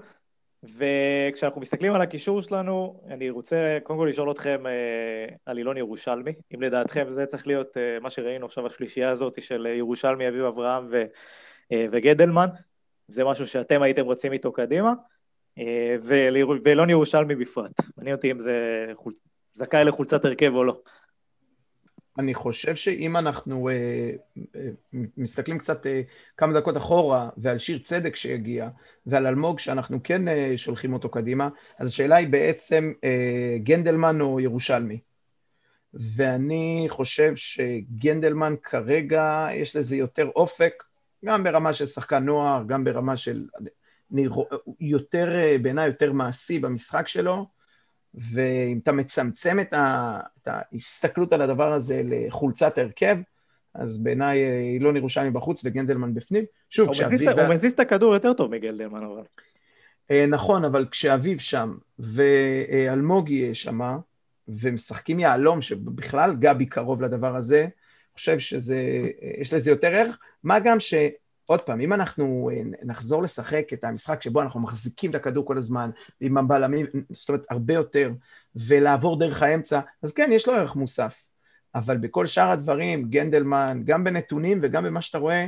וכשאנחנו 0.62 1.60
מסתכלים 1.60 1.94
על 1.94 2.02
הקישור 2.02 2.42
שלנו, 2.42 3.00
אני 3.06 3.30
רוצה 3.30 3.78
קודם 3.82 3.98
כל 3.98 4.06
לשאול 4.08 4.30
אתכם 4.30 4.66
אה, 4.66 5.34
על 5.46 5.58
אילון 5.58 5.76
ירושלמי, 5.76 6.32
אם 6.54 6.62
לדעתכם 6.62 7.06
זה 7.10 7.26
צריך 7.26 7.46
להיות 7.46 7.76
אה, 7.76 8.00
מה 8.00 8.10
שראינו 8.10 8.46
עכשיו, 8.46 8.66
השלישייה 8.66 9.10
הזאת 9.10 9.42
של 9.42 9.66
ירושלמי, 9.66 10.28
אביב 10.28 10.44
אברהם 10.44 10.86
ו, 10.90 11.04
אה, 11.72 11.86
וגדלמן, 11.92 12.46
זה 13.08 13.24
משהו 13.24 13.46
שאתם 13.46 13.82
הייתם 13.82 14.04
רוצים 14.04 14.32
איתו 14.32 14.52
קדימה, 14.52 14.92
ואילון 16.64 16.90
ירושלמי 16.90 17.34
בפרט, 17.34 17.72
מעניין 17.96 18.16
אותי 18.16 18.30
אם 18.30 18.38
זה 18.38 18.86
חול... 18.94 19.12
זכאי 19.52 19.84
לחולצת 19.84 20.24
הרכב 20.24 20.54
או 20.54 20.64
לא. 20.64 20.80
אני 22.18 22.34
חושב 22.34 22.74
שאם 22.74 23.16
אנחנו 23.16 23.68
אה, 23.68 23.74
אה, 24.56 24.70
מסתכלים 25.16 25.58
קצת 25.58 25.86
אה, 25.86 26.02
כמה 26.36 26.60
דקות 26.60 26.76
אחורה 26.76 27.28
ועל 27.36 27.58
שיר 27.58 27.78
צדק 27.78 28.16
שיגיע 28.16 28.68
ועל 29.06 29.26
אלמוג 29.26 29.58
שאנחנו 29.58 30.02
כן 30.04 30.22
שולחים 30.56 30.92
אותו 30.92 31.08
קדימה, 31.08 31.48
אז 31.78 31.88
השאלה 31.88 32.16
היא 32.16 32.28
בעצם 32.28 32.92
גנדלמן 33.62 34.20
או 34.20 34.40
ירושלמי. 34.40 35.00
ואני 35.94 36.86
חושב 36.88 37.32
שגנדלמן 37.36 38.54
כרגע 38.62 39.48
יש 39.52 39.76
לזה 39.76 39.96
יותר 39.96 40.28
אופק, 40.36 40.84
גם 41.24 41.44
ברמה 41.44 41.72
של 41.72 41.86
שחקן 41.86 42.24
נוער, 42.24 42.62
גם 42.66 42.84
ברמה 42.84 43.16
של 43.16 43.46
יותר, 44.80 45.36
אה, 45.36 45.56
בעיניי 45.62 45.86
יותר 45.86 46.12
מעשי 46.12 46.58
במשחק 46.58 47.08
שלו. 47.08 47.59
ואם 48.14 48.78
אתה 48.82 48.92
מצמצם 48.92 49.60
את, 49.60 49.72
ה, 49.72 50.20
את 50.42 50.48
ההסתכלות 50.48 51.32
על 51.32 51.42
הדבר 51.42 51.72
הזה 51.72 52.02
לחולצת 52.04 52.78
הרכב, 52.78 53.16
אז 53.74 54.02
בעיניי 54.02 54.44
אה, 54.44 54.60
אילון 54.74 54.96
ירושלמי 54.96 55.30
בחוץ 55.30 55.62
וגנדלמן 55.64 56.14
בפנים. 56.14 56.44
שוב, 56.70 56.92
כשאביב... 56.92 57.28
הוא 57.28 57.48
מזיז 57.48 57.72
את 57.72 57.80
הכדור 57.80 58.14
יותר 58.14 58.32
טוב 58.32 58.50
מגנדלמן, 58.50 59.02
אבל... 59.02 59.22
אה, 60.10 60.26
נכון, 60.26 60.64
אבל 60.64 60.86
כשאביב 60.90 61.38
שם 61.38 61.74
ואלמוג 61.98 63.30
יהיה 63.30 63.54
שמה, 63.54 63.98
ומשחקים 64.48 65.20
יהלום, 65.20 65.62
שבכלל 65.62 66.36
גבי 66.38 66.66
קרוב 66.66 67.02
לדבר 67.02 67.36
הזה, 67.36 67.66
חושב 68.14 68.38
שזה, 68.38 68.76
אה, 69.22 69.30
יש 69.38 69.52
לזה 69.52 69.70
יותר 69.70 69.88
ערך, 69.88 70.18
מה 70.44 70.58
גם 70.60 70.80
ש... 70.80 70.94
עוד 71.46 71.60
פעם, 71.60 71.80
אם 71.80 71.92
אנחנו 71.92 72.50
אה, 72.52 72.62
נחזור 72.82 73.22
לשחק 73.22 73.72
את 73.72 73.84
המשחק 73.84 74.22
שבו 74.22 74.42
אנחנו 74.42 74.60
מחזיקים 74.60 75.10
את 75.10 75.14
הכדור 75.14 75.46
כל 75.46 75.58
הזמן, 75.58 75.90
עם 76.20 76.38
הבלמים, 76.38 76.86
זאת 77.10 77.28
אומרת, 77.28 77.44
הרבה 77.50 77.74
יותר, 77.74 78.12
ולעבור 78.54 79.18
דרך 79.18 79.42
האמצע, 79.42 79.80
אז 80.02 80.12
כן, 80.12 80.30
יש 80.32 80.48
לו 80.48 80.54
ערך 80.54 80.76
מוסף. 80.76 81.22
אבל 81.74 81.96
בכל 81.96 82.26
שאר 82.26 82.50
הדברים, 82.50 83.10
גנדלמן, 83.10 83.82
גם 83.84 84.04
בנתונים 84.04 84.58
וגם 84.62 84.84
במה 84.84 85.02
שאתה 85.02 85.18
רואה, 85.18 85.46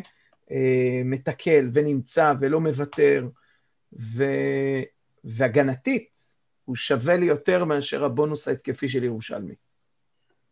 אה, 0.51 1.03
מתקל 1.05 1.71
ונמצא 1.73 2.35
ולא 2.41 2.61
מוותר, 2.61 3.29
ו... 4.01 4.25
והגנתית, 5.25 6.09
הוא 6.65 6.77
שווה 6.77 7.17
לי 7.17 7.27
יותר 7.27 7.65
מאשר 7.65 8.05
הבונוס 8.05 8.49
ההתקפי 8.49 8.89
של 8.89 9.05
ירושלמי. 9.05 9.55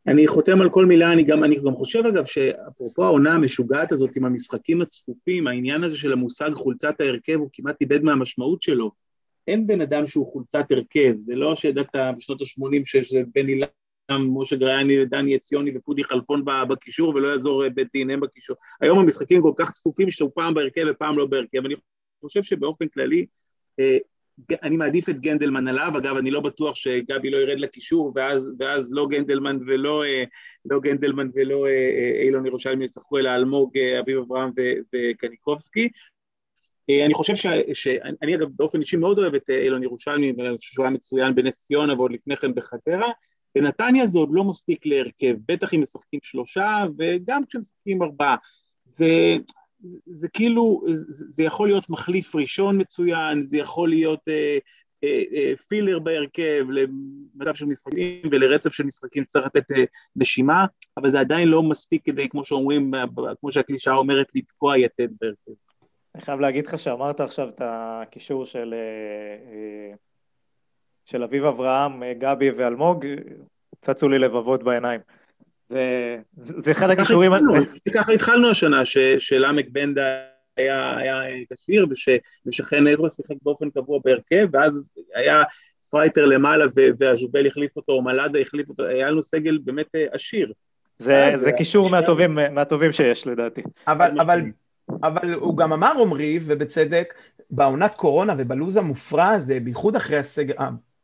אני 0.06 0.26
חותם 0.26 0.60
על 0.60 0.70
כל 0.70 0.86
מילה, 0.86 1.12
אני 1.12 1.22
גם, 1.22 1.44
אני 1.44 1.56
גם 1.56 1.72
חושב 1.72 2.06
אגב 2.06 2.24
שאפרופו 2.24 3.04
העונה 3.04 3.34
המשוגעת 3.34 3.92
הזאת 3.92 4.16
עם 4.16 4.24
המשחקים 4.24 4.82
הצפופים, 4.82 5.46
העניין 5.46 5.84
הזה 5.84 5.96
של 5.96 6.12
המושג 6.12 6.50
חולצת 6.54 7.00
ההרכב 7.00 7.34
הוא 7.34 7.48
כמעט 7.52 7.76
איבד 7.80 8.02
מהמשמעות 8.02 8.62
שלו. 8.62 8.90
אין 9.48 9.66
בן 9.66 9.80
אדם 9.80 10.06
שהוא 10.06 10.32
חולצת 10.32 10.64
הרכב, 10.70 11.14
זה 11.20 11.34
לא 11.34 11.56
שידעת 11.56 11.88
בשנות 12.18 12.42
ה-80 12.42 12.82
שזה 12.84 13.22
בן 13.34 13.48
אילם, 13.48 13.68
משה 14.10 14.56
גרייני, 14.56 15.04
דני 15.04 15.34
עציוני 15.34 15.76
ופודי 15.76 16.04
חלפון 16.04 16.44
בקישור 16.68 17.14
ולא 17.14 17.28
יעזור 17.28 17.68
בית 17.68 17.88
דין 17.92 18.20
בקישור. 18.20 18.56
היום 18.80 18.98
המשחקים 18.98 19.42
כל 19.42 19.52
כך 19.56 19.70
צפופים 19.70 20.10
שאתה 20.10 20.30
פעם 20.34 20.54
בהרכב 20.54 20.86
ופעם 20.90 21.18
לא 21.18 21.26
בהרכב. 21.26 21.64
אני 21.66 21.74
חושב 22.20 22.42
שבאופן 22.42 22.88
כללי 22.88 23.26
אה, 23.80 23.98
אני 24.62 24.76
מעדיף 24.76 25.09
את 25.09 25.20
גנדלמן 25.20 25.68
עליו, 25.68 25.92
אגב, 25.98 26.16
אני 26.16 26.31
לא 26.31 26.40
בטוח 26.40 26.76
שגבי 26.76 27.31
לא 27.31 27.37
ירד 27.37 27.59
לקישור, 27.59 28.12
ואז, 28.14 28.55
ואז 28.59 28.92
לא 28.92 29.07
גנדלמן 29.07 29.59
ולא 29.66 30.05
אה, 30.05 30.24
לא 30.64 30.81
גנדלמן 30.81 31.29
ולא 31.35 31.66
אה, 31.66 31.70
אה, 31.70 32.22
אילון 32.22 32.46
ירושלמי 32.46 32.85
ישחקו, 32.85 33.18
אלא 33.18 33.35
אלמוג, 33.35 33.79
אביב 33.79 34.18
אברהם 34.18 34.50
וקניקובסקי. 34.94 35.88
אני 37.05 37.14
חושב 37.14 37.35
ש... 37.35 37.46
שאני 37.72 38.35
אגב 38.35 38.48
באופן 38.57 38.81
אישי 38.81 38.96
מאוד 38.96 39.18
אוהב 39.18 39.35
את 39.35 39.50
אילון 39.50 39.83
ירושלמי, 39.83 40.33
ואני 40.38 40.57
חושב 40.57 40.72
שהוא 40.72 40.85
היה 40.85 40.90
מצוין 40.90 41.35
בנס 41.35 41.66
ציונה 41.66 41.94
ועוד 41.94 42.12
לפני 42.12 42.37
כן 42.37 42.55
בחדרה. 42.55 43.11
בנתניה 43.55 44.07
זה 44.07 44.18
עוד 44.18 44.29
לא 44.33 44.44
מספיק 44.44 44.87
להרכב, 44.87 45.35
בטח 45.49 45.74
אם 45.74 45.82
משחקים 45.82 46.20
שלושה 46.22 46.84
וגם 46.99 47.43
כשמשחקים 47.47 48.03
ארבעה. 48.03 48.36
זה, 48.84 49.36
זה, 49.83 49.99
זה 50.07 50.28
כאילו, 50.28 50.83
זה, 50.87 51.24
זה 51.28 51.43
יכול 51.43 51.68
להיות 51.68 51.91
מחליף 51.91 52.35
ראשון 52.35 52.81
מצוין, 52.81 53.43
זה 53.43 53.59
יכול 53.59 53.89
להיות 53.89 54.20
אה, 54.28 54.59
אה, 55.05 55.22
אה, 55.35 55.53
פילר 55.68 55.99
בהרכב 55.99 56.66
למצב 56.68 57.55
של 57.55 57.66
משחקים 57.66 58.22
ולרצף 58.31 58.72
של 58.72 58.85
משחקים 58.85 59.24
צריך 59.24 59.47
לתת 59.47 59.72
אה, 59.72 59.85
נשימה, 60.16 60.66
אבל 60.97 61.09
זה 61.09 61.20
עדיין 61.20 61.49
לא 61.49 61.62
מספיק 61.62 62.05
כדי, 62.05 62.28
כמו 62.28 62.45
שאומרים, 62.45 62.93
כמו 63.41 63.53
שהקלישאה 63.53 63.95
אומרת, 63.95 64.26
לתקוע 64.35 64.78
יתד 64.78 65.09
בהרכב. 65.20 65.53
אני 66.14 66.22
חייב 66.22 66.41
להגיד 66.41 66.66
לך 66.66 66.78
שאמרת 66.78 67.20
עכשיו 67.20 67.49
את 67.49 67.61
הקישור 67.64 68.45
של, 68.45 68.74
אה, 68.74 69.53
אה, 69.53 69.95
של 71.05 71.22
אביב 71.22 71.45
אברהם, 71.45 72.03
אה, 72.03 72.14
גבי 72.14 72.51
ואלמוג, 72.51 73.07
צצו 73.81 74.09
לי 74.09 74.18
לבבות 74.18 74.62
בעיניים. 74.62 75.01
זה, 75.71 76.16
זה 76.37 76.71
אחד 76.71 76.91
הקישורים... 76.91 77.32
ככה 77.95 78.12
התחלנו 78.12 78.51
השנה, 78.51 78.83
עמק 79.49 79.66
בנדה 79.73 80.03
היה, 80.57 80.97
היה 80.97 81.21
כשיר 81.55 81.87
ושחן 82.47 82.87
עזרא 82.87 83.09
שיחק 83.09 83.35
באופן 83.43 83.71
קבוע 83.71 83.99
בהרכב, 84.05 84.49
ואז 84.53 84.93
היה 85.14 85.43
פרייטר 85.91 86.27
למעלה 86.27 86.64
והז'ובל 86.99 87.47
החליף 87.47 87.77
אותו, 87.77 87.93
או 87.93 88.03
מלאדה 88.03 88.39
החליף 88.39 88.68
אותו, 88.68 88.85
היה 88.85 89.11
לנו 89.11 89.23
סגל 89.23 89.59
באמת 89.64 89.87
עשיר. 90.12 90.53
זה, 90.99 91.33
זה 91.35 91.53
קישור 91.53 91.91
מהטובים, 91.91 92.39
מהטובים 92.51 92.93
שיש 92.93 93.27
לדעתי. 93.27 93.62
אבל, 93.87 94.21
אבל, 94.21 94.41
אבל 95.03 95.35
הוא 95.35 95.57
גם 95.57 95.73
אמר 95.73 95.93
עמרי, 96.03 96.41
ובצדק, 96.47 97.14
בעונת 97.51 97.95
קורונה 97.95 98.35
ובלו"ז 98.39 98.77
המופרע 98.77 99.29
הזה, 99.29 99.61
בייחוד 99.61 99.97
אחרי 99.97 100.18
הסגל, 100.18 100.55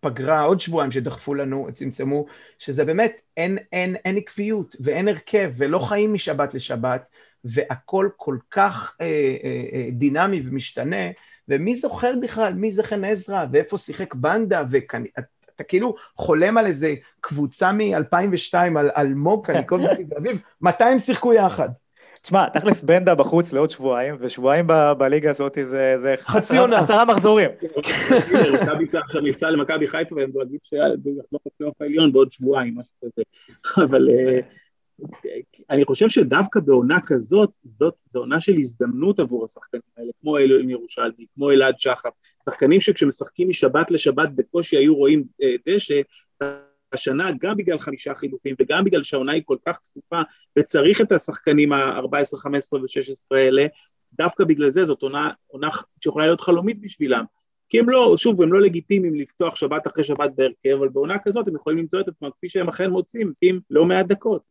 הפגרה, 0.06 0.40
עוד 0.40 0.60
שבועיים 0.60 0.92
שדחפו 0.92 1.34
לנו, 1.34 1.68
צמצמו, 1.72 2.26
שזה 2.58 2.84
באמת, 2.84 3.20
אין, 3.36 3.58
אין, 3.72 3.96
אין 4.04 4.16
עקביות 4.16 4.76
ואין 4.80 5.08
הרכב 5.08 5.52
ולא 5.56 5.78
חיים 5.78 6.14
משבת 6.14 6.54
לשבת, 6.54 7.04
והכל 7.44 8.08
כל 8.16 8.36
כך 8.50 8.96
אה, 9.00 9.06
אה, 9.44 9.64
אה, 9.72 9.88
דינמי 9.92 10.42
ומשתנה, 10.44 11.10
ומי 11.48 11.76
זוכר 11.76 12.14
בכלל 12.22 12.54
מי 12.54 12.72
זה 12.72 12.82
חן 12.82 13.04
עזרא, 13.04 13.44
ואיפה 13.52 13.78
שיחק 13.78 14.14
בנדה, 14.14 14.62
ואתה 14.70 15.64
כאילו 15.64 15.94
חולם 16.16 16.58
על 16.58 16.66
איזה 16.66 16.94
קבוצה 17.20 17.72
מ-2002, 17.72 18.54
על 18.78 18.90
אלמוג 18.96 19.46
קניקובסקי 19.46 20.04
ואביב, 20.10 20.42
מתי 20.60 20.84
הם 20.84 20.98
שיחקו 20.98 21.34
יחד? 21.34 21.68
תשמע, 22.26 22.48
תכלס 22.48 22.82
בנדה 22.82 23.14
בחוץ 23.14 23.52
לעוד 23.52 23.70
שבועיים, 23.70 24.16
ושבועיים 24.20 24.66
בליגה 24.98 25.30
הזאת 25.30 25.58
זה 25.96 26.14
חצי 26.18 26.58
עונה. 26.58 26.78
עשרה 26.78 27.04
מחזורים. 27.04 27.50
מכבי 28.52 28.84
עכשיו 28.98 29.22
מבצע 29.22 29.50
למכבי 29.50 29.88
חיפה 29.88 30.14
והם 30.14 30.30
דואגים 30.30 30.58
שיחזור 30.62 31.40
לפלייאוף 31.46 31.82
העליון 31.82 32.12
בעוד 32.12 32.32
שבועיים, 32.32 32.78
משהו 32.78 32.94
כזה. 33.04 33.22
אבל 33.86 34.08
אה, 34.10 34.40
אני 35.70 35.84
חושב 35.84 36.08
שדווקא 36.08 36.60
בעונה 36.60 36.98
כזאת, 37.06 37.50
זאת 37.64 37.94
עונה 38.14 38.40
של 38.40 38.54
הזדמנות 38.58 39.20
עבור 39.20 39.44
השחקנים 39.44 39.82
האלה, 39.96 40.10
כמו 40.20 40.38
אלוהים 40.38 40.70
ירושלמי, 40.70 41.26
כמו 41.34 41.50
אלעד 41.50 41.74
שחר, 41.78 42.08
שחקנים 42.44 42.80
שכשמשחקים 42.80 43.48
משבת 43.48 43.90
לשבת 43.90 44.28
בקושי 44.34 44.76
היו 44.76 44.94
רואים 44.94 45.24
אה, 45.42 45.54
דשא, 45.66 46.00
השנה 46.96 47.30
גם 47.40 47.56
בגלל 47.56 47.78
חמישה 47.78 48.14
חילופים 48.14 48.54
וגם 48.60 48.84
בגלל 48.84 49.02
שהעונה 49.02 49.32
היא 49.32 49.42
כל 49.44 49.56
כך 49.66 49.78
צפופה 49.78 50.20
וצריך 50.58 51.00
את 51.00 51.12
השחקנים 51.12 51.72
ה-14, 51.72 52.36
15 52.36 52.80
ו-16 52.80 53.36
האלה, 53.36 53.66
דווקא 54.12 54.44
בגלל 54.44 54.70
זה 54.70 54.84
זאת 54.84 55.02
עונה, 55.02 55.30
עונה 55.46 55.68
שיכולה 56.02 56.26
להיות 56.26 56.40
חלומית 56.40 56.80
בשבילם. 56.80 57.24
כי 57.68 57.78
הם 57.78 57.88
לא, 57.88 58.14
שוב, 58.16 58.42
הם 58.42 58.52
לא 58.52 58.60
לגיטימיים 58.60 59.14
לפתוח 59.14 59.56
שבת 59.56 59.86
אחרי 59.86 60.04
שבת 60.04 60.30
בהרכב, 60.36 60.78
אבל 60.78 60.88
בעונה 60.88 61.18
כזאת 61.18 61.48
הם 61.48 61.54
יכולים 61.54 61.78
למצוא 61.78 62.00
את 62.00 62.08
עצמם 62.08 62.30
כפי 62.30 62.48
שהם 62.48 62.68
אכן 62.68 62.90
מוצאים, 62.90 63.32
עם 63.42 63.60
לא 63.70 63.84
מעט 63.84 64.06
דקות. 64.06 64.42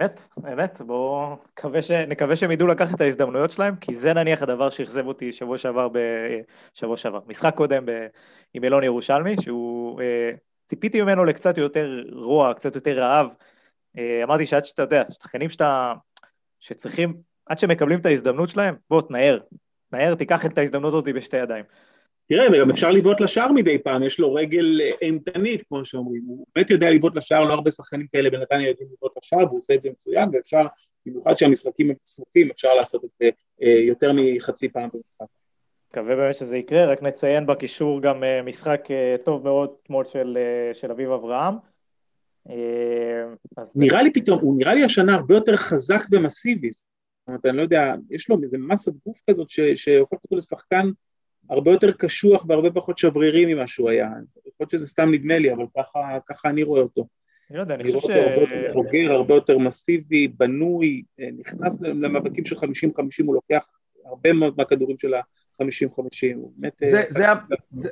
אמת, 0.00 0.20
אמת, 0.52 0.80
בואו 0.86 1.36
ש... 1.80 1.90
נקווה 1.90 2.36
שהם 2.36 2.50
ידעו 2.50 2.66
לקחת 2.66 2.94
את 2.94 3.00
ההזדמנויות 3.00 3.50
שלהם, 3.50 3.76
כי 3.76 3.94
זה 3.94 4.12
נניח 4.12 4.42
הדבר 4.42 4.70
שאכזב 4.70 5.06
אותי 5.06 5.32
שבוע 5.32 5.58
שעבר, 5.58 5.88
ב... 5.88 5.98
שבוע 6.74 6.96
שעבר, 6.96 7.20
משחק 7.26 7.54
קודם 7.56 7.86
ב... 7.86 8.06
עם 8.54 8.64
אילון 8.64 8.84
ירושלמי, 8.84 9.36
שהוא 9.40 10.00
אה, 10.00 10.30
ציפיתי 10.68 11.02
ממנו 11.02 11.24
לקצת 11.24 11.58
יותר 11.58 12.02
רוע, 12.12 12.54
קצת 12.54 12.74
יותר 12.74 12.98
רעב. 12.98 13.26
אה, 13.98 14.24
אמרתי 14.24 14.46
שעד 14.46 14.64
שאתה 14.64 14.82
יודע, 14.82 15.02
שחקנים 15.10 15.50
שאתה, 15.50 15.92
שצריכים, 16.60 17.14
עד 17.46 17.58
שמקבלים 17.58 18.00
את 18.00 18.06
ההזדמנות 18.06 18.48
שלהם, 18.48 18.74
בוא 18.90 19.02
תנער, 19.02 19.38
תנער, 19.90 20.14
תיקח 20.14 20.46
את 20.46 20.58
ההזדמנות 20.58 20.88
הזאת 20.88 21.04
בשתי 21.04 21.36
ידיים. 21.36 21.64
תראה, 22.28 22.46
וגם 22.52 22.70
אפשר 22.70 22.90
לבעוט 22.90 23.20
לשער 23.20 23.52
מדי 23.52 23.78
פעם, 23.78 24.02
יש 24.02 24.20
לו 24.20 24.34
רגל 24.34 24.80
אה, 24.80 24.90
אימתנית, 25.02 25.62
כמו 25.68 25.84
שאומרים, 25.84 26.22
הוא 26.26 26.46
באמת 26.54 26.70
יודע 26.70 26.90
לבעוט 26.90 27.16
לשער, 27.16 27.44
לא 27.44 27.52
הרבה 27.52 27.70
שחקנים 27.70 28.06
כאלה 28.12 28.30
בנתניה 28.30 28.68
יודעים 28.68 28.88
לבעוט 28.92 29.12
לשער, 29.18 29.46
והוא 29.46 29.56
עושה 29.56 29.74
את 29.74 29.82
זה 29.82 29.90
מצוין, 29.90 30.28
ואפשר, 30.32 30.66
במיוחד 31.06 31.34
שהמשחקים 31.34 31.90
הם 31.90 31.96
צפופים, 32.02 32.50
אפשר 32.50 32.74
לעשות 32.74 33.04
את 33.04 33.14
זה 33.14 33.30
אה, 33.62 33.78
יותר 33.86 34.12
מחצי 34.14 34.68
פעם 34.68 34.88
במשחק. 34.94 35.26
מקווה 35.94 36.16
באמת 36.16 36.34
שזה 36.34 36.56
יקרה, 36.56 36.86
רק 36.86 37.02
נציין 37.02 37.46
בקישור 37.46 38.02
גם 38.02 38.24
אה, 38.24 38.42
משחק 38.42 38.88
אה, 38.90 39.16
טוב 39.24 39.44
מאוד 39.44 39.70
אתמול 39.82 40.04
של, 40.04 40.38
אה, 40.40 40.74
של 40.74 40.90
אביב 40.90 41.10
אברהם. 41.10 41.54
נראה 43.74 44.02
לי 44.02 44.12
פתאום, 44.12 44.38
הוא 44.40 44.58
נראה 44.58 44.74
לי 44.74 44.84
השנה 44.84 45.14
הרבה 45.14 45.34
יותר 45.34 45.56
חזק 45.56 46.02
ומסיבי, 46.10 46.70
זאת 46.70 46.82
אומרת, 47.28 47.46
אני 47.46 47.56
לא 47.56 47.62
יודע, 47.62 47.94
יש 48.10 48.28
לו 48.28 48.36
איזה 48.42 48.58
מסת 48.58 48.92
גוף 49.06 49.20
כזאת 49.30 49.50
שהופכת 49.50 50.24
אותו 50.24 50.36
לשחקן 50.36 50.90
הרבה 51.50 51.70
יותר 51.70 51.92
קשוח 51.92 52.44
והרבה 52.48 52.70
פחות 52.70 52.98
שברירי 52.98 53.54
ממה 53.54 53.68
שהוא 53.68 53.90
היה. 53.90 54.06
יכול 54.06 54.52
להיות 54.60 54.70
שזה 54.70 54.86
סתם 54.86 55.10
נדמה 55.10 55.38
לי, 55.38 55.52
אבל 55.52 55.64
ככה, 55.76 56.18
ככה 56.28 56.48
אני 56.48 56.62
רואה 56.62 56.82
אותו. 56.82 57.06
אני 57.50 57.56
לא 57.56 57.62
יודע, 57.62 57.74
אני 57.74 57.84
חושב 57.84 57.98
ש... 57.98 58.10
אני 58.10 58.18
רואה 58.18 58.34
אותו 58.34 58.40
הרבה 58.40 58.56
יותר 58.56 58.72
בוגר, 58.72 59.12
הרבה 59.12 59.34
יותר 59.34 59.58
מסיבי, 59.58 60.28
בנוי, 60.28 61.02
נכנס 61.38 61.80
למאבקים 61.80 62.44
של 62.44 62.56
50-50, 62.56 62.60
הוא 63.26 63.34
לוקח 63.34 63.68
הרבה 64.04 64.32
מאוד 64.32 64.54
מהכדורים 64.58 64.98
של 64.98 65.14
ה... 65.14 65.20
50-50, 65.62 65.64
הוא 66.34 66.52
באמת... 66.56 66.72
זה, 66.80 67.00
אה, 67.00 67.08
זה, 67.08 67.24
זה, 67.72 67.88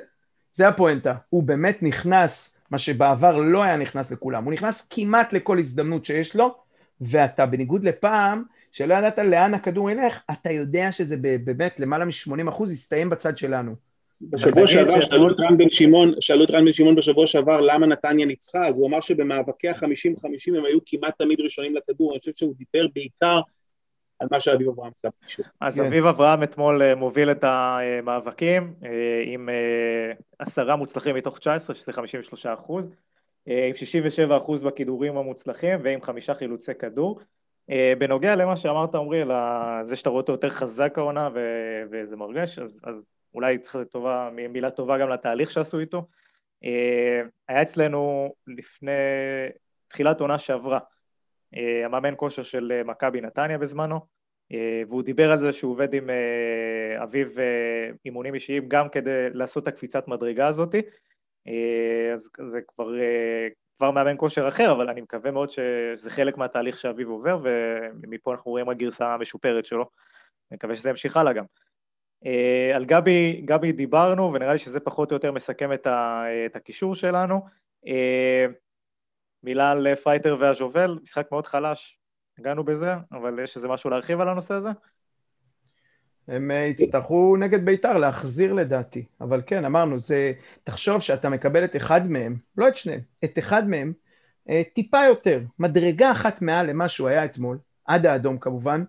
זה 0.53 0.67
הפואנטה, 0.67 1.13
הוא 1.29 1.43
באמת 1.43 1.83
נכנס, 1.83 2.57
מה 2.71 2.77
שבעבר 2.77 3.37
לא 3.37 3.63
היה 3.63 3.77
נכנס 3.77 4.11
לכולם, 4.11 4.43
הוא 4.43 4.53
נכנס 4.53 4.87
כמעט 4.89 5.33
לכל 5.33 5.59
הזדמנות 5.59 6.05
שיש 6.05 6.35
לו, 6.35 6.55
ואתה 7.01 7.45
בניגוד 7.45 7.83
לפעם, 7.83 8.43
שלא 8.71 8.93
ידעת 8.93 9.17
לאן 9.17 9.53
הכדור 9.53 9.91
ילך, 9.91 10.19
אתה 10.31 10.51
יודע 10.51 10.91
שזה 10.91 11.17
באמת 11.17 11.79
למעלה 11.79 12.05
מ-80 12.05 12.49
אחוז 12.49 12.73
יסתיים 12.73 13.09
בצד 13.09 13.37
שלנו. 13.37 13.75
בשבוע 14.21 14.67
שעבר 14.67 15.01
שאלו 15.01 15.29
את 15.29 15.39
רן 15.39 15.57
בן 15.57 15.69
שמעון, 15.69 16.13
שאלו 16.19 16.43
את 16.43 16.51
רן 16.51 16.65
בן 16.65 16.73
שמעון 16.73 16.95
בשבוע 16.95 17.27
שעבר 17.27 17.61
למה 17.61 17.87
נתניה 17.87 18.25
ניצחה, 18.25 18.67
אז 18.67 18.79
הוא 18.79 18.87
אמר 18.87 19.01
שבמאבקי 19.01 19.69
ה-50-50 19.69 20.57
הם 20.57 20.65
היו 20.65 20.79
כמעט 20.85 21.17
תמיד 21.17 21.41
ראשונים 21.41 21.75
לכדור, 21.75 22.11
אני 22.11 22.19
חושב 22.19 22.31
שהוא 22.31 22.55
דיבר 22.55 22.87
בעיקר 22.95 23.41
על 24.19 24.27
מה 24.31 24.39
שאביב 24.39 24.69
אברהם 24.69 24.91
עשה 24.91 25.09
פשוט. 25.25 25.45
אז 25.61 25.79
כן. 25.79 25.85
אביב 25.85 26.05
אברהם 26.05 26.43
אתמול 26.43 26.81
אה, 26.81 26.95
מוביל 26.95 27.31
את 27.31 27.43
המאבקים 27.43 28.73
אה, 28.83 28.89
עם 29.25 29.49
אה, 29.49 30.11
עשרה 30.39 30.75
מוצלחים 30.75 31.15
מתוך 31.15 31.39
19, 31.39 31.75
שזה 31.75 31.93
53 31.93 32.45
אחוז, 32.45 32.89
עם 33.45 33.75
67 33.75 34.37
אחוז 34.37 34.63
בכידורים 34.63 35.17
המוצלחים 35.17 35.79
ועם 35.83 36.01
חמישה 36.01 36.33
חילוצי 36.33 36.71
כדור. 36.73 37.19
בנוגע 37.99 38.35
למה 38.35 38.57
שאמרת 38.57 38.95
עמרי, 38.95 39.21
על 39.21 39.31
זה 39.85 39.95
שאתה 39.95 40.09
רואה 40.09 40.21
אותו 40.21 40.31
יותר 40.31 40.49
חזק 40.49 40.97
העונה 40.97 41.29
וזה 41.91 42.15
מרגש, 42.15 42.59
אז, 42.59 42.81
אז 42.83 43.13
אולי 43.33 43.57
צריך 43.57 43.75
לתת 43.75 43.91
טובה, 43.91 44.29
מילה 44.49 44.71
טובה 44.71 44.97
גם 44.97 45.09
לתהליך 45.09 45.51
שעשו 45.51 45.79
איתו. 45.79 46.07
היה 47.47 47.61
אצלנו 47.61 48.33
לפני 48.47 48.91
תחילת 49.87 50.21
עונה 50.21 50.37
שעברה, 50.37 50.79
המאמן 51.85 52.13
כושר 52.17 52.43
של 52.43 52.71
אה, 52.71 52.83
מכבי 52.83 53.21
נתניה 53.21 53.57
בזמנו, 53.57 53.99
אה, 54.51 54.81
והוא 54.87 55.03
דיבר 55.03 55.31
על 55.31 55.41
זה 55.41 55.53
שהוא 55.53 55.71
עובד 55.71 55.93
עם 55.93 56.09
אביו 57.03 57.27
אימונים 58.05 58.33
אישיים 58.33 58.67
גם 58.67 58.89
כדי 58.89 59.29
לעשות 59.33 59.63
את 59.63 59.67
הקפיצת 59.67 60.07
מדרגה 60.07 60.47
הזאתי, 60.47 60.81
אז 62.13 62.29
זה 62.47 62.61
כבר, 62.67 62.91
כבר 63.77 63.91
מאמן 63.91 64.15
כושר 64.17 64.47
אחר, 64.47 64.71
אבל 64.71 64.89
אני 64.89 65.01
מקווה 65.01 65.31
מאוד 65.31 65.49
שזה 65.49 66.09
חלק 66.09 66.37
מהתהליך 66.37 66.77
שאביב 66.77 67.09
עובר, 67.09 67.39
ומפה 67.43 68.31
אנחנו 68.31 68.51
רואים 68.51 68.69
הגרסה 68.69 69.13
המשופרת 69.13 69.65
שלו, 69.65 69.89
אני 70.51 70.55
מקווה 70.55 70.75
שזה 70.75 70.89
ימשיך 70.89 71.17
הלאה 71.17 71.33
גם. 71.33 71.45
על 72.75 72.85
גבי, 72.85 73.41
גבי 73.45 73.71
דיברנו, 73.71 74.33
ונראה 74.33 74.51
לי 74.51 74.59
שזה 74.59 74.79
פחות 74.79 75.11
או 75.11 75.15
יותר 75.15 75.31
מסכם 75.31 75.73
את 75.73 76.55
הקישור 76.55 76.95
שלנו. 76.95 77.41
מילה 79.43 79.71
על 79.71 79.87
אה, 79.87 79.95
פרייטר 79.95 80.37
והז'ובל, 80.39 80.99
משחק 81.03 81.27
מאוד 81.31 81.45
חלש, 81.45 81.99
נגענו 82.39 82.63
בזה, 82.63 82.93
אבל 83.11 83.39
יש 83.43 83.55
איזה 83.55 83.67
משהו 83.67 83.89
להרחיב 83.89 84.21
על 84.21 84.29
הנושא 84.29 84.53
הזה? 84.53 84.69
הם 86.27 86.51
אה, 86.51 86.57
יצטרכו 86.57 87.35
נגד 87.39 87.65
בית"ר 87.65 87.97
להחזיר 87.97 88.53
לדעתי, 88.53 89.05
אבל 89.21 89.41
כן, 89.45 89.65
אמרנו, 89.65 89.99
זה, 89.99 90.33
תחשוב 90.63 91.01
שאתה 91.01 91.29
מקבל 91.29 91.65
את 91.65 91.75
אחד 91.75 92.07
מהם, 92.07 92.35
לא 92.57 92.67
את 92.67 92.77
שניהם, 92.77 92.99
את 93.23 93.39
אחד 93.39 93.67
מהם, 93.67 93.93
אה, 94.49 94.61
טיפה 94.73 94.99
יותר, 95.07 95.41
מדרגה 95.59 96.11
אחת 96.11 96.41
מעל 96.41 96.69
למה 96.69 96.89
שהוא 96.89 97.07
היה 97.07 97.25
אתמול, 97.25 97.57
עד 97.85 98.05
האדום 98.05 98.37
כמובן, 98.37 98.83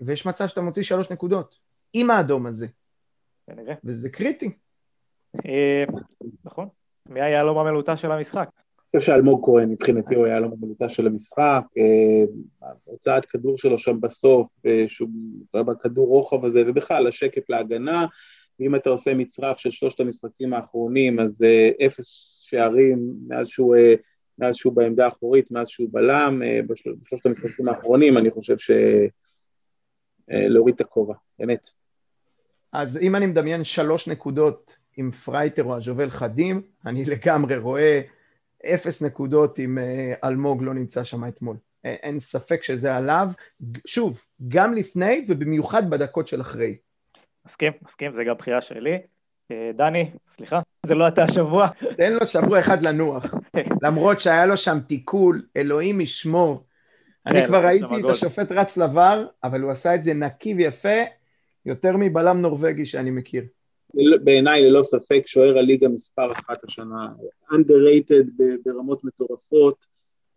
ויש 0.00 0.26
מצב 0.26 0.46
שאתה 0.46 0.60
מוציא 0.60 0.82
שלוש 0.82 1.12
נקודות, 1.12 1.58
עם 1.92 2.10
האדום 2.10 2.46
הזה. 2.46 2.66
כנראה. 3.46 3.74
וזה 3.84 4.10
קריטי. 4.10 4.50
נכון. 6.44 6.68
מי 7.08 7.20
היה 7.20 7.42
לו 7.42 7.54
במלוטה 7.54 7.96
של 7.96 8.12
המשחק? 8.12 8.48
חושב 8.96 9.06
שאלמוג 9.12 9.46
כהן 9.46 9.68
מבחינתי 9.68 10.14
הוא 10.14 10.26
היה 10.26 10.40
לו 10.40 10.50
במילותה 10.50 10.88
של 10.88 11.06
המשחק, 11.06 11.62
אה, 11.78 12.24
הוצאת 12.84 13.24
כדור 13.26 13.58
שלו 13.58 13.78
שם 13.78 14.00
בסוף, 14.00 14.50
אה, 14.66 14.84
שהוא 14.88 15.08
בכדור 15.54 16.08
רוחב 16.08 16.44
הזה, 16.44 16.62
ובכלל 16.66 17.06
השקט 17.06 17.50
להגנה, 17.50 18.06
ואם 18.60 18.74
אתה 18.76 18.90
עושה 18.90 19.14
מצרף 19.14 19.58
של 19.58 19.70
שלושת 19.70 20.00
המשחקים 20.00 20.54
האחרונים, 20.54 21.20
אז 21.20 21.42
אה, 21.42 21.70
אפס 21.86 22.06
שערים 22.46 23.14
מאז 23.28 23.48
שהוא, 23.48 23.76
מאז 24.38 24.56
שהוא 24.56 24.72
בעמדה 24.72 25.04
האחורית, 25.04 25.50
מאז 25.50 25.68
שהוא 25.68 25.88
בלם, 25.90 26.42
בשלושת 26.66 27.26
המשחקים 27.26 27.68
האחרונים, 27.68 28.18
אני 28.18 28.30
חושב 28.30 28.56
שלהוריד 30.28 30.74
את 30.74 30.80
הכובע, 30.80 31.14
באמת. 31.38 31.68
אז 32.72 32.98
אם 33.02 33.16
אני 33.16 33.26
מדמיין 33.26 33.64
שלוש 33.64 34.08
נקודות 34.08 34.76
עם 34.96 35.10
פרייטר 35.10 35.64
או 35.64 35.76
הז'ובל 35.76 36.10
חדים, 36.10 36.62
אני 36.86 37.04
לגמרי 37.04 37.56
רואה 37.56 38.00
אפס 38.66 39.02
נקודות 39.02 39.58
אם 39.58 39.78
אה, 39.78 40.28
אלמוג 40.28 40.62
לא 40.62 40.74
נמצא 40.74 41.04
שם 41.04 41.28
אתמול. 41.28 41.56
אין 41.84 42.20
ספק 42.20 42.62
שזה 42.62 42.96
עליו, 42.96 43.28
שוב, 43.86 44.24
גם 44.48 44.74
לפני 44.74 45.26
ובמיוחד 45.28 45.90
בדקות 45.90 46.28
של 46.28 46.40
אחרי. 46.40 46.76
מסכים, 47.46 47.72
מסכים, 47.82 48.12
זה 48.12 48.24
גם 48.24 48.34
בחירה 48.34 48.60
שלי. 48.60 48.98
אה, 49.50 49.70
דני, 49.74 50.10
סליחה, 50.28 50.60
זה 50.86 50.94
לא 50.94 51.08
אתה 51.08 51.22
השבוע. 51.22 51.68
תן 51.96 52.12
לו 52.12 52.26
שבוע 52.26 52.60
אחד 52.60 52.82
לנוח, 52.82 53.24
למרות 53.84 54.20
שהיה 54.20 54.46
לו 54.46 54.56
שם 54.56 54.78
תיקול, 54.88 55.46
אלוהים 55.56 56.00
ישמור. 56.00 56.66
אני 57.26 57.40
כן, 57.40 57.46
כבר 57.46 57.64
ראיתי 57.64 57.84
את 57.84 58.10
השופט 58.10 58.52
רץ 58.52 58.76
לבר, 58.76 59.26
אבל 59.44 59.60
הוא 59.60 59.70
עשה 59.70 59.94
את 59.94 60.04
זה 60.04 60.14
נקי 60.14 60.54
ויפה, 60.54 60.98
יותר 61.66 61.96
מבלם 61.96 62.40
נורבגי 62.40 62.86
שאני 62.86 63.10
מכיר. 63.10 63.44
בעיניי 64.24 64.62
ללא 64.62 64.82
ספק 64.82 65.22
שוער 65.26 65.58
הליגה 65.58 65.88
מספר 65.88 66.32
אחת 66.32 66.64
השנה, 66.64 67.08
underrated 67.52 68.42
ברמות 68.64 69.04
מטורפות, 69.04 69.86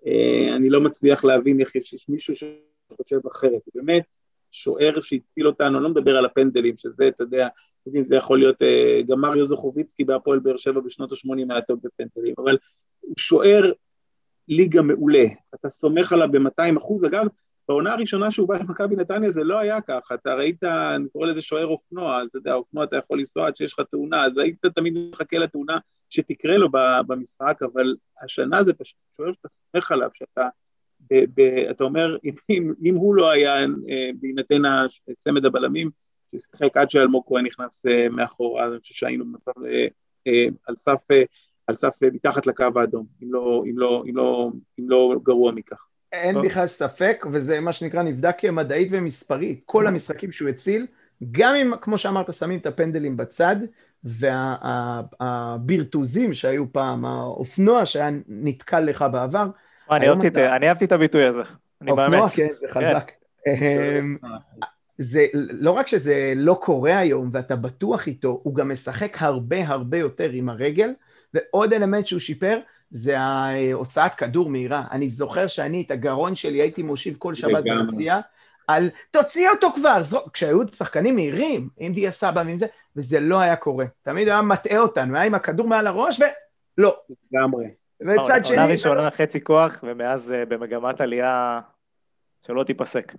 אה, 0.06 0.56
אני 0.56 0.70
לא 0.70 0.82
מצליח 0.82 1.24
להבין 1.24 1.60
איך 1.60 1.76
יש 1.76 2.10
מישהו 2.10 2.34
שחושב 2.36 3.28
אחרת, 3.32 3.62
באמת 3.76 4.06
שוער 4.52 5.02
שהציל 5.02 5.48
אותנו, 5.48 5.78
אני 5.78 5.84
לא 5.84 5.90
מדבר 5.90 6.18
על 6.18 6.26
הפנדלים, 6.26 6.78
שזה, 6.78 7.08
אתה 7.08 7.24
יודע, 7.24 7.48
זה 8.06 8.16
יכול 8.16 8.40
להיות 8.40 8.62
אה, 8.62 9.02
גם 9.08 9.22
מריו 9.22 9.46
זוכוביצקי 9.46 10.04
בהפועל 10.04 10.40
באר 10.40 10.58
שבע 10.58 10.80
בשנות 10.80 11.12
ה-80 11.12 11.54
היה 11.54 11.62
טוב 11.62 11.80
בפנדלים, 11.84 12.34
אבל 12.38 12.58
הוא 13.00 13.14
שוער 13.18 13.72
ליגה 14.48 14.82
מעולה, 14.82 15.26
אתה 15.56 15.70
סומך 15.70 16.14
עליו 16.14 16.28
ב-200. 16.32 16.78
אחוז, 16.78 17.06
אגב, 17.06 17.26
בעונה 17.68 17.94
הראשונה 17.94 18.32
שהוא 18.32 18.48
בא 18.48 18.58
למכבי 18.58 18.96
נתניה 18.96 19.30
זה 19.30 19.44
לא 19.44 19.60
היה 19.60 19.82
ככה, 19.82 20.16
אתה 20.16 20.34
ראית, 20.34 20.64
אני 20.64 21.10
קורא 21.10 21.28
לזה 21.28 21.42
שוער 21.42 21.68
אופנוע, 21.68 22.24
אתה 22.24 22.38
יודע, 22.38 22.54
אופנוע 22.54 22.84
אתה 22.84 22.98
יכול 22.98 23.20
לנסוע 23.20 23.48
עד 23.48 23.56
שיש 23.56 23.74
לך 23.74 23.86
תאונה, 23.92 24.26
אז 24.26 24.38
היית 24.38 24.66
תמיד 24.66 24.94
מחכה 25.12 25.38
לתאונה 25.38 25.78
שתקרה 26.10 26.58
לו 26.58 26.70
במשחק, 27.08 27.60
אבל 27.62 27.96
השנה 28.22 28.64
זה 28.64 28.74
פשוט 28.74 28.98
שוער 29.16 29.34
שאתה 29.34 29.48
סומך 29.50 29.92
עליו, 29.92 30.10
שאתה, 30.14 30.48
ב, 31.10 31.24
ב, 31.34 31.42
אתה 31.70 31.84
אומר, 31.84 32.18
אם, 32.24 32.34
אם, 32.50 32.74
אם 32.84 32.96
הוא 32.96 33.16
לא 33.16 33.32
היה, 33.32 33.60
אה, 33.60 34.10
בהינתן 34.20 34.62
צמד 35.18 35.46
הבלמים, 35.46 35.90
ששיחק 36.36 36.78
עד 36.78 36.90
שאלמוג 36.90 37.24
כהן 37.28 37.46
נכנס 37.46 37.86
אה, 37.86 38.10
מאחורה, 38.10 38.68
אני 38.68 38.80
חושב 38.80 38.94
שהיינו 38.94 39.26
במצב 39.26 39.52
אה, 40.28 40.46
על 40.68 40.76
סף, 40.76 41.08
על 41.68 41.76
סף 41.76 42.04
מתחת 42.04 42.48
לקו 42.48 42.66
האדום, 42.76 43.06
אם 43.24 43.34
לא, 43.34 43.64
אם 43.70 43.78
לא, 43.78 44.04
אם 44.10 44.18
לא, 44.18 44.52
אם 44.80 44.90
לא 44.90 45.16
גרוע 45.24 45.52
מכך. 45.52 45.91
אין 46.14 46.42
בכלל 46.42 46.68
ספק, 46.68 47.26
וזה 47.32 47.60
מה 47.60 47.74
שנקרא 47.74 48.04
נבדק 48.04 48.36
כמדעית 48.38 48.90
ומספרית. 48.92 49.62
כל 49.66 49.88
המשחקים 49.88 50.32
שהוא 50.32 50.50
הציל, 50.50 50.88
גם 51.32 51.56
אם, 51.56 51.74
כמו 51.82 51.98
שאמרת, 51.98 52.34
שמים 52.34 52.60
את 52.60 52.66
הפנדלים 52.66 53.18
בצד, 53.18 53.56
והבירטוזים 55.20 56.34
שהיו 56.34 56.74
פעם, 56.74 57.06
האופנוע 57.06 57.86
שהיה 57.86 58.10
נתקל 58.28 58.80
לך 58.80 59.06
בעבר. 59.12 59.48
אני 59.92 60.68
אהבתי 60.70 60.86
את 60.86 60.92
הביטוי 60.92 61.26
הזה. 61.26 61.42
אופנוע, 61.88 62.30
כן, 62.30 62.48
זה 62.62 62.68
חזק. 62.70 63.12
כן. 63.46 64.06
זה 64.98 65.26
לא 65.34 65.72
רק 65.72 65.88
שזה 65.88 66.34
לא 66.36 66.60
קורה 66.62 66.98
היום 66.98 67.30
ואתה 67.34 67.56
בטוח 67.56 68.08
איתו, 68.08 68.40
הוא 68.44 68.56
גם 68.56 68.70
משחק 68.72 69.18
הרבה 69.20 69.68
הרבה 69.68 69.98
יותר 69.98 70.30
עם 70.30 70.50
הרגל, 70.50 70.94
ועוד 71.34 71.74
אלמנט 71.74 72.08
שהוא 72.08 72.20
שיפר, 72.20 72.60
זה 72.92 73.20
ההוצאת 73.20 74.16
כדור 74.16 74.50
מהירה. 74.50 74.84
אני 74.92 75.10
זוכר 75.10 75.48
שאני 75.48 75.82
את 75.82 75.92
הגרון 75.92 76.36
שלי 76.36 76.62
הייתי 76.62 76.84
מושיב 76.84 77.16
כל 77.18 77.34
שבת 77.36 77.64
ביציאה, 77.64 78.20
על 78.68 78.90
תוציא 79.12 79.50
אותו 79.50 79.72
כבר, 79.76 80.04
זו, 80.04 80.20
כשהיו 80.34 80.68
שחקנים 80.68 81.16
מהירים, 81.16 81.70
עם 81.78 81.94
דיה 81.94 82.12
סבא 82.12 82.44
ועם 82.46 82.58
זה, 82.58 82.66
וזה 82.96 83.20
לא 83.20 83.40
היה 83.40 83.56
קורה. 83.56 83.86
תמיד 84.02 84.28
היה 84.28 84.42
מטעה 84.42 84.80
אותנו, 84.80 85.16
היה 85.16 85.26
עם 85.26 85.36
הכדור 85.36 85.68
מעל 85.68 85.88
הראש 85.88 86.20
ולא. 86.78 86.98
לגמרי. 87.32 87.66
וצד 88.02 88.46
שני... 88.46 88.58
עונה 88.58 88.72
ראשונה 88.72 89.12
חצי 89.12 89.44
כוח, 89.44 89.84
ומאז 89.84 90.32
uh, 90.32 90.50
במגמת 90.50 91.02
עלייה 91.02 91.60
שלא 92.46 92.64
תיפסק. 92.64 93.16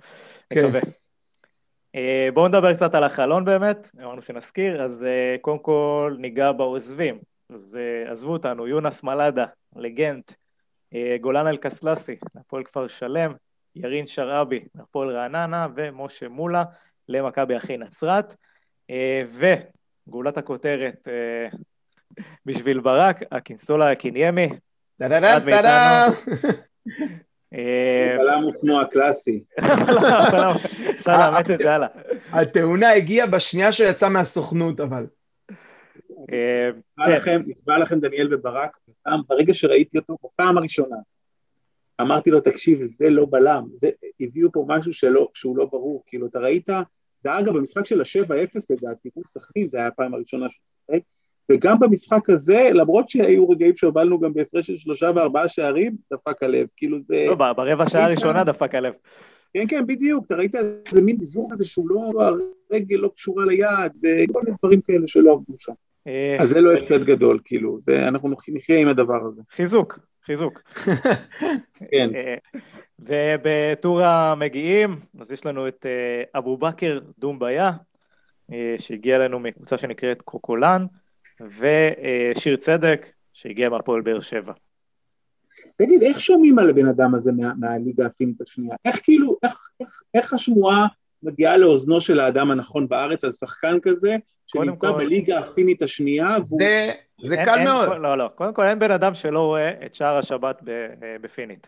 כן. 0.51 0.67
מקווה. 0.67 0.81
Uh, 0.81 1.99
בואו 2.35 2.49
נדבר 2.49 2.75
קצת 2.75 2.95
על 2.95 3.05
החלון 3.05 3.45
באמת, 3.45 3.91
אמרנו 4.03 4.23
שנזכיר, 4.23 4.83
אז 4.83 5.03
uh, 5.03 5.41
קודם 5.41 5.59
כל 5.59 6.17
ניגע 6.19 6.53
בעוזבים. 6.53 7.19
אז 7.55 7.77
uh, 8.07 8.11
עזבו 8.11 8.33
אותנו, 8.33 8.67
יונס 8.67 9.03
מלאדה, 9.03 9.47
לגנט, 9.77 10.33
אה, 10.95 11.17
גולן 11.21 11.47
אלקסלסי, 11.47 12.17
להפועל 12.35 12.65
כפר 12.65 12.89
שלם, 12.89 13.33
ירין 13.77 14.07
שרעבי, 14.07 14.61
להפועל 14.75 15.11
רעננה, 15.11 15.67
ומשה 15.75 16.29
מולה 16.29 16.65
למכבי 17.09 17.57
אחי 17.57 17.77
נצרת. 17.77 18.37
אה, 18.91 19.23
וגאולת 20.09 20.39
הכותרת 20.39 21.09
אה, 21.09 21.49
בשביל 22.47 22.81
ברק, 22.81 23.21
הקינסולה 23.33 23.91
הקיניימי. 23.91 24.49
בלם 28.19 28.45
אופנוע 28.45 28.85
קלאסי. 28.85 29.43
אפשר 30.99 31.13
לאמץ 31.13 31.51
את 31.51 31.59
זה 31.59 31.75
הלאה. 31.75 31.89
התאונה 32.33 32.93
הגיעה 32.93 33.27
בשנייה 33.27 33.73
שהוא 33.73 33.89
יצא 33.89 34.09
מהסוכנות, 34.09 34.81
אבל. 34.81 35.07
נקבע 37.47 37.79
לכם 37.79 38.01
דניאל 38.01 38.35
וברק, 38.35 38.79
ברגע 39.29 39.55
שראיתי 39.55 39.99
אותו 39.99 40.17
בפעם 40.25 40.59
הראשונה, 40.59 40.97
אמרתי 42.01 42.31
לו, 42.31 42.41
תקשיב, 42.41 42.83
זה 42.83 43.11
לא 43.11 43.27
בלם, 43.31 43.65
זה, 43.75 43.91
הביאו 44.21 44.53
פה 44.53 44.65
משהו 44.69 44.93
שלא, 44.93 45.29
שהוא 45.35 45.57
לא 45.57 45.65
ברור, 45.65 46.03
כאילו, 46.07 46.27
אתה 46.27 46.39
ראית, 46.39 46.69
זה 47.19 47.39
אגב 47.39 47.57
במשחק 47.57 47.87
של 47.87 48.01
ה-7-0 48.01 48.61
לדעתי, 48.71 49.09
מול 49.17 49.25
סכנין, 49.25 49.69
זה 49.69 49.79
היה 49.79 49.87
הפעם 49.87 50.15
הראשונה 50.15 50.47
שהוא 50.51 50.65
שיחק, 50.67 51.03
וגם 51.53 51.81
במשחק 51.81 52.31
הזה, 52.31 52.71
למרות 52.75 53.09
שהיו 53.09 53.49
רגעים 53.49 53.77
שהובלנו 53.77 54.21
גם 54.21 54.33
בהפרש 54.33 54.67
של 54.67 54.77
שלושה 54.77 55.11
וארבעה 55.15 55.49
שערים, 55.49 55.97
דפק 56.13 56.43
הלב, 56.43 56.67
כאילו 56.77 56.99
זה... 56.99 57.25
לא, 57.29 57.35
ברבע 57.35 57.89
שעה 57.89 58.05
הראשונה 58.05 58.45
דפק 58.45 58.75
הלב. 58.75 58.93
כן, 59.55 59.65
כן, 59.69 59.87
בדיוק, 59.87 60.27
אתה 60.27 60.35
ראית 60.35 60.55
איזה 60.55 61.03
מין 61.03 61.17
זוג 61.21 61.53
כזה 61.53 61.65
שהוא 61.65 61.89
לא, 61.91 62.11
הרגל 62.71 62.97
לא 62.97 63.11
קשורה 63.17 63.45
ליד, 63.45 63.93
וכל 63.97 64.43
מיני 64.45 64.57
דברים 64.63 64.81
כאלה 64.81 65.07
שלא 65.07 65.33
עבדו 65.33 65.55
שם. 65.59 65.73
אה, 66.07 66.37
אז 66.41 66.49
זה 66.49 66.61
לא 66.61 66.75
הפסד 66.75 67.05
גדול, 67.05 67.39
כאילו, 67.45 67.81
זה, 67.81 68.09
אנחנו 68.09 68.31
נחיה 68.49 68.79
עם 68.79 68.89
הדבר 68.89 69.27
הזה. 69.27 69.43
חיזוק, 69.51 69.99
חיזוק. 70.25 70.63
כן. 71.75 72.11
אה, 72.17 72.35
ובטור 72.99 74.03
המגיעים, 74.03 74.97
אז 75.21 75.33
יש 75.33 75.47
לנו 75.47 75.69
את 75.69 75.87
אה, 75.87 76.39
אבו 76.39 76.57
בכר 76.57 77.01
דומביה, 77.19 77.73
שהגיע 78.79 79.17
אלינו 79.17 79.41
מקבוצה 79.41 79.79
שנקראת 79.79 80.23
קוקולן, 80.23 80.87
ושיר 81.41 82.57
צדק, 82.57 83.07
שהגיע 83.33 83.69
מהפועל 83.69 84.01
באר 84.01 84.21
שבע. 84.21 84.53
תגיד, 85.77 86.03
איך 86.03 86.21
שומעים 86.21 86.59
על 86.59 86.71
הבן 86.71 86.89
אדם 86.89 87.15
הזה 87.15 87.33
מה, 87.33 87.53
מהליגה 87.59 88.07
הפינית 88.07 88.41
השנייה? 88.41 88.77
איך 88.85 89.01
כאילו, 89.03 89.37
איך, 89.43 89.69
איך, 89.81 90.03
איך 90.15 90.33
השמועה 90.33 90.87
מגיעה 91.23 91.57
לאוזנו 91.57 92.01
של 92.01 92.21
האדם 92.21 92.51
הנכון 92.51 92.89
בארץ 92.89 93.25
על 93.25 93.33
שחקן 93.33 93.81
כזה, 93.83 94.17
שנמצא 94.47 94.93
כל... 94.93 94.99
בליגה 94.99 95.39
הפינית 95.39 95.83
השנייה, 95.83 96.37
והוא... 96.49 96.61
זה, 96.61 96.93
זה 97.25 97.35
אין, 97.35 97.45
קל 97.45 97.59
אין, 97.59 97.65
מאוד. 97.65 97.89
לא, 97.89 98.19
לא, 98.19 98.29
קודם 98.35 98.55
כל 98.55 98.67
אין 98.67 98.79
בן 98.79 98.91
אדם 98.91 99.15
שלא 99.15 99.41
רואה 99.41 99.71
את 99.87 99.95
שער 99.95 100.19
השבת 100.19 100.63
אה, 100.69 101.17
בפינית. 101.21 101.67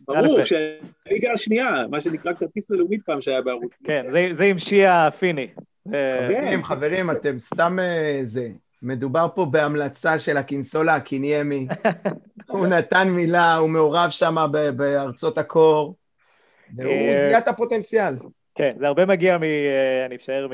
ברור, 0.00 0.44
שהליגה 0.44 1.32
השנייה, 1.32 1.70
מה 1.90 2.00
שנקרא 2.00 2.32
כרטיס 2.32 2.70
ללאומית 2.70 3.02
פעם 3.02 3.20
שהיה 3.20 3.40
בערוץ. 3.40 3.72
כן, 3.84 4.04
זה, 4.10 4.28
זה 4.32 4.44
עם 4.44 4.58
שיעה 4.58 5.10
פיני. 5.10 5.48
חברים, 5.88 6.64
חברים, 6.64 7.10
אתם 7.10 7.38
סתם 7.38 7.78
אה, 7.78 8.20
זה. 8.22 8.48
מדובר 8.84 9.26
פה 9.34 9.44
בהמלצה 9.44 10.18
של 10.18 10.36
הקינסולה 10.36 10.94
הקיניימי. 10.94 11.66
הוא 12.48 12.66
נתן 12.66 13.08
מילה, 13.08 13.54
הוא 13.54 13.70
מעורב 13.70 14.10
שם 14.10 14.36
בארצות 14.76 15.38
הקור. 15.38 15.96
והוא 16.76 16.92
אה, 16.92 17.14
זיהה 17.16 17.38
את 17.38 17.48
הפוטנציאל. 17.48 18.14
כן, 18.54 18.76
זה 18.78 18.86
הרבה 18.86 19.06
מגיע, 19.06 19.38
מ, 19.38 19.42
אה, 19.42 20.06
אני 20.06 20.16
משער, 20.16 20.48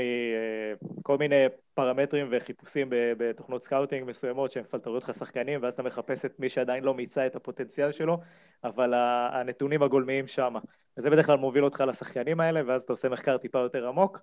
מכל 0.99 1.19
מיני 1.19 1.45
פרמטרים 1.75 2.29
וחיפושים 2.31 2.87
בתוכנות 2.91 3.65
סקאוטינג 3.65 4.09
מסוימות 4.09 4.51
שמפלטרות 4.51 5.03
לך 5.03 5.15
שחקנים, 5.15 5.63
ואז 5.63 5.73
אתה 5.73 5.83
מחפש 5.83 6.25
את 6.25 6.41
מי 6.41 6.49
שעדיין 6.49 6.85
לא 6.85 6.95
מיצה 6.95 7.27
את 7.27 7.37
הפוטנציאל 7.37 7.93
שלו, 7.93 8.19
אבל 8.65 8.95
הנתונים 9.33 9.83
הגולמיים 9.83 10.27
שם. 10.27 10.55
וזה 10.97 11.11
בדרך 11.11 11.27
כלל 11.27 11.37
מוביל 11.37 11.65
אותך 11.65 11.85
לשחקנים 11.89 12.41
האלה, 12.41 12.61
ואז 12.67 12.83
אתה 12.83 12.93
עושה 12.93 13.09
מחקר 13.09 13.37
טיפה 13.37 13.59
יותר 13.59 13.89
עמוק, 13.89 14.21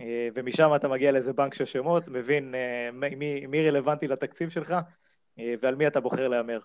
אה, 0.00 0.28
ומשם 0.34 0.70
אתה 0.76 0.88
מגיע 0.88 1.12
לאיזה 1.12 1.32
בנק 1.32 1.54
של 1.54 1.64
שמות, 1.64 2.08
מבין 2.08 2.54
אה, 2.54 2.90
מי, 2.92 3.46
מי 3.46 3.68
רלוונטי 3.68 4.08
לתקציב 4.08 4.50
שלך, 4.50 4.74
ועל 5.62 5.74
מי 5.74 5.86
אתה 5.86 6.00
בוחר 6.00 6.28
להמר. 6.28 6.58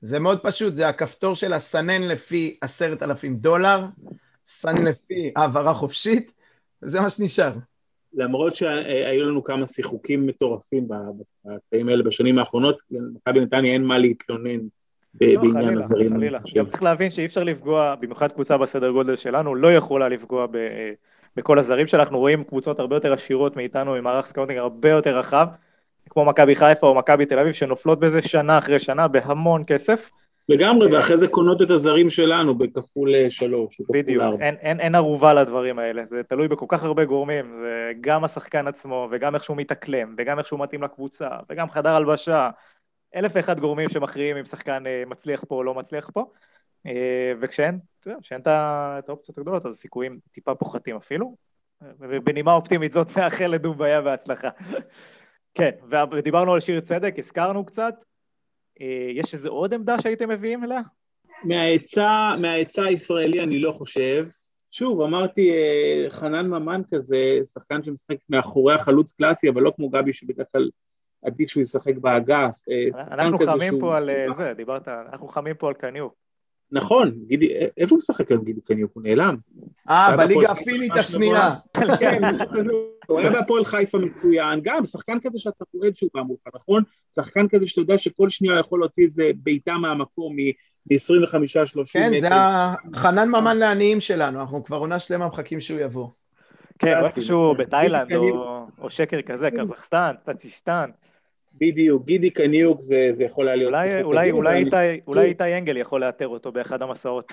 זה 0.00 0.18
מאוד 0.18 0.42
פשוט, 0.42 0.74
זה 0.74 0.88
הכפתור 0.88 1.34
של 1.34 1.52
הסנן 1.52 2.02
לפי 2.02 2.58
עשרת 2.60 3.02
אלפים 3.02 3.36
דולר, 3.36 3.84
סנן 4.46 4.84
לפי 4.84 5.32
העברה 5.36 5.74
חופשית, 5.74 6.32
וזה 6.82 7.00
מה 7.00 7.10
שנשאר. 7.10 7.52
למרות 8.14 8.54
שהיו 8.54 9.24
לנו 9.30 9.44
כמה 9.44 9.66
שיחוקים 9.66 10.26
מטורפים 10.26 10.88
בקטעים 10.88 11.88
האלה 11.88 12.02
בשנים 12.02 12.38
האחרונות, 12.38 12.82
למכבי 12.90 13.40
נתניה 13.40 13.72
אין 13.72 13.84
מה 13.84 13.98
להתלונן 13.98 14.58
לא, 15.20 15.40
בעניין 15.40 15.78
הדברים. 15.78 16.12
חלילה, 16.12 16.40
חלילה. 16.40 16.40
גם 16.54 16.66
צריך 16.66 16.82
להבין 16.82 17.10
שאי 17.10 17.26
אפשר 17.26 17.44
לפגוע, 17.44 17.94
במיוחד 17.94 18.32
קבוצה 18.32 18.56
בסדר 18.56 18.90
גודל 18.90 19.16
שלנו, 19.16 19.54
לא 19.54 19.72
יכולה 19.72 20.08
לפגוע 20.08 20.46
ב, 20.46 20.56
בכל 21.36 21.58
הזרים 21.58 21.86
שאנחנו 21.86 22.18
רואים 22.18 22.44
קבוצות 22.44 22.80
הרבה 22.80 22.96
יותר 22.96 23.12
עשירות 23.12 23.56
מאיתנו, 23.56 23.94
עם 23.94 24.04
מערך 24.04 24.26
סקאוטינג 24.26 24.58
הרבה 24.58 24.90
יותר 24.90 25.18
רחב, 25.18 25.46
כמו 26.10 26.24
מכבי 26.24 26.56
חיפה 26.56 26.86
או 26.86 26.94
מכבי 26.94 27.26
תל 27.26 27.38
אביב, 27.38 27.52
שנופלות 27.52 28.00
בזה 28.00 28.22
שנה 28.22 28.58
אחרי 28.58 28.78
שנה 28.78 29.08
בהמון 29.08 29.64
כסף. 29.66 30.10
לגמרי, 30.48 30.94
ואחרי 30.94 31.16
זה 31.16 31.28
קונות 31.28 31.62
את 31.62 31.70
הזרים 31.70 32.10
שלנו 32.10 32.54
בכפול 32.54 33.14
אה, 33.14 33.30
שלוש. 33.30 33.80
בדיוק, 33.90 34.22
אין, 34.40 34.54
אין, 34.54 34.80
אין 34.80 34.94
ערובה 34.94 35.34
לדברים 35.34 35.78
האלה, 35.78 36.06
זה 36.06 36.22
תלוי 36.28 36.48
בכל 36.48 36.66
כך 36.68 36.84
הרבה 36.84 37.04
גורמים, 37.04 37.58
זה 37.60 37.92
גם 38.00 38.24
השחקן 38.24 38.66
עצמו, 38.66 39.08
וגם 39.10 39.34
איך 39.34 39.44
שהוא 39.44 39.56
מתאקלם, 39.56 40.14
וגם 40.18 40.38
איך 40.38 40.46
שהוא 40.46 40.60
מתאים 40.60 40.82
לקבוצה, 40.82 41.28
וגם 41.50 41.70
חדר 41.70 41.90
הלבשה, 41.90 42.50
אלף 43.16 43.32
ואחד 43.34 43.60
גורמים 43.60 43.88
שמכריעים 43.88 44.36
אם 44.36 44.44
שחקן 44.44 44.86
אה, 44.86 45.02
מצליח 45.06 45.44
פה 45.48 45.54
או 45.54 45.62
לא 45.62 45.74
מצליח 45.74 46.10
פה, 46.10 46.24
אה, 46.86 47.32
וכשאין, 47.40 47.78
אתה 48.00 48.08
יודע, 48.08 48.20
כשאין 48.22 48.40
את 48.40 49.08
האופציות 49.08 49.38
הגדולות, 49.38 49.66
אז 49.66 49.72
הסיכויים 49.72 50.18
טיפה 50.32 50.54
פוחתים 50.54 50.96
אפילו, 50.96 51.36
ובנימה 51.98 52.52
אופטימית 52.52 52.92
זאת 52.92 53.18
נאחל 53.18 53.46
לדוביה 53.46 54.00
בהצלחה. 54.00 54.48
כן, 55.54 55.70
ודיברנו 56.12 56.54
על 56.54 56.60
שיר 56.60 56.80
צדק, 56.80 57.14
הזכרנו 57.18 57.64
קצת, 57.64 57.94
יש 59.14 59.34
איזו 59.34 59.48
עוד 59.48 59.74
עמדה 59.74 60.00
שהייתם 60.00 60.28
מביאים 60.28 60.64
אליה? 60.64 60.80
מהעצה, 61.44 62.34
מהעצה 62.40 62.84
הישראלי 62.84 63.40
אני 63.40 63.58
לא 63.58 63.72
חושב. 63.72 64.26
שוב, 64.70 65.00
אמרתי, 65.00 65.50
אה, 65.50 66.10
חנן 66.10 66.46
ממן 66.46 66.80
כזה, 66.94 67.38
שחקן 67.44 67.82
שמשחק 67.82 68.16
מאחורי 68.30 68.74
החלוץ 68.74 69.12
קלאסי, 69.12 69.48
אבל 69.48 69.62
לא 69.62 69.72
כמו 69.76 69.88
גבי 69.88 70.12
שבדרך 70.12 70.46
כלל 70.52 70.70
עדיף 71.24 71.48
שהוא 71.48 71.60
ישחק 71.60 71.96
באגף. 71.96 72.54
אה, 72.70 73.02
אנחנו 73.10 73.38
חמים 73.38 73.68
שהוא... 73.68 73.80
פה 73.80 73.96
על 73.96 74.10
זה, 74.36 74.52
דיברת, 74.56 74.88
אנחנו 74.88 75.28
חמים 75.28 75.54
פה 75.54 75.68
על 75.68 75.74
קניוק. 75.74 76.14
נכון, 76.72 77.12
גידי, 77.26 77.52
איפה 77.76 77.90
הוא 77.90 77.98
משחק 77.98 78.30
היום 78.30 78.44
גידי 78.44 78.60
קניוק? 78.60 78.90
הוא 78.94 79.02
נעלם. 79.02 79.36
אה, 79.90 80.16
בליגה 80.16 80.50
הפינית 80.50 80.92
השנייה. 80.92 81.54
כן, 81.98 82.22
הוא 83.06 83.20
היה 83.20 83.30
בהפועל 83.30 83.64
חיפה 83.64 83.98
מצוין, 83.98 84.60
גם 84.62 84.86
שחקן 84.86 85.18
כזה 85.22 85.38
שאתה 85.38 85.64
פועד 85.64 85.96
שהוא 85.96 86.10
בא 86.14 86.20
מולך, 86.20 86.40
נכון? 86.54 86.82
שחקן 87.14 87.48
כזה 87.48 87.66
שאתה 87.66 87.80
יודע 87.80 87.98
שכל 87.98 88.30
שנייה 88.30 88.58
יכול 88.58 88.80
להוציא 88.80 89.04
איזה 89.04 89.30
בעיטה 89.42 89.78
מהמקום 89.78 90.36
מ-25-30 90.36 91.40
מטר. 91.42 91.84
כן, 91.92 92.20
זה 92.20 92.28
החנן 92.32 93.28
ממן 93.28 93.56
לעניים 93.56 94.00
שלנו, 94.00 94.40
אנחנו 94.40 94.64
כבר 94.64 94.76
עונה 94.76 94.98
שלמה 94.98 95.26
מחכים 95.26 95.60
שהוא 95.60 95.80
יבוא. 95.80 96.08
כן, 96.78 96.96
איפשהו 97.04 97.54
בתאילנד 97.58 98.12
או 98.78 98.90
שקר 98.90 99.22
כזה, 99.22 99.50
קזחסטן, 99.50 100.14
טאצ'יסטן. 100.24 100.90
בדיוק, 101.60 102.04
גידי 102.04 102.30
קניוק 102.30 102.80
זה, 102.80 103.10
זה 103.12 103.24
יכול 103.24 103.48
היה 103.48 103.56
להיות... 103.56 103.72
אולי, 103.72 104.02
אולי, 104.02 104.30
אולי, 104.30 104.58
איתי, 104.58 105.00
אולי 105.06 105.28
איתי 105.28 105.54
אנגל 105.58 105.76
יכול 105.76 106.00
לאתר 106.00 106.28
אותו 106.28 106.52
באחד 106.52 106.82
המסעות. 106.82 107.32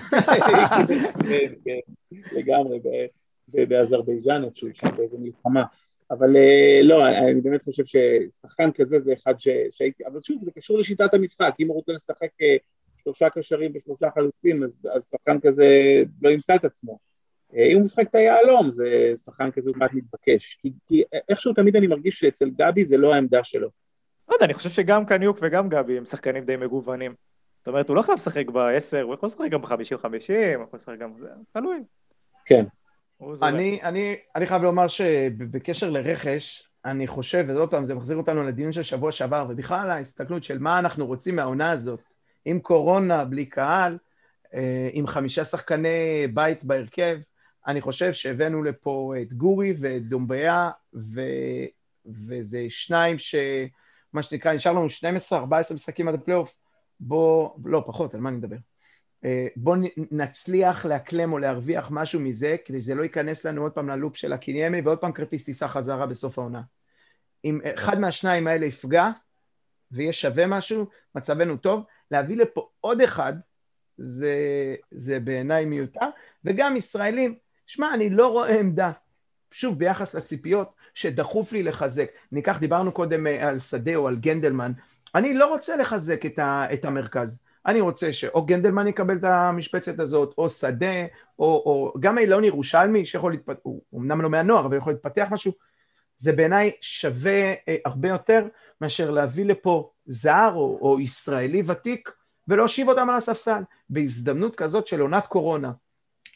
כן, 1.28 1.52
כן, 1.64 1.78
לגמרי, 2.32 2.78
באזרבייג'אן 3.48 4.44
איפשהו, 4.44 4.68
שם 4.74 4.96
באיזה 4.96 5.16
מלחמה. 5.18 5.64
אבל 6.10 6.36
אה, 6.36 6.80
לא, 6.82 7.08
אני 7.08 7.40
באמת 7.40 7.62
חושב 7.62 7.82
ששחקן 7.84 8.70
כזה 8.72 8.98
זה 8.98 9.12
אחד 9.12 9.34
ש, 9.40 9.48
שהייתי... 9.70 10.06
אבל 10.06 10.20
שוב, 10.20 10.44
זה 10.44 10.50
קשור 10.50 10.78
לשיטת 10.78 11.14
המשחק, 11.14 11.54
אם 11.60 11.68
הוא 11.68 11.74
רוצה 11.76 11.92
לשחק 11.92 12.30
אה, 12.42 12.56
שלושה 13.02 13.30
קשרים 13.30 13.72
ושלושה 13.74 14.10
חלוצים, 14.14 14.62
אז, 14.62 14.88
אז 14.94 15.08
שחקן 15.10 15.40
כזה 15.40 15.66
לא 16.22 16.30
ימצא 16.30 16.54
את 16.54 16.64
עצמו. 16.64 16.98
אה, 17.56 17.64
אם 17.64 17.76
הוא 17.76 17.84
משחק 17.84 18.08
את 18.10 18.14
היהלום, 18.14 18.70
זה 18.70 19.12
שחקן 19.24 19.50
כזה 19.50 19.70
הוא 19.70 19.74
כמעט 19.74 19.92
מתבקש. 19.92 20.58
כי, 20.60 20.72
כי 20.86 21.02
איכשהו 21.28 21.52
תמיד 21.52 21.76
אני 21.76 21.86
מרגיש 21.86 22.18
שאצל 22.18 22.50
גבי 22.50 22.84
זה 22.84 22.96
לא 22.96 23.14
העמדה 23.14 23.44
שלו. 23.44 23.68
לא 24.28 24.34
יודע, 24.34 24.44
אני 24.44 24.54
חושב 24.54 24.70
שגם 24.70 25.06
קניוק 25.06 25.38
וגם 25.42 25.68
גבי 25.68 25.98
הם 25.98 26.04
שחקנים 26.04 26.44
די 26.44 26.56
מגוונים. 26.56 27.14
זאת 27.58 27.68
אומרת, 27.68 27.88
הוא 27.88 27.96
לא 27.96 28.02
חייב 28.02 28.18
לשחק 28.18 28.46
ב-10, 28.46 29.02
הוא 29.02 29.14
יכול 29.14 29.26
לשחק 29.26 29.50
גם 29.50 29.62
ב-50-50, 29.62 29.68
הוא 30.56 30.64
יכול 30.64 30.76
לשחק 30.76 30.98
גם... 30.98 31.12
זה 31.18 31.28
תלוי. 31.52 31.82
כן. 32.44 32.64
אני, 33.42 33.82
אני, 33.82 34.16
אני 34.36 34.46
חייב 34.46 34.62
לומר 34.62 34.88
שבקשר 34.88 35.90
לרכש, 35.90 36.68
אני 36.84 37.06
חושב, 37.06 37.44
ועוד 37.48 37.70
פעם, 37.70 37.84
זה 37.84 37.94
מחזיר 37.94 38.16
אותנו 38.16 38.42
לדיון 38.42 38.72
של 38.72 38.82
שבוע 38.82 39.12
שעבר, 39.12 39.46
ובכלל 39.48 39.90
ההסתכלות 39.90 40.44
של 40.44 40.58
מה 40.58 40.78
אנחנו 40.78 41.06
רוצים 41.06 41.36
מהעונה 41.36 41.70
הזאת, 41.70 42.00
עם 42.44 42.60
קורונה, 42.60 43.24
בלי 43.24 43.46
קהל, 43.46 43.98
אה, 44.54 44.88
עם 44.92 45.06
חמישה 45.06 45.44
שחקני 45.44 46.26
בית 46.34 46.64
בהרכב, 46.64 47.18
אני 47.66 47.80
חושב 47.80 48.12
שהבאנו 48.12 48.62
לפה 48.62 49.14
את 49.22 49.32
גורי 49.32 49.74
ואת 49.80 50.08
דומביה, 50.08 50.70
ו... 50.94 51.20
וזה 52.06 52.66
שניים 52.68 53.18
ש... 53.18 53.34
מה 54.12 54.22
שנקרא, 54.22 54.52
נשאר 54.52 54.72
לנו 54.72 54.86
12-14 55.32 55.74
משחקים 55.74 56.08
עד 56.08 56.14
הפלייאוף, 56.14 56.54
בוא, 57.00 57.50
לא, 57.64 57.82
פחות, 57.86 58.14
על 58.14 58.20
מה 58.20 58.28
אני 58.28 58.36
מדבר? 58.36 58.56
אה, 59.24 59.46
בוא 59.56 59.76
נצליח 60.10 60.86
לאקלם 60.86 61.32
או 61.32 61.38
להרוויח 61.38 61.88
משהו 61.90 62.20
מזה, 62.20 62.56
כדי 62.64 62.80
שזה 62.80 62.94
לא 62.94 63.02
ייכנס 63.02 63.46
לנו 63.46 63.62
עוד 63.62 63.72
פעם 63.72 63.88
ללופ 63.88 64.16
של 64.16 64.32
הקיניימי, 64.32 64.80
ועוד 64.80 64.98
פעם 64.98 65.12
כרטיס 65.12 65.44
טיסה 65.44 65.68
חזרה 65.68 66.06
בסוף 66.06 66.38
העונה. 66.38 66.62
אם 67.44 67.60
אחד 67.74 68.00
מהשניים 68.00 68.46
האלה 68.46 68.66
יפגע, 68.66 69.10
ויהיה 69.92 70.12
שווה 70.12 70.46
משהו, 70.46 70.86
מצבנו 71.14 71.56
טוב. 71.56 71.84
להביא 72.10 72.36
לפה 72.36 72.68
עוד 72.80 73.00
אחד, 73.00 73.32
זה, 73.96 74.34
זה 74.90 75.20
בעיניי 75.20 75.64
מיותר, 75.64 76.06
וגם 76.44 76.76
ישראלים, 76.76 77.34
שמע, 77.66 77.94
אני 77.94 78.10
לא 78.10 78.28
רואה 78.28 78.60
עמדה 78.60 78.90
שוב, 79.50 79.78
ביחס 79.78 80.14
לציפיות 80.14 80.74
שדחוף 80.94 81.52
לי 81.52 81.62
לחזק. 81.62 82.10
ניקח, 82.32 82.58
דיברנו 82.58 82.92
קודם 82.92 83.26
אה, 83.26 83.48
על 83.48 83.58
שדה 83.58 83.94
או 83.94 84.08
על 84.08 84.16
גנדלמן, 84.16 84.72
אני 85.14 85.34
לא 85.34 85.46
רוצה 85.46 85.76
לחזק 85.76 86.26
את, 86.26 86.38
ה, 86.38 86.66
את 86.72 86.84
המרכז. 86.84 87.43
אני 87.66 87.80
רוצה 87.80 88.12
שאו 88.12 88.46
גנדלמן 88.46 88.86
יקבל 88.86 89.16
את 89.16 89.24
המשבצת 89.24 90.00
הזאת, 90.00 90.34
או 90.38 90.48
שדה, 90.48 91.06
או, 91.38 91.44
או 91.66 91.94
גם 92.00 92.18
אילון 92.18 92.44
ירושלמי, 92.44 93.06
שיכול 93.06 93.32
להתפתח, 93.32 93.60
הוא 93.62 93.82
אמנם 93.94 94.20
לא 94.20 94.30
מהנוער, 94.30 94.66
אבל 94.66 94.76
יכול 94.76 94.92
להתפתח 94.92 95.28
משהו. 95.30 95.52
זה 96.18 96.32
בעיניי 96.32 96.72
שווה 96.80 97.52
אה, 97.68 97.76
הרבה 97.84 98.08
יותר 98.08 98.46
מאשר 98.80 99.10
להביא 99.10 99.44
לפה 99.44 99.90
זר 100.06 100.50
או, 100.54 100.78
או 100.80 101.00
ישראלי 101.00 101.62
ותיק 101.66 102.10
ולהושיב 102.48 102.88
אותם 102.88 103.10
על 103.10 103.16
הספסל. 103.16 103.62
בהזדמנות 103.90 104.56
כזאת 104.56 104.86
של 104.86 105.00
עונת 105.00 105.26
קורונה, 105.26 105.72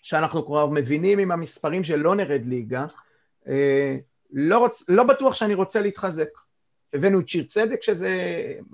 שאנחנו 0.03 0.47
כבר 0.47 0.67
מבינים 0.67 1.19
עם 1.19 1.31
המספרים 1.31 1.85
שלא 1.85 2.15
נרד 2.15 2.47
ליגה, 2.47 2.87
אה, 3.49 3.97
לא, 4.33 4.59
רוצ, 4.59 4.85
לא 4.89 5.05
בטוח 5.05 5.35
שאני 5.35 5.55
רוצה 5.55 5.81
להתחזק. 5.81 6.29
הבאנו 6.93 7.21
את 7.21 7.29
שיר 7.29 7.45
צדק, 7.45 7.83
שזה, 7.83 8.11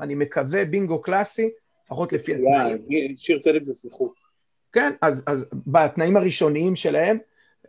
אני 0.00 0.14
מקווה, 0.14 0.64
בינגו 0.64 1.02
קלאסי, 1.02 1.50
לפחות 1.95 2.12
לפי 2.12 2.34
התנאים. 2.34 3.16
שיר 3.16 3.38
צדק 3.38 3.62
זה 3.62 3.74
שיחוק. 3.74 4.14
כן, 4.72 4.92
אז, 5.03 5.24
אז 5.26 5.51
בתנאים 5.66 6.16
הראשוניים 6.16 6.76
שלהם, 6.76 7.18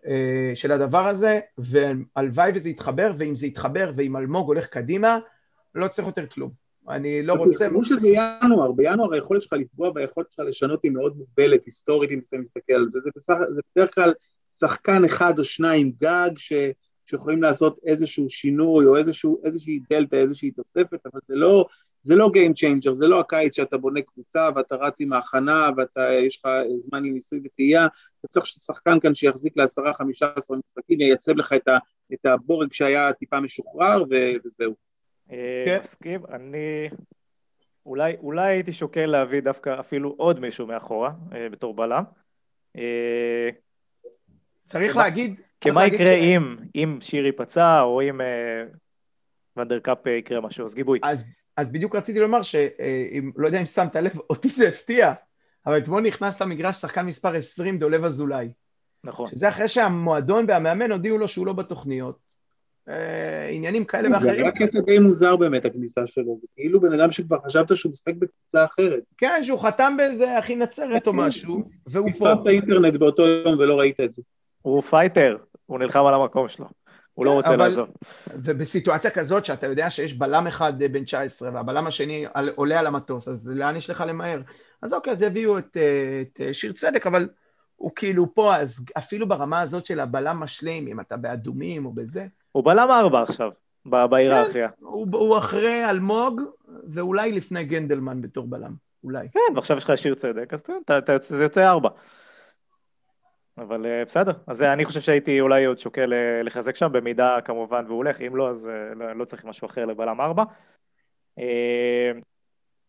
אה, 0.07 0.51
של 0.55 0.71
הדבר 0.71 1.07
הזה, 1.07 1.39
והלוואי 1.57 2.51
וזה 2.55 2.69
יתחבר, 2.69 3.11
ואם 3.17 3.36
זה 3.36 3.47
יתחבר 3.47 3.91
ואם 3.95 4.17
אלמוג 4.17 4.47
הולך 4.47 4.67
קדימה, 4.67 5.19
לא 5.76 5.88
צריך 5.88 6.07
יותר 6.07 6.28
כלום. 6.28 6.51
אני 6.89 7.23
לא 7.23 7.34
רוצה... 7.34 7.65
תזכרו 7.65 7.84
שזה 7.84 8.07
ינואר, 8.07 8.71
בינואר 8.71 9.13
היכולת 9.13 9.41
שלך 9.41 9.53
לפגוע 9.53 9.91
והיכולת 9.95 10.32
שלך 10.32 10.45
לשנות 10.47 10.84
היא 10.84 10.91
מאוד 10.91 11.17
מוגבלת, 11.17 11.65
היסטורית, 11.65 12.11
אם 12.11 12.19
אתה 12.30 12.38
מסתכל 12.38 12.73
על 12.73 12.89
זה. 12.89 12.99
זה 12.99 13.09
בדרך 13.76 13.95
כלל 13.95 14.13
שחקן 14.59 15.05
אחד 15.05 15.39
או 15.39 15.43
שניים 15.43 15.91
גג, 16.01 16.30
ש... 16.38 16.53
שיכולים 17.06 17.43
לעשות 17.43 17.80
איזשהו 17.86 18.30
שינוי 18.30 18.86
או 18.86 18.97
איזשהו, 18.97 19.41
איזושהי 19.45 19.80
דלתא, 19.89 20.16
איזושהי 20.16 20.51
תוספת, 20.51 21.06
אבל 21.06 21.20
זה 21.24 21.36
לא, 21.36 21.66
זה 22.01 22.16
לא 22.16 22.32
Game 22.34 22.51
Changer, 22.51 22.93
זה 22.93 23.08
לא 23.08 23.20
הקיץ 23.20 23.56
שאתה 23.56 23.78
בונה 23.78 24.01
קבוצה 24.01 24.49
ואתה 24.56 24.76
רץ 24.76 25.01
עם 25.01 25.14
ההכנה 25.14 25.70
ויש 25.95 26.38
לך 26.38 26.51
זמן 26.78 27.03
לניסוי 27.03 27.39
וטעייה, 27.43 27.88
אתה 28.20 28.28
צריך 28.28 28.45
שחקן 28.45 28.99
כאן 28.99 29.16
שיחזיק 29.16 29.58
לעשרה, 29.58 29.93
חמישה 29.93 30.28
עשרה 30.36 30.58
משחקים, 30.58 31.01
ייצב 31.01 31.32
לך 31.32 31.53
את, 31.53 31.68
ה, 31.68 31.78
את 32.14 32.26
הבורג 32.26 32.74
שהיה 32.74 33.14
טיפה 33.14 33.39
משוחרר 33.39 34.03
ו, 34.10 34.16
וזהו. 34.45 34.74
אה, 35.32 35.64
כן. 35.66 35.80
מסכים, 35.84 36.22
אני... 36.32 36.89
אולי, 37.86 38.16
אולי 38.18 38.51
הייתי 38.51 38.72
שוקל 38.72 39.06
להביא 39.06 39.41
דווקא 39.41 39.80
אפילו 39.80 40.16
עוד 40.18 40.39
מישהו 40.39 40.68
מאחורה, 40.68 41.12
אה, 41.34 41.49
בתור 41.49 41.74
בלם. 41.74 42.03
אה, 42.78 43.49
צריך 44.66 44.95
להגיד, 44.95 45.41
כי 45.62 45.72
מה 45.72 45.88
יקרה 45.88 46.14
ש... 46.14 46.18
אם, 46.22 46.56
אם 46.76 46.97
שירי 47.01 47.32
פצע, 47.32 47.82
או 47.82 48.01
אם 48.01 48.22
אה, 48.22 48.64
ונדרקאפ 49.58 50.06
יקרה 50.06 50.41
משהו, 50.41 50.66
אז 50.66 50.76
גיבוי. 50.76 50.99
אז, 51.03 51.26
אז 51.58 51.72
בדיוק 51.72 51.95
רציתי 51.95 52.20
לומר 52.20 52.41
שאם, 52.41 53.32
לא 53.36 53.47
יודע 53.47 53.60
אם 53.60 53.66
שמת 53.66 53.95
לב, 53.95 54.12
אותי 54.30 54.49
זה 54.49 54.68
הפתיע, 54.68 55.14
אבל 55.66 55.78
אתמול 55.78 56.03
נכנס 56.03 56.41
למגרש 56.41 56.76
שחקן 56.76 57.06
מספר 57.06 57.36
20, 57.36 57.78
דולב 57.80 58.06
אזולאי. 58.06 58.49
נכון. 59.03 59.30
שזה 59.30 59.49
אחרי 59.49 59.68
שהמועדון 59.68 60.45
והמאמן 60.47 60.91
הודיעו 60.91 61.18
לו 61.18 61.28
שהוא 61.28 61.45
לא 61.45 61.53
בתוכניות. 61.53 62.26
אה, 62.89 63.49
עניינים 63.49 63.86
כאלה 63.86 64.10
ואחרים. 64.12 64.36
זה 64.36 64.41
היה 64.41 64.51
קטע 64.51 64.80
די 64.80 64.99
מוזר 64.99 65.36
באמת, 65.36 65.66
הכניסה 65.66 66.08
שלו. 66.08 66.38
זה 66.41 66.47
כאילו 66.56 66.82
בן 66.82 66.99
אדם 66.99 67.12
שכבר 67.12 67.38
חשבת 67.45 67.78
שהוא 67.78 67.91
משחק 67.91 68.14
בקבוצה 68.20 68.66
אחרת. 68.66 69.03
כן, 69.18 69.43
שהוא 69.43 69.60
חתם 69.60 69.93
באיזה 69.97 70.39
אחי 70.39 70.56
נצרת 70.56 71.08
או 71.08 71.12
כן. 71.12 71.20
משהו, 71.20 71.64
והוא 71.88 72.08
פה. 72.08 72.14
פספסת 72.14 72.47
אינטרנט 72.47 72.95
באותו 72.95 73.28
יום 73.28 73.60
ולא 73.60 73.80
ראית 73.80 73.99
את 73.99 74.14
זה. 74.14 74.22
הוא 74.66 74.82
פייטר, 74.82 75.38
הוא 75.66 75.80
נלחם 75.80 76.05
על 76.05 76.13
המקום 76.13 76.47
שלו. 76.47 76.66
הוא 77.13 77.26
לא 77.26 77.32
רוצה 77.32 77.49
אבל, 77.49 77.57
לעזוב. 77.57 77.89
ובסיטואציה 78.43 79.11
כזאת 79.11 79.45
שאתה 79.45 79.68
יודע 79.68 79.89
שיש 79.89 80.13
בלם 80.13 80.47
אחד 80.47 80.82
אה, 80.82 80.88
בן 80.88 81.03
19 81.03 81.49
והבלם 81.53 81.88
השני 81.88 82.26
על, 82.34 82.51
עולה 82.55 82.80
על 82.80 82.88
המטוס, 82.88 83.28
אז 83.28 83.51
לאן 83.55 83.76
יש 83.76 83.89
לך 83.89 84.03
למהר? 84.07 84.41
אז 84.82 84.93
אוקיי, 84.93 85.11
אז 85.11 85.24
יביאו 85.24 85.57
את, 85.57 85.78
אה, 85.78 86.22
את 86.22 86.41
אה, 86.41 86.53
שיר 86.53 86.72
צדק, 86.72 87.07
אבל 87.07 87.30
הוא 87.76 87.91
כאילו 87.95 88.36
פה, 88.36 88.55
אז 88.55 88.80
אפילו 88.97 89.28
ברמה 89.28 89.61
הזאת 89.61 89.86
של 89.86 89.99
הבלם 89.99 90.38
משלים, 90.39 90.88
אם 90.88 90.99
אתה 90.99 91.18
באדומים 91.18 91.86
או 91.86 91.91
בזה. 91.91 92.28
הוא 92.51 92.63
בלם 92.63 92.91
ארבע 92.91 93.22
עכשיו, 93.22 93.51
בהיררכיה. 93.86 94.70
כן, 94.70 94.86
הוא, 94.86 95.07
הוא 95.11 95.38
אחרי 95.38 95.89
אלמוג, 95.89 96.41
ואולי 96.93 97.32
לפני 97.32 97.63
גנדלמן 97.63 98.22
בתור 98.22 98.47
בלם. 98.47 98.72
אולי. 99.03 99.28
כן, 99.34 99.55
ועכשיו 99.55 99.78
יש 99.78 99.84
לך 99.84 99.97
שיר 99.97 100.16
צדק, 100.16 100.53
אז 100.53 100.59
אתה, 100.86 100.97
אתה, 100.97 101.13
זה 101.20 101.43
יוצא 101.43 101.70
ארבע. 101.70 101.89
אבל 103.58 103.86
אה, 103.86 104.06
בסדר, 104.06 104.32
אז 104.47 104.62
אני 104.62 104.86
חושב 104.86 105.01
שהייתי 105.01 105.41
אולי 105.41 105.66
עוד 105.66 105.80
שוקל 105.80 106.14
אה, 106.14 106.43
לחזק 106.43 106.76
שם, 106.76 106.91
במידה 106.91 107.38
כמובן 107.45 107.86
והוא 107.88 107.97
הולך, 107.97 108.22
אם 108.22 108.36
לא, 108.36 108.49
אז 108.49 108.68
אה, 108.68 108.93
לא, 108.95 109.14
לא 109.14 109.26
צריך 109.26 109.45
משהו 109.45 109.66
אחר 109.66 109.86
לבלם 109.86 110.22
ארבע. 110.22 110.43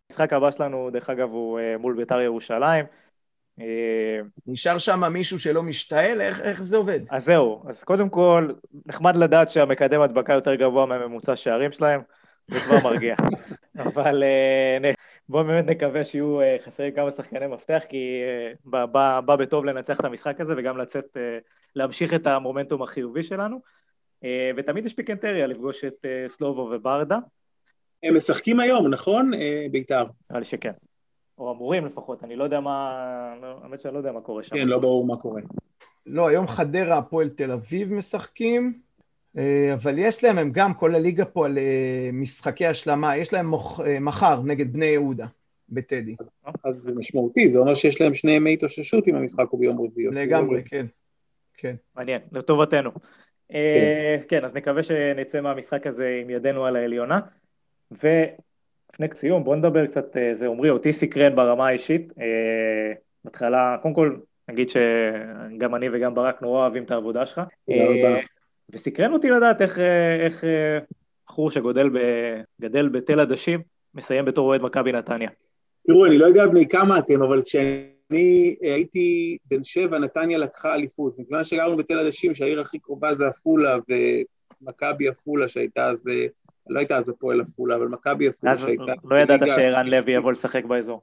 המשחק 0.09 0.33
הבא 0.33 0.51
שלנו, 0.51 0.91
דרך 0.93 1.11
אגב, 1.11 1.31
הוא 1.31 1.61
מול 1.79 1.97
בית"ר 1.97 2.21
ירושלים. 2.21 2.85
נשאר 4.47 4.79
שם 4.79 5.13
מישהו 5.13 5.39
שלא 5.39 5.63
משתעל? 5.63 6.21
איך, 6.21 6.41
איך 6.41 6.63
זה 6.63 6.77
עובד? 6.77 7.01
אז 7.11 7.25
זהו, 7.25 7.63
אז 7.69 7.85
קודם 7.85 8.09
כל, 8.09 8.51
נחמד 8.87 9.17
לדעת 9.17 9.51
שהמקדם 9.51 10.01
הדבקה 10.01 10.33
יותר 10.33 10.55
גבוה 10.55 10.87
מהממוצע 10.87 11.37
שערים 11.37 11.73
שלהם, 11.73 12.01
זה 12.49 12.61
כבר 12.61 12.79
מרגיע. 12.85 13.15
אבל 13.87 14.23
בואו 15.29 15.45
באמת 15.45 15.67
נקווה 15.67 16.05
שיהיו 16.05 16.41
אה, 16.41 16.57
חסרים 16.61 16.93
כמה 16.93 17.11
שחקני 17.11 17.47
מפתח, 17.47 17.83
כי 17.89 18.23
אה, 18.23 18.53
בא, 18.65 18.87
בא, 18.87 19.21
בא 19.21 19.37
בטוב 19.37 19.65
לנצח 19.65 20.01
את 20.01 20.05
המשחק 20.05 20.41
הזה 20.41 20.55
וגם 20.57 20.79
לצאת, 20.79 21.17
אה, 21.17 21.39
להמשיך 21.75 22.15
את 22.15 22.27
המומנטום 22.27 22.83
החיובי 22.83 23.23
שלנו. 23.23 23.77
ותמיד 24.57 24.87
יש 24.87 24.95
פיקנטריה 24.95 25.47
לפגוש 25.47 25.85
את 25.85 26.07
סלובו 26.27 26.71
וברדה. 26.73 27.19
הם 28.03 28.17
משחקים 28.17 28.61
היום, 28.61 28.89
נכון, 28.89 29.31
בית"ר? 29.71 30.05
נראה 30.31 30.39
לי 30.39 30.45
שכן. 30.45 30.73
או 31.39 31.53
אמורים 31.53 31.87
לפחות, 31.87 32.25
אני 32.25 32.37
לא 32.37 32.45
יודע 32.45 32.61
מה... 32.61 33.35
לא, 33.43 33.59
האמת 33.63 33.81
שאני 33.81 33.95
לא 33.95 33.99
יודע 33.99 34.13
מה 34.13 34.21
קורה 34.21 34.43
שם. 34.43 34.57
כן, 34.57 34.69
לא 34.69 34.79
ברור 34.79 35.07
מה 35.07 35.17
קורה. 35.17 35.41
לא, 36.07 36.29
היום 36.29 36.47
חדרה, 36.47 36.99
הפועל 36.99 37.29
תל 37.29 37.51
אביב 37.51 37.93
משחקים. 37.93 38.81
אה, 39.37 39.75
אבל 39.75 39.99
יש 39.99 40.25
להם, 40.25 40.39
הם 40.39 40.51
גם, 40.53 40.75
כל 40.75 40.95
הליגה 40.95 41.25
פה 41.25 41.47
על 41.47 41.59
אה, 41.59 42.11
משחקי 42.13 42.67
השלמה, 42.67 43.17
יש 43.17 43.33
להם 43.33 43.47
מוח, 43.47 43.81
אה, 43.81 43.99
מחר 44.01 44.43
נגד 44.43 44.73
בני 44.73 44.87
יהודה 44.87 45.27
בטדי. 45.69 46.17
אז 46.65 46.77
זה 46.77 46.95
משמעותי, 46.95 47.49
זה 47.49 47.59
אומר 47.59 47.75
שיש 47.75 48.01
להם 48.01 48.15
שני 48.15 48.33
ימי 48.33 48.53
התאוששות 48.53 49.09
אם 49.09 49.15
המשחק 49.15 49.47
הוא 49.51 49.61
ביום 49.61 49.81
רביעי. 49.81 50.07
לגמרי, 50.07 50.63
כן. 50.65 50.87
כן. 51.57 51.75
מעניין, 51.97 52.21
לטובתנו. 52.33 52.91
כן. 53.49 54.21
כן, 54.29 54.45
אז 54.45 54.55
נקווה 54.55 54.83
שנצא 54.83 55.41
מהמשחק 55.41 55.87
הזה 55.87 56.19
עם 56.23 56.31
ידנו 56.31 56.67
על 56.67 56.77
העליונה. 56.77 57.21
ולפני 57.91 59.07
סיום, 59.15 59.45
בואו 59.45 59.57
נדבר 59.57 59.87
קצת, 59.87 60.17
זה 60.33 60.47
עמרי, 60.47 60.71
אותי 60.71 60.93
סקרן 60.93 61.37
ברמה 61.37 61.69
האישית. 61.69 62.13
בהתחלה, 63.25 63.77
קודם 63.83 63.95
כל, 63.95 64.17
נגיד 64.49 64.69
שגם 64.71 65.75
אני 65.75 65.87
וגם 65.93 66.15
ברק 66.15 66.43
נורא 66.43 66.61
אוהבים 66.61 66.85
את 66.85 66.91
העבודה 66.91 67.27
שלך. 67.27 67.41
תודה 67.67 67.85
רבה. 67.85 68.21
וסקרן 68.73 69.13
אותי 69.13 69.31
לדעת 69.31 69.63
איך, 69.63 69.79
איך 70.27 70.45
בחור 71.27 71.51
שגדל 71.51 71.89
ב, 71.89 71.99
בתל 72.93 73.21
עדשים 73.21 73.61
מסיים 73.95 74.25
בתור 74.25 74.49
אוהד 74.49 74.63
מכבי 74.63 74.93
נתניה. 74.93 75.31
תראו, 75.87 76.07
אני 76.07 76.19
לא 76.19 76.27
יודע 76.27 76.47
בני 76.47 76.69
כמה 76.69 76.99
אתם, 76.99 77.23
אבל 77.23 77.43
כשאני 77.43 78.57
הייתי 78.61 79.39
בן 79.51 79.65
שבע, 79.65 79.99
נתניה 79.99 80.39
לקחה 80.39 80.75
אליפות. 80.75 81.19
מכיוון 81.19 81.45
שגרנו 81.45 81.77
בתל 81.77 81.99
עדשים, 81.99 82.35
שהעיר 82.35 82.61
הכי 82.61 82.79
קרובה 82.79 83.15
זה 83.15 83.29
עפולה, 83.29 83.77
ומכבי 84.63 85.09
עפולה 85.09 85.49
שהייתה 85.49 85.91
אז, 85.91 86.11
לא 86.69 86.79
הייתה 86.79 86.97
אז 86.97 87.09
הפועל 87.09 87.41
עפולה, 87.41 87.77
אבל 87.77 87.87
מכבי 87.87 88.29
עפולה 88.29 88.57
שהייתה... 88.57 88.93
לא 89.05 89.17
ידעת 89.17 89.41
שערן 89.47 89.87
לוי 89.87 90.13
יבוא 90.13 90.33
לשחק 90.33 90.65
באזור. 90.65 91.03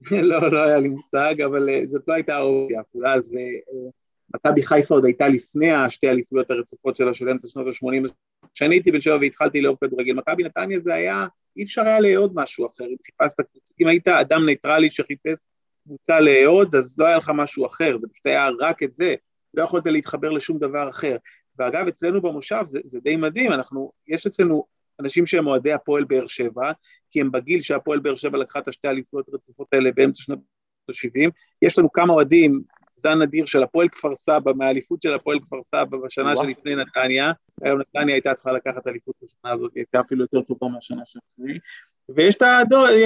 לא, 0.10 0.50
לא 0.52 0.64
היה 0.64 0.78
לי 0.78 0.88
מושג, 0.88 1.34
אבל 1.44 1.68
אה, 1.68 1.80
זאת 1.84 2.08
לא 2.08 2.14
הייתה 2.14 2.38
אופציה, 2.38 2.80
עפולה, 2.80 3.14
אז 3.14 3.34
אה, 3.34 3.90
מכבי 4.34 4.62
חיפה 4.62 4.94
עוד 4.94 5.04
הייתה 5.04 5.28
לפני 5.28 5.72
השתי 5.72 6.08
אליפויות 6.08 6.50
הרצופות 6.50 6.96
שלה 6.96 7.14
של 7.14 7.28
אמצע 7.28 7.48
שנות 7.48 7.66
ה-80. 7.66 8.12
כשאני 8.54 8.74
הייתי 8.74 8.92
בן 8.92 9.00
שבע 9.00 9.16
והתחלתי 9.20 9.60
לאהוב 9.60 9.78
כדורגל, 9.80 10.12
מכבי 10.14 10.42
נתניה 10.42 10.78
זה 10.78 10.94
היה, 10.94 11.26
אי 11.56 11.62
אפשר 11.62 11.82
היה 11.82 12.00
לאהוד 12.00 12.32
משהו 12.34 12.66
אחר, 12.66 12.84
אם 12.84 12.96
חיפשת 13.06 13.40
קבוצה, 13.40 13.74
אם 13.80 13.88
היית 13.88 14.08
אדם 14.08 14.46
ניטרלי 14.46 14.90
שחיפש 14.90 15.46
קבוצה 15.84 16.20
לאהוד, 16.20 16.74
אז 16.74 16.98
לא 16.98 17.06
היה 17.06 17.16
לך 17.16 17.32
משהו 17.34 17.66
אחר, 17.66 17.98
זה 17.98 18.08
פשוט 18.12 18.26
היה 18.26 18.48
רק 18.60 18.82
את 18.82 18.92
זה, 18.92 19.14
לא 19.54 19.62
יכולת 19.62 19.86
להתחבר 19.86 20.30
לשום 20.30 20.58
דבר 20.58 20.90
אחר. 20.90 21.16
ואגב, 21.58 21.86
אצלנו 21.86 22.22
במושב 22.22 22.62
זה, 22.66 22.80
זה 22.84 23.00
די 23.00 23.16
מדהים, 23.16 23.52
אנחנו, 23.52 23.92
יש 24.08 24.26
אצלנו 24.26 24.64
אנשים 25.00 25.26
שהם 25.26 25.46
אוהדי 25.46 25.72
הפועל 25.72 26.04
באר 26.04 26.26
שבע, 26.26 26.72
כי 27.10 27.20
הם 27.20 27.30
בגיל 27.32 27.60
שהפועל 27.60 27.98
באר 27.98 28.16
שבע 28.16 28.38
לקחה 28.38 28.58
את 28.58 28.68
השתי 28.68 28.88
אליפויות 28.88 29.28
הרצופות 29.28 29.68
האלה 29.72 29.90
באמצע 29.92 30.22
שנות 30.22 30.38
ה-70, 30.88 31.30
יש 31.62 31.78
לנו 31.78 31.92
כמה 31.92 32.12
אוהדים 32.12 32.62
זן 32.96 33.22
אדיר 33.22 33.46
של 33.46 33.62
הפועל 33.62 33.88
כפר 33.88 34.16
סבא, 34.16 34.52
מהאליפות 34.52 35.02
של 35.02 35.12
הפועל 35.12 35.38
כפר 35.40 35.62
סבא 35.62 35.96
בשנה 36.04 36.34
וואו. 36.34 36.44
שלפני 36.44 36.76
נתניה, 36.76 37.32
היום 37.62 37.80
נתניה 37.80 38.14
הייתה 38.14 38.34
צריכה 38.34 38.52
לקחת 38.52 38.86
אליפות 38.86 39.14
בשנה 39.22 39.52
הזאת, 39.52 39.74
היא 39.74 39.80
הייתה 39.80 40.00
אפילו 40.00 40.22
יותר 40.22 40.40
טובה 40.40 40.68
מהשנה 40.68 41.02
שאחרי, 41.04 41.58
ויש 42.08 42.36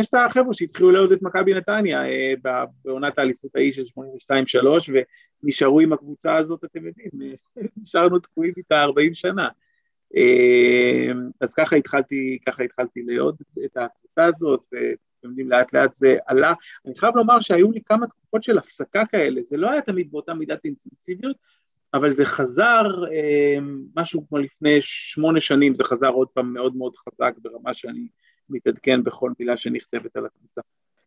את 0.08 0.14
החבר'ה 0.14 0.54
שהתחילו 0.54 0.90
לעוד 0.90 1.12
את 1.12 1.22
מכבי 1.22 1.54
נתניה 1.54 2.04
אה, 2.04 2.34
בעונת 2.84 3.18
האליפות 3.18 3.56
ההיא 3.56 3.72
של 3.72 3.82
82-3, 3.82 3.94
ונשארו 5.42 5.80
עם 5.80 5.92
הקבוצה 5.92 6.36
הזאת, 6.36 6.64
אתם 6.64 6.86
יודעים, 6.86 7.10
נשארנו 7.82 8.18
תקועים 8.18 8.52
איתה 8.56 8.82
40 8.82 9.14
שנה. 9.14 9.48
אה, 10.16 11.12
אז 11.40 11.54
ככה 11.54 11.76
התחלתי, 11.76 12.38
ככה 12.46 12.62
התחלתי 12.62 13.02
לעוד 13.02 13.36
את 13.64 13.76
הקבוצה 13.76 14.24
הזאת, 14.24 14.66
אתם 15.20 15.28
יודעים, 15.28 15.50
לאט 15.50 15.72
לאט 15.72 15.94
זה 15.94 16.16
עלה. 16.26 16.52
אני 16.86 16.94
חייב 16.98 17.16
לומר 17.16 17.40
שהיו 17.40 17.72
לי 17.72 17.80
כמה 17.86 18.06
תקופות 18.06 18.42
של 18.42 18.58
הפסקה 18.58 19.06
כאלה, 19.06 19.42
זה 19.42 19.56
לא 19.56 19.70
היה 19.70 19.82
תמיד 19.82 20.10
באותה 20.10 20.34
מידת 20.34 20.64
אינטנסיביות, 20.64 21.36
אבל 21.94 22.10
זה 22.10 22.24
חזר 22.24 22.82
אה, 23.12 23.58
משהו 23.96 24.28
כמו 24.28 24.38
לפני 24.38 24.78
שמונה 24.80 25.40
שנים, 25.40 25.74
זה 25.74 25.84
חזר 25.84 26.08
עוד 26.08 26.28
פעם 26.28 26.54
מאוד 26.54 26.76
מאוד 26.76 26.96
חזק 26.96 27.32
ברמה 27.38 27.74
שאני 27.74 28.08
מתעדכן 28.48 29.04
בכל 29.04 29.32
מילה 29.40 29.56
שנכתבת 29.56 30.16
על 30.16 30.26
הקבוצה. 30.26 30.60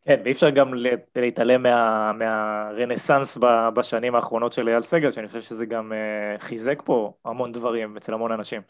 כן, 0.06 0.22
ואי 0.24 0.32
אפשר 0.32 0.50
גם 0.50 0.74
להתעלם 1.16 1.64
מה, 1.64 2.12
מהרנסאנס 2.14 3.38
בשנים 3.76 4.16
האחרונות 4.16 4.54
של 4.54 4.70
אייל 4.70 4.82
סגל, 4.82 5.12
שאני 5.12 5.28
חושב 5.28 5.42
שזה 5.42 5.66
גם 5.66 5.94
אה, 5.94 6.40
חיזק 6.40 6.82
פה 6.86 7.14
המון 7.26 7.52
דברים 7.52 7.98
אצל 7.98 8.14
המון 8.14 8.32
אנשים. 8.32 8.62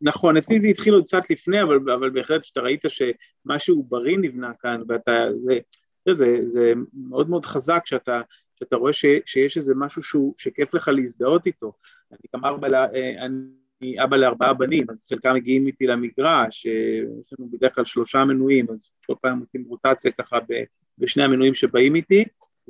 נכון, 0.00 0.36
אצלי 0.36 0.60
זה 0.60 0.68
התחיל 0.68 0.94
עוד 0.94 1.04
קצת 1.04 1.30
לפני, 1.30 1.62
אבל, 1.62 1.90
אבל 1.90 2.10
בהחלט 2.10 2.42
כשאתה 2.42 2.60
ראית 2.60 2.84
שמשהו 2.88 3.82
בריא 3.82 4.18
נבנה 4.18 4.52
כאן, 4.60 4.82
ואתה, 4.88 5.26
זה, 5.32 5.58
זה, 6.14 6.46
זה, 6.46 6.72
מאוד 7.08 7.30
מאוד 7.30 7.44
חזק 7.46 7.82
שאתה, 7.86 8.20
שאתה 8.58 8.76
רואה 8.76 8.92
ש, 8.92 9.04
שיש 9.26 9.56
איזה 9.56 9.74
משהו 9.76 10.02
שהוא, 10.02 10.34
שכיף 10.38 10.74
לך 10.74 10.88
להזדהות 10.88 11.46
איתו. 11.46 11.72
אני 12.12 12.18
גם 12.36 12.44
ארבע, 12.44 12.68
אה, 12.94 13.26
אני 13.26 14.04
אבא 14.04 14.16
לארבעה 14.16 14.54
בנים, 14.54 14.86
אז 14.90 15.06
חלקם 15.08 15.34
מגיעים 15.34 15.66
איתי 15.66 15.86
למגרש, 15.86 16.66
אה, 16.66 16.72
יש 17.26 17.32
לנו 17.38 17.50
בדרך 17.50 17.74
כלל 17.74 17.84
שלושה 17.84 18.24
מנויים, 18.24 18.66
אז 18.70 18.90
כל 19.06 19.14
פעם 19.22 19.40
עושים 19.40 19.64
רוטציה 19.68 20.12
ככה 20.12 20.38
בשני 20.98 21.24
המנויים 21.24 21.54
שבאים 21.54 21.94
איתי, 21.94 22.24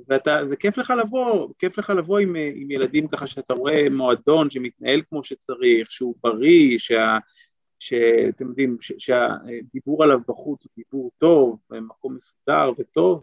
ואתה, 0.08 0.44
זה 0.44 0.56
כיף 0.56 0.78
לך 0.78 0.92
לבוא, 1.00 1.48
כיף 1.58 1.78
לך 1.78 1.90
לבוא 1.90 2.18
עם, 2.18 2.36
עם 2.54 2.70
ילדים 2.70 3.08
ככה 3.08 3.26
שאתה 3.26 3.54
רואה 3.54 3.90
מועדון 3.90 4.50
שמתנהל 4.50 5.02
כמו 5.08 5.24
שצריך, 5.24 5.90
שהוא 5.90 6.14
בריא, 6.22 6.78
שה, 6.78 7.18
שאתם 7.78 8.48
יודעים, 8.48 8.76
ש, 8.80 8.92
שהדיבור 8.98 10.04
עליו 10.04 10.20
בחוץ 10.28 10.64
הוא 10.64 10.70
דיבור 10.76 11.10
טוב, 11.18 11.58
מקום 11.70 12.16
מסודר 12.16 12.70
וטוב, 12.78 13.22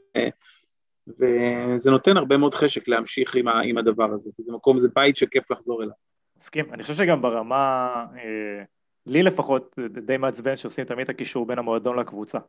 וזה 1.08 1.92
נותן 1.92 2.18
הרבה 2.18 2.38
מאוד 2.38 2.56
חשק 2.56 2.88
להמשיך 2.88 3.36
עם, 3.36 3.48
ה, 3.48 3.62
עם 3.62 3.78
הדבר 3.78 4.12
הזה, 4.14 4.30
זה 4.38 4.54
מקום, 4.54 4.80
זה 4.80 4.88
בית 4.96 5.18
שכיף 5.18 5.52
לחזור 5.52 5.84
אליו. 5.84 5.94
מסכים, 6.38 6.74
אני 6.74 6.84
חושב 6.84 6.96
שגם 6.96 7.22
ברמה, 7.22 7.90
אה, 8.16 8.64
לי 9.06 9.24
לפחות, 9.24 9.76
די 10.06 10.18
מעצבן 10.18 10.56
שעושים 10.56 10.86
תמיד 10.86 11.04
את 11.04 11.10
הקישור 11.10 11.46
בין 11.46 11.60
המועדון 11.60 12.00
לקבוצה. 12.00 12.40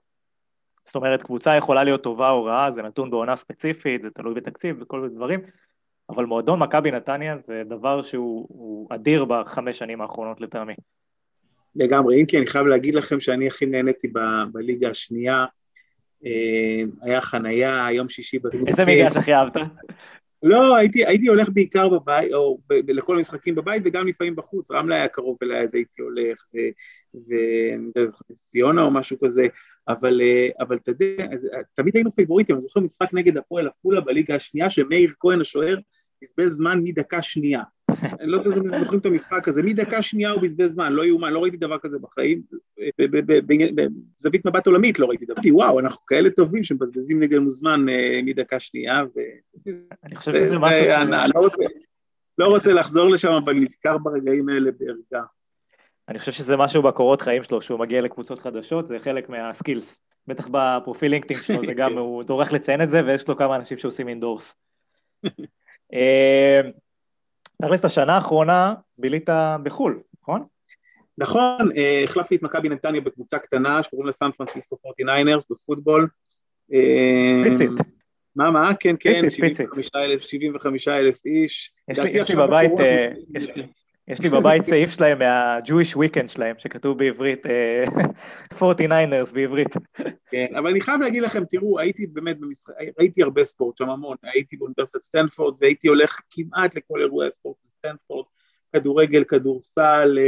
זאת 0.89 0.97
אומרת, 0.97 1.23
קבוצה 1.23 1.57
יכולה 1.57 1.85
להיות 1.85 2.03
טובה 2.03 2.31
או 2.31 2.45
רעה, 2.45 2.71
זה 2.71 2.83
נתון 2.83 3.11
בעונה 3.11 3.37
ספציפית, 3.37 4.03
זה 4.03 4.11
תלוי 4.11 4.35
בתקציב 4.35 4.77
וכל 4.81 5.01
מיני 5.01 5.15
דברים, 5.15 5.41
אבל 6.11 6.25
מועדון 6.25 6.59
מכבי 6.59 6.91
נתניה 6.91 7.37
זה 7.47 7.63
דבר 7.67 8.03
שהוא 8.03 8.89
אדיר 8.91 9.25
בחמש 9.25 9.79
שנים 9.79 10.01
האחרונות 10.01 10.41
לטעמי. 10.41 10.75
לגמרי, 11.77 12.21
אם 12.21 12.27
כי 12.27 12.39
אני 12.39 12.47
חייב 12.47 12.67
להגיד 12.67 12.95
לכם 12.95 13.21
שאני 13.21 13.47
הכי 13.47 13.67
נהניתי 13.67 14.09
ב- 14.09 14.45
בליגה 14.53 14.91
השנייה, 14.91 15.47
אה, 16.27 16.83
היה 17.03 17.21
חנייה, 17.21 17.87
יום 17.91 18.09
שישי 18.09 18.39
בדרום. 18.39 18.69
איזה 18.69 18.85
מגרש 18.85 19.17
הכי 19.17 19.35
אהבת? 19.35 19.57
לא, 20.43 20.77
הייתי, 20.77 21.07
הייתי 21.07 21.29
הולך 21.29 21.49
בעיקר 21.53 21.89
בבית, 21.89 22.33
או 22.33 22.59
ב, 22.69 22.75
ב, 22.75 22.91
לכל 22.91 23.17
המשחקים 23.17 23.55
בבית, 23.55 23.83
וגם 23.85 24.07
לפעמים 24.07 24.37
בחוץ. 24.37 24.71
רמלה 24.71 24.97
היה 24.97 25.09
קרוב 25.09 25.37
אליי, 25.43 25.61
אז 25.61 25.75
הייתי 25.75 26.03
הולך, 26.03 26.47
וציונה 28.31 28.83
או 28.83 28.91
משהו 28.91 29.17
כזה, 29.25 29.47
אבל, 29.89 30.21
אה, 30.21 30.49
אבל 30.61 30.77
אתה 30.77 30.91
יודע, 30.91 31.27
תמיד 31.75 31.97
היינו 31.97 32.11
פייבוריטים, 32.11 32.55
אני 32.55 32.63
זוכר 32.63 32.81
משחק 32.81 33.09
נגד 33.13 33.37
הפועל 33.37 33.69
עפולה 33.69 34.01
בליגה 34.01 34.35
השנייה, 34.35 34.71
שמאיר 34.71 35.13
כהן 35.21 35.41
השוער 35.41 35.77
בזבז 36.23 36.53
זמן 36.53 36.81
מדקה 36.83 37.23
שנייה. 37.23 37.63
אני 38.21 38.31
לא 38.31 38.37
יודע 38.37 38.51
אם 38.51 38.61
אתם 38.61 38.79
זוכרים 38.79 39.01
את 39.01 39.07
המשחק 39.07 39.49
הזה, 39.49 39.63
מדקה 39.63 40.03
שנייה 40.03 40.31
הוא 40.31 40.43
בזבז 40.43 40.73
זמן, 40.73 40.93
לא 40.93 41.05
יאומן, 41.05 41.33
לא 41.33 41.39
ראיתי 41.39 41.57
דבר 41.57 41.79
כזה 41.79 41.99
בחיים, 41.99 42.43
בזווית 44.17 44.47
מבט 44.47 44.67
עולמית 44.67 44.99
לא 44.99 45.07
ראיתי 45.07 45.27
דבר, 45.27 45.41
וואו, 45.51 45.81
אנחנו 45.81 46.07
כאלה 46.07 46.31
טובים 46.31 46.65
שמבזבזים 46.65 47.21
נגדנו 47.21 47.51
זמן 47.51 47.89
אה, 47.89 48.21
מדקה 48.25 48.61
שנייה, 48.61 49.03
ו... 49.17 49.21
אני 50.05 50.17
חושב 50.17 50.33
שזה 50.33 50.59
משהו... 50.59 50.81
לא, 51.35 51.49
לא 52.39 52.47
רוצה 52.47 52.73
לחזור 52.73 53.11
לשם, 53.11 53.33
אבל 53.33 53.55
נזכר 53.55 53.99
ברגעים 53.99 54.49
האלה 54.49 54.71
בערגה. 54.79 55.27
אני 56.09 56.19
חושב 56.19 56.33
שזה 56.33 56.57
משהו 56.57 56.83
בקורות 56.83 57.23
חיים 57.23 57.45
שלו, 57.45 57.63
שהוא 57.63 57.81
מגיע 57.81 58.01
לקבוצות 58.01 58.39
חדשות, 58.39 58.87
זה 58.87 58.99
חלק 58.99 59.29
מהסקילס. 59.29 60.03
בטח 60.27 60.49
בפרופיל 60.51 61.11
לינקדאין 61.11 61.41
שלו, 61.43 61.67
זה 61.67 61.73
גם, 61.73 61.99
הוא 61.99 62.23
טורח 62.23 62.53
לציין 62.53 62.83
את 62.83 62.91
זה, 62.91 63.05
ויש 63.07 63.29
לו 63.29 63.37
כמה 63.37 63.57
אנשים 63.57 63.79
שעושים 63.79 64.09
אינדורס. 64.09 64.57
אה, 65.93 66.61
תכלס, 67.63 67.85
השנה 67.85 68.15
האחרונה 68.15 68.75
בילית 68.99 69.29
בחו"ל, 69.63 70.01
נכון? 70.23 70.45
נכון, 71.19 71.73
אה, 71.77 72.01
החלפתי 72.05 72.37
את 72.37 72.43
מכבי 72.43 72.69
נתניה 72.69 73.01
בקבוצה 73.01 73.39
קטנה 73.39 73.83
שקוראים 73.83 74.07
לה 74.07 74.13
סן 74.13 74.31
פרנסיסקו 74.31 74.77
49ers 74.87 75.47
בפוטבול. 75.51 76.09
פיצית. 77.45 77.71
מה, 78.37 78.51
מה? 78.51 78.71
כן, 78.81 78.95
כן, 79.01 79.21
פיצית, 79.21 79.41
פיצית. 79.41 79.69
75 80.21 80.89
אלף 80.89 81.27
איש. 81.27 81.73
יש 81.89 82.31
לי 82.31 82.37
בבית, 82.37 82.73
יש 84.09 84.21
לי 84.21 84.29
בבית 84.29 84.65
סעיף 84.65 84.91
שלהם 84.91 85.19
מה-Jewish 85.19 85.97
Weekend 85.97 86.29
שלהם, 86.29 86.57
שכתוב 86.59 86.99
בעברית, 86.99 87.47
49ers 88.55 89.35
בעברית. 89.35 89.75
כן, 90.31 90.47
אבל 90.59 90.71
אני 90.71 90.81
חייב 90.81 91.01
להגיד 91.01 91.23
לכם, 91.23 91.45
תראו, 91.45 91.79
הייתי 91.79 92.07
באמת 92.07 92.41
במשחק, 92.41 92.75
ראיתי 92.99 93.23
הרבה 93.23 93.45
ספורט 93.45 93.77
שם 93.77 93.91
המון, 93.91 94.17
הייתי 94.23 94.57
באוניברסיטת 94.57 95.03
סטנפורד, 95.03 95.55
והייתי 95.61 95.89
הולך 95.89 96.21
כמעט 96.31 96.77
לכל 96.77 97.01
אירועי 97.01 97.29
הספורט 97.29 97.57
בסטנפורד, 97.71 98.25
כדורגל, 98.73 99.25
כדורסל, 99.25 100.19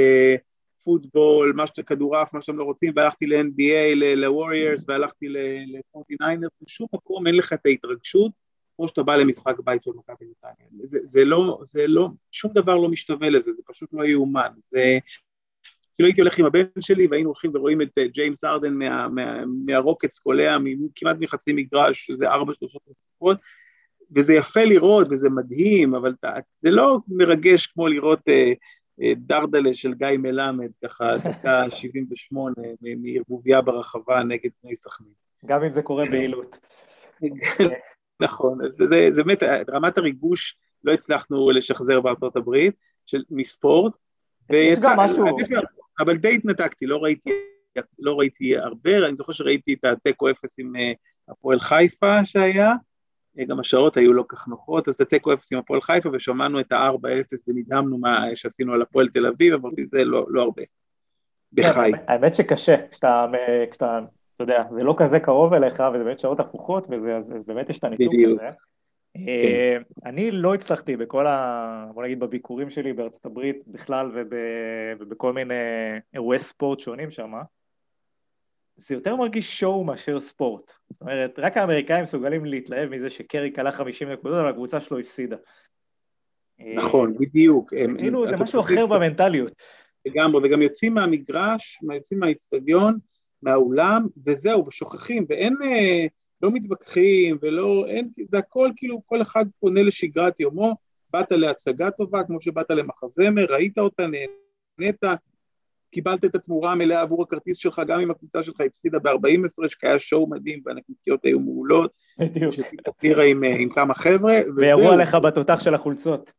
פוטבול, 0.85 1.53
מה 1.57 1.67
שאתם, 1.67 1.83
כדורעף, 1.83 2.35
מה 2.35 2.41
שאתם 2.43 2.59
לא 2.59 2.65
רוצים, 2.65 2.93
והלכתי 2.97 3.27
ל-NBA, 3.27 3.95
ל-Warriors, 3.97 4.85
והלכתי 4.89 5.29
ל-49ers, 5.29 6.49
בשום 6.63 6.87
מקום 6.95 7.27
אין 7.27 7.35
לך 7.35 7.53
את 7.53 7.67
ההתרגשות, 7.67 8.33
כמו 8.81 8.89
שאתה 8.89 9.03
בא 9.03 9.17
למשחק 9.17 9.61
בית 9.65 9.83
של 9.83 9.91
מכבי 9.91 10.27
נתניה. 10.31 10.69
זה, 10.81 10.99
זה 11.05 11.25
לא, 11.25 11.59
זה 11.65 11.87
לא, 11.87 12.09
שום 12.31 12.53
דבר 12.55 12.77
לא 12.77 12.89
משתווה 12.89 13.31
לזה, 13.31 13.53
זה 13.53 13.63
פשוט 13.67 13.89
לא 13.93 14.05
יאומן. 14.05 14.51
זה, 14.63 14.99
כאילו 15.95 16.09
הייתי 16.09 16.21
הולך 16.21 16.39
עם 16.39 16.47
הבן 16.47 16.63
שלי 16.81 17.07
והיינו 17.07 17.29
הולכים 17.29 17.51
ורואים 17.55 17.83
את 17.83 17.99
ג'יימס 18.13 18.45
ארדן 18.45 18.75
מה, 18.75 19.09
מה, 19.09 19.45
מהרוקטס 19.67 20.19
קולע 20.19 20.57
כמעט 20.97 21.17
מחצי 21.21 21.53
מגרש, 21.53 22.07
שזה 22.07 22.29
ארבע 22.29 22.53
שלושות 22.59 22.83
נוספות, 22.89 23.39
וזה 24.17 24.35
יפה 24.35 24.65
לראות 24.65 25.07
וזה 25.11 25.31
מדהים, 25.31 25.95
אבל 25.95 26.15
זה 26.55 26.71
לא 26.71 26.99
מרגש 27.09 27.67
כמו 27.67 27.89
לראות 27.89 28.21
uh, 28.29 29.05
דרדלה 29.17 29.75
של 29.75 29.95
גיא 29.95 30.19
מלמד, 30.19 30.71
ככה 30.85 31.17
דקה 31.31 31.65
78 31.71 32.55
מערבוביה 32.81 33.61
ברחבה 33.61 34.23
נגד 34.23 34.51
בני 34.65 34.77
סכנין. 34.77 35.13
גם 35.47 35.65
אם 35.65 35.73
זה 35.73 35.83
קורה 35.83 36.05
בעילות. 36.11 36.59
נכון, 38.21 38.59
זה 39.11 39.23
באמת, 39.25 39.43
רמת 39.71 39.99
הריגוש 39.99 40.57
לא 40.85 40.93
הצלחנו 40.93 41.51
לשחזר 41.51 42.01
בארצות 42.01 42.37
הברית, 42.37 42.75
של, 43.07 43.23
מספורט. 43.31 43.93
יש 44.51 44.79
גם 44.79 44.97
משהו... 44.97 45.25
אבל 46.01 46.17
די 46.17 46.35
התנתקתי, 46.35 46.87
לא 46.87 47.03
ראיתי, 47.03 47.31
לא 47.99 48.19
ראיתי 48.19 48.57
הרבה, 48.57 49.07
אני 49.07 49.17
זוכר 49.17 49.33
שראיתי 49.33 49.73
את 49.73 49.85
התיקו 49.85 50.31
אפס 50.31 50.59
עם 50.59 50.77
אה, 50.77 50.93
הפועל 51.29 51.61
חיפה 51.61 52.25
שהיה, 52.25 52.73
אה, 53.39 53.45
גם 53.45 53.61
השעות 53.61 53.97
היו 53.97 54.13
לא 54.13 54.25
כך 54.29 54.49
נוחות, 54.49 54.89
אז 54.89 54.95
זה 54.95 55.05
תיקו 55.05 55.33
אפס 55.33 55.53
עם 55.53 55.59
הפועל 55.59 55.81
חיפה 55.81 56.09
ושמענו 56.13 56.61
את 56.61 56.73
ה-4-0 56.73 57.37
ונדהמנו 57.49 57.99
מה 57.99 58.27
שעשינו 58.35 58.75
על 58.75 58.83
הפועל 58.83 59.09
תל 59.09 59.27
אביב, 59.27 59.55
אבל 59.55 59.71
זה 59.85 60.05
לא, 60.05 60.27
לא 60.29 60.43
הרבה. 60.43 60.63
בחי. 61.53 61.91
האמת 62.09 62.35
שקשה, 62.35 62.77
כשאתה, 62.91 63.27
כשאתה, 63.71 63.99
אתה 64.43 64.53
יודע, 64.53 64.65
זה 64.75 64.83
לא 64.83 64.95
כזה 64.99 65.21
קרוב 65.21 65.55
אליך, 65.55 65.83
וזה 65.95 66.05
באמת 66.05 66.21
שעות 66.21 66.41
הפוכות, 66.41 66.87
וזה, 66.91 67.17
אז, 67.17 67.33
אז 67.33 67.45
באמת 67.45 67.71
יש 67.71 67.79
את 67.79 67.85
הניתוק 67.85 68.15
הזה. 68.33 68.51
כן. 69.15 69.21
אה, 69.29 69.77
אני 70.05 70.31
לא 70.31 70.55
הצלחתי 70.55 70.97
בכל 70.97 71.27
ה... 71.27 71.87
בוא 71.95 72.03
נגיד 72.03 72.21
בביקורים 72.21 72.71
שלי 72.71 72.93
בארצות 72.93 73.27
הברית 73.27 73.63
בכלל 73.67 74.11
וב, 74.15 74.33
ובכל 74.99 75.33
מיני 75.33 75.55
אירועי 76.15 76.39
ספורט 76.39 76.81
שונים 76.81 77.11
שם, 77.11 77.33
זה 78.77 78.95
יותר 78.95 79.17
מרגיש 79.17 79.61
שואו 79.61 79.85
מאשר 79.85 80.21
ספורט. 80.21 80.73
זאת 80.91 81.01
אומרת, 81.01 81.39
רק 81.39 81.57
האמריקאים 81.57 82.03
מסוגלים 82.03 82.45
להתלהב 82.45 82.89
מזה 82.89 83.11
שקרי 83.11 83.51
קלה 83.51 83.73
50 83.73 84.09
נקודות, 84.09 84.39
אבל 84.39 84.49
הקבוצה 84.49 84.81
שלו 84.81 84.99
הפסידה. 84.99 85.37
נכון, 86.75 87.15
בדיוק. 87.19 87.75
כאילו 87.99 88.27
זה 88.29 88.37
משהו 88.37 88.61
אחר 88.61 88.87
במנטליות. 88.87 89.53
לגמרי, 90.07 90.49
וגם 90.49 90.63
יוצאים 90.63 90.95
מהמגרש, 90.95 91.79
יוצאים 91.95 92.21
מהאיצטדיון, 92.21 92.99
מהאולם, 93.43 94.07
וזהו, 94.27 94.67
ושוכחים, 94.67 95.27
ואין, 95.29 95.57
אה, 95.63 96.07
לא 96.43 96.51
מתווכחים, 96.51 97.39
ולא, 97.43 97.85
אין, 97.89 98.09
זה 98.25 98.39
הכל 98.39 98.71
כאילו, 98.77 99.03
כל 99.07 99.23
אחד 99.23 99.45
פונה 99.61 99.83
לשגרת 99.83 100.41
יומו, 100.41 100.77
באת 101.13 101.33
להצגה 101.33 101.91
טובה, 101.91 102.25
כמו 102.25 102.41
שבאת 102.41 102.71
למחזמר, 102.71 103.45
ראית 103.49 103.79
אותה, 103.79 104.07
נהנית, 104.07 105.01
קיבלת 105.91 106.25
את 106.25 106.35
התמורה 106.35 106.73
המלאה 106.73 107.01
עבור 107.01 107.23
הכרטיס 107.23 107.57
שלך, 107.57 107.83
גם 107.87 108.01
אם 108.01 108.11
הקבוצה 108.11 108.43
שלך 108.43 108.61
הפסידה 108.61 108.99
ב-40 108.99 109.47
הפרש, 109.47 109.75
כי 109.75 109.87
היה 109.87 109.99
שואו 109.99 110.31
מדהים 110.31 110.63
והנקניקיות 110.67 111.25
היו 111.25 111.41
מעולות. 111.41 111.91
בדיוק. 112.19 112.55
שתירה 112.55 113.25
עם, 113.25 113.45
עם 113.45 113.69
כמה 113.69 113.95
חבר'ה, 113.95 114.41
וירו 114.57 114.91
עליך 114.91 115.15
בתותח 115.15 115.61
של 115.61 115.75
החולצות. 115.75 116.33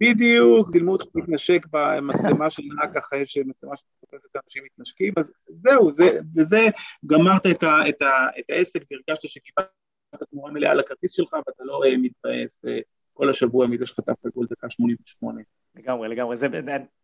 בדיוק, 0.00 0.72
צילמו 0.72 0.92
אותך 0.92 1.04
מתנשק 1.14 1.66
במצלמה 1.70 2.50
של 2.50 2.62
נהג 2.62 2.94
ככה, 2.94 3.16
יש 3.16 3.38
מצלמה 3.46 3.74
שתופסת 3.76 4.36
אנשים 4.44 4.62
מתנשקים, 4.64 5.12
אז 5.16 5.32
זהו, 5.48 5.94
זה, 5.94 6.18
וזה, 6.36 6.66
גמרת 7.06 7.46
את, 7.46 7.62
ה, 7.62 7.88
את, 7.88 8.02
ה, 8.02 8.26
את 8.38 8.44
העסק 8.48 8.80
והרגשת 8.90 9.28
שקיבלת 9.28 9.68
תמורה 10.30 10.52
מלאה 10.52 10.70
על 10.70 10.80
הכרטיס 10.80 11.12
שלך 11.12 11.32
ואתה 11.32 11.64
לא 11.64 11.80
uh, 11.84 11.98
מתבאס 11.98 12.64
uh, 12.64 12.68
כל 13.12 13.30
השבוע 13.30 13.66
מזה 13.66 13.86
שחטפת 13.86 14.34
גול 14.34 14.46
דקה 14.50 14.70
88. 14.70 15.40
לגמרי, 15.76 16.08
לגמרי, 16.08 16.36
זה 16.36 16.46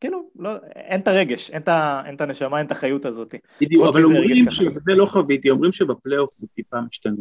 כאילו, 0.01 0.31
לא, 0.37 0.51
אין 0.75 1.01
את 1.01 1.09
הרגש, 1.09 1.51
אין 1.51 1.63
את, 1.63 1.69
אין 2.07 2.15
את 2.15 2.21
הנשמה, 2.21 2.59
אין 2.59 2.67
את 2.67 2.71
החיות 2.71 3.05
הזאת. 3.05 3.35
בדיוק, 3.61 3.87
אבל 3.89 4.05
אומרים, 4.05 4.51
שזה 4.51 4.95
לא 4.95 5.07
חוויתי, 5.07 5.51
אומרים 5.51 5.73
שבפלייאוף 5.73 6.33
זה 6.33 6.47
טיפה 6.55 6.81
משתנה. 6.81 7.15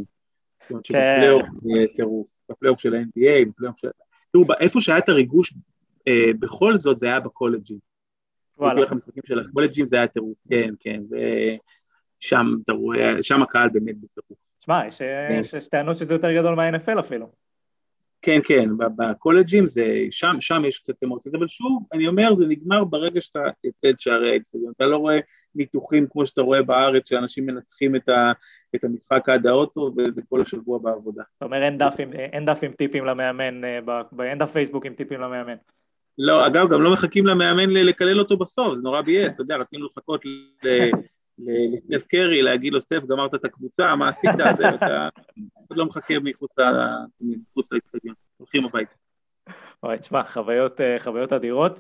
זאת 0.61 0.71
אומרת 0.71 0.85
שבפלייאוף 0.85 1.41
זה 1.61 1.85
טירוף, 1.95 2.27
בפלייאוף 2.49 2.79
של 2.79 2.95
ה-NBA, 2.95 3.49
בפלייאוף 3.49 3.77
של... 3.77 3.87
תראו, 4.33 4.45
איפה 4.59 4.81
שהיה 4.81 4.97
את 4.97 5.09
הריגוש 5.09 5.53
אה, 6.07 6.31
בכל 6.39 6.77
זאת 6.77 6.99
זה 6.99 7.07
היה 7.07 7.19
בקולג'ים. 7.19 7.77
וואלה. 8.57 8.81
המשחקים 8.89 9.23
של 9.25 9.39
הקולג'ים 9.39 9.85
זה 9.85 9.95
היה 9.95 10.07
טירוף, 10.07 10.37
כן, 10.49 10.73
כן, 10.79 11.01
ושם 11.09 12.45
אתה 12.63 12.71
רואה, 12.71 13.23
שם 13.23 13.41
הקהל 13.41 13.69
באמת 13.69 13.95
בטירוף. 13.97 14.39
שמע, 14.59 14.87
יש, 14.87 14.97
כן. 14.97 15.41
יש 15.57 15.67
טענות 15.67 15.97
שזה 15.97 16.13
יותר 16.13 16.33
גדול 16.33 16.55
מה-NFL 16.55 16.99
אפילו. 16.99 17.42
כן, 18.25 18.39
כן, 18.45 18.69
בקולג'ים 18.97 19.67
זה, 19.67 19.97
שם, 20.11 20.35
שם 20.39 20.65
יש 20.65 20.79
קצת 20.79 21.03
אמוציות, 21.03 21.35
אבל 21.35 21.47
שוב, 21.47 21.83
אני 21.93 22.07
אומר, 22.07 22.35
זה 22.35 22.45
נגמר 22.47 22.83
ברגע 22.83 23.21
שאתה 23.21 23.39
יוצא 23.63 23.89
את 23.89 23.99
שערי 23.99 24.31
האצטדיון, 24.31 24.71
אתה 24.75 24.85
לא 24.85 24.97
רואה 24.97 25.19
ניתוחים 25.55 26.07
כמו 26.09 26.25
שאתה 26.25 26.41
רואה 26.41 26.63
בארץ, 26.63 27.09
שאנשים 27.09 27.45
מנתחים 27.45 27.95
את, 27.95 28.09
ה, 28.09 28.31
את 28.75 28.83
המשחק 28.83 29.29
עד 29.29 29.47
האוטו 29.47 29.91
וכל 30.17 30.41
השבוע 30.41 30.79
בעבודה. 30.79 31.23
זאת 31.33 31.43
אומרת, 31.43 31.63
אין 31.63 31.77
דף 31.77 31.95
עם, 31.99 32.13
אין 32.13 32.45
דף 32.45 32.59
עם 32.63 32.71
טיפים 32.71 33.05
למאמן, 33.05 33.63
אה, 33.63 33.79
אין 34.19 34.37
דף 34.37 34.51
פייסבוק 34.51 34.85
עם 34.85 34.93
טיפים 34.93 35.21
למאמן. 35.21 35.55
לא, 36.17 36.47
אגב, 36.47 36.69
גם 36.69 36.81
לא 36.81 36.93
מחכים 36.93 37.27
למאמן 37.27 37.69
לקלל 37.69 38.19
אותו 38.19 38.37
בסוף, 38.37 38.75
זה 38.75 38.83
נורא 38.83 39.01
ביאס, 39.01 39.33
אתה 39.33 39.41
יודע, 39.41 39.55
רצינו 39.55 39.85
לחכות 39.85 40.21
לסטף 41.39 42.07
קרי, 42.07 42.41
להגיד 42.41 42.73
לו, 42.73 42.81
סטף, 42.81 43.05
גמרת 43.05 43.35
את 43.35 43.45
הקבוצה, 43.45 43.95
מה 43.95 44.09
עשית? 44.09 44.29
אתה 44.35 45.09
עוד 45.69 45.77
לא 45.77 45.85
מחכה 45.85 46.13
מחוץ 46.23 46.55
לאצטדיון, 47.71 48.15
הולכים 48.37 48.65
הביתה. 48.65 48.93
אוי, 49.83 49.97
תשמע, 49.97 50.23
חוויות, 50.23 50.81
אה, 50.81 50.95
חוויות 50.99 51.33
אדירות, 51.33 51.79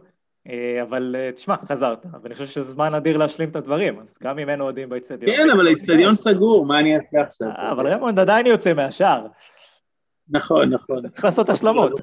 אה, 0.49 0.81
אבל 0.81 1.15
אה, 1.19 1.31
תשמע, 1.31 1.55
חזרת, 1.65 2.05
ואני 2.21 2.33
חושב 2.33 2.45
שזה 2.45 2.71
זמן 2.71 2.93
אדיר 2.93 3.17
להשלים 3.17 3.49
את 3.49 3.55
הדברים, 3.55 3.99
אז 3.99 4.13
גם 4.23 4.39
אם 4.39 4.49
אין 4.49 4.61
אוהדים 4.61 4.89
באצטדיון. 4.89 5.35
כן, 5.35 5.49
אבל 5.49 5.67
האצטדיון 5.67 6.15
סגור, 6.15 6.65
מה 6.65 6.79
אני 6.79 6.95
אעשה 6.95 7.21
עכשיו? 7.21 7.47
אבל 7.71 7.87
רמונד 7.87 8.19
עדיין 8.19 8.45
יוצא 8.45 8.73
מהשער. 8.73 9.27
נכון, 10.29 10.69
נכון. 10.69 11.09
צריך 11.09 11.25
לעשות 11.25 11.49
השלמות. 11.49 12.01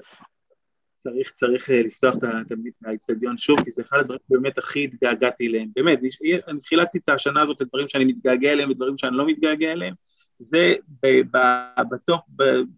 צריך, 1.03 1.31
צריך 1.31 1.71
אה, 1.71 1.83
לפתוח 1.83 2.15
את 2.17 2.53
האיצטדיון 2.85 3.39
שוב, 3.39 3.65
כי 3.65 3.71
זה 3.71 3.83
אחד 3.83 3.99
הדברים 3.99 4.21
שבאמת 4.29 4.59
הכי 4.59 4.85
התגעגעתי 4.85 5.47
אליהם. 5.47 5.69
באמת, 5.77 6.01
אני 6.49 6.61
חילקתי 6.65 6.99
את 6.99 7.09
השנה 7.09 7.43
הזאת 7.43 7.61
לדברים 7.61 7.89
שאני 7.89 8.05
מתגעגע 8.05 8.53
אליהם 8.53 8.71
ודברים 8.71 8.99
שאני 8.99 9.17
לא 9.17 9.27
מתגעגע 9.27 9.73
אליהם. 9.73 9.95
זה 10.39 10.75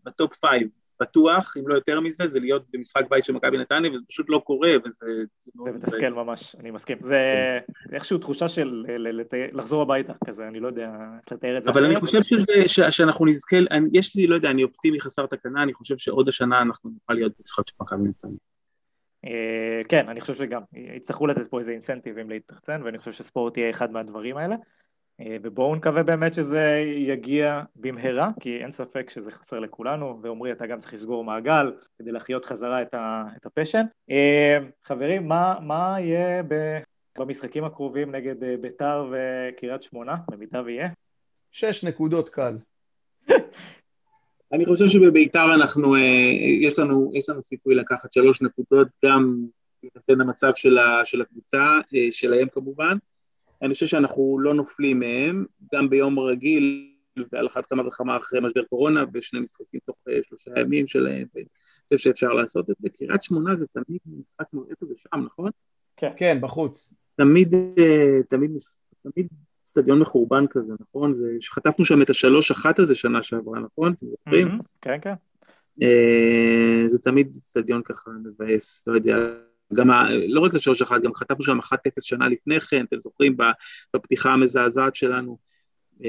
ב 0.05 0.12
top 0.12 0.34
five, 0.34 0.68
בטוח, 1.03 1.55
אם 1.57 1.68
לא 1.68 1.74
יותר 1.74 2.00
מזה, 2.00 2.26
זה 2.26 2.40
להיות 2.40 2.64
במשחק 2.72 3.05
בית 3.11 3.24
של 3.24 3.32
מכבי 3.32 3.59
נתניה, 3.59 3.90
וזה 3.92 4.03
פשוט 4.09 4.26
לא 4.28 4.42
קורה, 4.44 4.70
וזה... 4.84 5.24
זה 5.64 5.72
מתסכל 5.72 6.09
ממש, 6.09 6.57
אני 6.61 6.70
מסכים. 6.70 6.98
זה. 7.00 7.18
איכשהו 7.92 8.18
תחושה 8.18 8.48
של 8.48 8.84
לחזור 9.53 9.82
הביתה, 9.82 10.12
כזה, 10.26 10.48
אני 10.48 10.61
לא 10.61 10.66
יודע 10.66 10.90
איך 11.22 11.32
לתאר 11.32 11.59
את 11.59 11.64
זה. 11.64 11.70
אבל 11.70 11.84
אני 11.84 11.96
חושב 11.96 12.22
שזה, 12.22 12.68
שאנחנו 12.90 13.26
נזכה, 13.26 13.57
יש 13.92 14.16
לי, 14.16 14.26
לא 14.26 14.34
יודע, 14.34 14.50
אני 14.50 14.64
אופטימי 14.64 15.00
חסר 15.00 15.26
תקנה, 15.26 15.62
אני 15.62 15.72
חושב 15.72 15.96
שעוד 15.96 16.28
השנה 16.28 16.62
אנחנו 16.62 16.90
נוכל 16.90 17.14
להיות 17.14 17.32
במשחק 17.38 17.68
של 17.68 17.74
מכבי 17.80 18.09
נתניה. 18.09 18.36
אה, 19.24 19.82
כן, 19.88 20.09
אני 20.09 20.20
חושב 20.20 20.34
שגם, 20.34 20.62
יצטרכו 20.96 21.26
לתת 21.26 21.46
פה 21.50 21.59
איזה 21.59 21.72
אינסנטיבים 21.72 22.30
להתרצן, 22.30 22.82
ואני 22.84 22.98
חושב 22.98 23.12
שספורט 23.12 23.57
יהיה 23.57 23.70
אחד 23.70 23.92
מהדברים 23.92 24.36
האלה. 24.36 24.57
אה, 25.27 25.37
ובואו 25.43 25.75
נקווה 25.75 26.03
באמת 26.03 26.35
שזה 26.35 26.85
יגיע 26.97 27.62
במהרה, 27.77 28.31
כי 28.41 28.57
אין 28.57 28.73
ספק 28.73 29.11
שזה 29.11 29.31
חסר 29.31 29.59
לכולנו, 29.59 30.18
ועמרי, 30.23 30.53
אתה 30.53 30.66
גם 30.66 30.79
צריך 30.79 30.93
לסגור 30.93 31.25
מעגל 31.25 31.73
כדי 31.99 32.12
להחיות 32.12 32.45
חזרה 32.45 32.83
את, 32.83 32.95
הפשן. 33.47 33.83
אה, 34.11 34.59
חברים, 34.85 35.29
מה, 35.29 35.55
מה 35.61 35.97
יהיה 36.01 36.43
במשחקים 37.18 37.64
הקרובים 37.64 38.14
נגד 38.14 38.35
ביתר 38.61 39.07
וקריית 39.12 39.83
שמונה, 39.83 40.16
במידה 40.31 40.62
ויהיה? 40.64 40.89
שש 41.53 41.85
נקודות 41.85 42.29
קל. 42.29 42.57
אני 44.53 44.66
חושב 44.66 44.89
שבביתר 44.89 45.55
אנחנו, 45.55 45.97
יש 46.61 46.79
לנו, 46.79 47.11
יש 47.14 47.29
לנו 47.29 47.43
סיכוי 47.43 47.75
לקחת 47.75 48.12
שלוש 48.12 48.43
נקודות, 48.43 48.89
גם 49.05 49.37
בהינתן 49.83 50.20
המצב 50.20 50.53
של, 50.55 50.79
ה, 50.79 51.05
של 51.05 51.20
הקבוצה, 51.23 51.79
שלהם 52.11 52.49
כמובן. 52.49 52.97
אני 53.62 53.74
חושב 53.74 53.86
שאנחנו 53.86 54.38
לא 54.40 54.54
נופלים 54.54 54.98
מהם, 54.98 55.44
גם 55.74 55.90
ביום 55.90 56.18
רגיל, 56.18 56.92
ועל 57.32 57.46
אחת 57.46 57.66
כמה 57.66 57.86
וכמה 57.86 58.16
אחרי 58.16 58.40
משבר 58.40 58.62
קורונה, 58.62 59.04
בשני 59.04 59.40
משחקים 59.40 59.80
תוך 59.86 59.96
שלושה 60.22 60.60
ימים 60.60 60.86
שלהם, 60.86 61.26
ואני 61.34 61.46
חושב 61.94 61.98
שאפשר 61.98 62.28
לעשות 62.28 62.70
את 62.70 62.76
זה. 62.78 62.88
קריית 62.88 63.22
שמונה 63.22 63.56
זה 63.56 63.66
תמיד 63.66 64.00
משחק, 64.06 64.46
איפה 64.70 64.86
זה 64.86 64.94
שם, 64.96 65.20
נכון? 65.20 65.50
כן, 65.96 66.10
כן, 66.16 66.38
בחוץ. 66.40 66.94
תמיד, 67.16 67.54
תמיד, 68.28 68.50
תמיד 69.02 69.26
אצטדיון 69.62 69.98
מחורבן 69.98 70.44
כזה, 70.50 70.72
נכון? 70.80 71.12
זה, 71.12 71.36
שחטפנו 71.40 71.84
שם 71.84 72.02
את 72.02 72.10
השלוש 72.10 72.50
אחת 72.50 72.78
הזה 72.78 72.94
שנה 72.94 73.22
שעברה, 73.22 73.60
נכון? 73.60 73.92
אתם 73.92 74.06
זוכרים? 74.06 74.48
Mm-hmm, 74.48 74.62
כן, 74.80 74.98
כן. 75.02 75.14
Uh, 75.80 76.88
זה 76.88 76.98
תמיד 76.98 77.36
אצטדיון 77.36 77.82
ככה 77.82 78.10
מבאס, 78.10 78.84
לא 78.86 78.94
יודע, 78.94 79.16
גם, 79.75 79.91
ה, 79.91 80.09
לא 80.29 80.41
רק 80.41 80.51
את 80.51 80.57
השלוש 80.57 80.83
אחת, 80.83 81.03
גם 81.03 81.14
חטפנו 81.14 81.45
שם 81.45 81.59
אחת 81.59 81.87
אפס 81.87 82.03
שנה 82.03 82.29
לפני 82.29 82.61
כן, 82.61 82.85
אתם 82.85 82.99
זוכרים, 82.99 83.37
בפתיחה 83.95 84.33
המזעזעת 84.33 84.97
שלנו, 84.97 85.37
uh, 86.01 86.05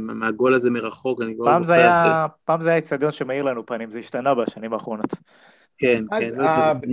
מהגול 0.00 0.54
הזה 0.54 0.70
מרחוק, 0.70 1.22
אני 1.22 1.34
כבר 1.36 1.58
זוכר. 1.58 1.72
היה, 1.72 2.26
פעם 2.44 2.62
זה 2.62 2.68
היה 2.68 2.78
אצטדיון 2.78 3.12
שמאיר 3.12 3.42
לנו 3.42 3.66
פנים, 3.66 3.90
זה 3.90 3.98
השתנה 3.98 4.34
בשנים 4.34 4.72
האחרונות. 4.72 5.14
כן, 5.78 6.04
אז 6.10 6.22
כן. 6.22 6.40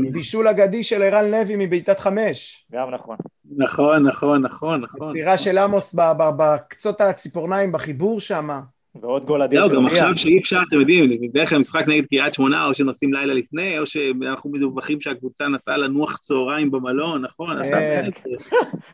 הבישול 0.07 0.47
אגדי 0.47 0.83
של 0.83 1.01
ערן 1.01 1.31
לוי 1.31 1.55
מבעיטת 1.57 1.99
חמש. 1.99 2.67
גם 2.71 2.89
נכון. 2.89 3.17
נכון, 3.57 4.07
נכון, 4.07 4.41
נכון, 4.41 4.81
נכון. 4.81 5.09
יצירה 5.09 5.37
של 5.37 5.57
עמוס 5.57 5.95
בקצות 6.37 7.01
הציפורניים, 7.01 7.71
בחיבור 7.71 8.19
שם. 8.19 8.49
ועוד 8.95 9.25
גול 9.25 9.41
אדיר 9.41 9.61
של 9.61 9.67
ליה. 9.67 9.79
לא, 9.79 9.81
גם 9.81 9.87
עכשיו 9.87 10.15
שאי 10.15 10.39
אפשר, 10.39 10.59
אתם 10.67 10.79
יודעים, 10.79 11.21
בדרך 11.21 11.49
כלל 11.49 11.57
משחק 11.57 11.83
נגד 11.87 12.05
קריית 12.05 12.33
שמונה, 12.33 12.65
או 12.65 12.73
שנוסעים 12.73 13.13
לילה 13.13 13.33
לפני, 13.33 13.79
או 13.79 13.85
שאנחנו 13.85 14.51
מדווחים 14.51 15.01
שהקבוצה 15.01 15.47
נסעה 15.47 15.77
לנוח 15.77 16.17
צהריים 16.17 16.71
במלון, 16.71 17.21
נכון? 17.21 17.59
עכשיו 17.59 17.79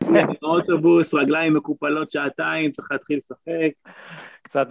באמת, 0.00 0.42
אוטובוס, 0.42 1.14
רגליים 1.14 1.54
מקופלות 1.54 2.10
שעתיים, 2.10 2.70
צריך 2.70 2.92
להתחיל 2.92 3.18
לשחק. 3.18 3.70
קצת 4.42 4.68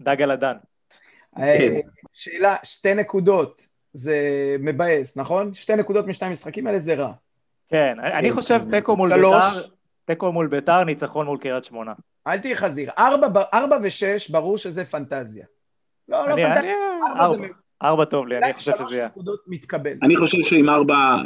בדג 0.00 0.22
על 0.22 0.30
הדן. 0.30 0.56
שאלה, 2.12 2.56
שתי 2.62 2.94
נקודות, 2.94 3.66
זה 3.94 4.16
מבאס, 4.58 5.18
נכון? 5.18 5.54
שתי 5.54 5.76
נקודות 5.76 6.06
משתי 6.06 6.24
המשחקים 6.24 6.66
האלה 6.66 6.78
זה 6.78 6.94
רע. 6.94 7.12
כן, 7.68 7.96
אני 8.00 8.32
חושב 8.32 8.60
תיקו 8.70 8.96
מול 8.96 9.14
ביתר, 9.16 9.60
תיקו 10.04 10.32
מול 10.32 10.46
ביתר, 10.46 10.84
ניצחון 10.84 11.26
מול 11.26 11.38
קריית 11.38 11.64
שמונה. 11.64 11.92
אל 12.26 12.38
תהיה 12.38 12.56
חזיר. 12.56 12.90
ארבע 13.54 13.78
ושש, 13.82 14.30
ברור 14.30 14.58
שזה 14.58 14.84
פנטזיה. 14.84 15.46
לא, 16.08 16.28
לא 16.28 16.34
פנטזיה. 16.34 16.74
ארבע 17.82 18.04
טוב 18.04 18.26
לי, 18.26 18.38
אני 18.38 18.52
חושב 18.52 18.72
שזה 18.78 18.96
יהיה. 18.96 19.08
מתקבל. 19.46 19.98
אני 20.02 20.16
חושב 20.16 20.38
שעם 20.42 20.68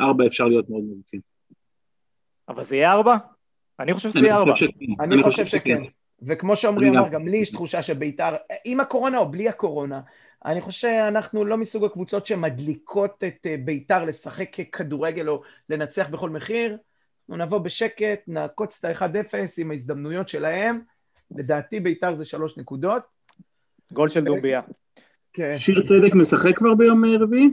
ארבע 0.00 0.26
אפשר 0.26 0.44
להיות 0.44 0.70
מאוד 0.70 0.84
מרוצים. 0.84 1.20
אבל 2.48 2.64
זה 2.64 2.76
יהיה 2.76 2.92
ארבע? 2.92 3.16
אני 3.80 3.94
חושב 3.94 4.10
שזה 4.10 4.20
יהיה 4.20 4.36
ארבע. 4.36 4.52
אני 5.00 5.22
חושב 5.22 5.46
שכן. 5.46 5.82
וכמו 6.22 6.56
שעמרי 6.56 6.88
אמר, 6.88 7.08
גם 7.08 7.28
לי 7.28 7.36
יש 7.36 7.50
תחושה 7.50 7.82
שביתר, 7.82 8.36
עם 8.64 8.80
הקורונה 8.80 9.18
או 9.18 9.30
בלי 9.30 9.48
הקורונה, 9.48 10.00
אני 10.44 10.60
חושב 10.60 10.80
שאנחנו 10.80 11.44
לא 11.44 11.56
מסוג 11.56 11.84
הקבוצות 11.84 12.26
שמדליקות 12.26 13.24
את 13.24 13.46
אה, 13.46 13.56
ביתר 13.64 14.04
לשחק 14.04 14.56
כדורגל 14.72 15.28
או 15.28 15.42
לנצח 15.68 16.08
בכל 16.08 16.30
מחיר. 16.30 16.76
אנחנו 17.30 17.44
נבוא 17.44 17.58
בשקט, 17.58 18.20
נעקוץ 18.26 18.84
את 18.84 19.02
ה-1-0 19.02 19.34
עם 19.58 19.70
ההזדמנויות 19.70 20.28
שלהם. 20.28 20.80
לדעתי 21.30 21.80
ביתר 21.80 22.14
זה 22.14 22.24
שלוש 22.24 22.58
נקודות. 22.58 23.02
גול 23.92 24.08
של 24.08 24.24
דומביה. 24.24 24.60
כן. 25.32 25.58
שיר 25.58 25.82
צדק 25.82 26.14
משחק 26.14 26.56
כבר 26.56 26.74
ביום 26.74 27.04
אה, 27.04 27.10
רביעי? 27.20 27.50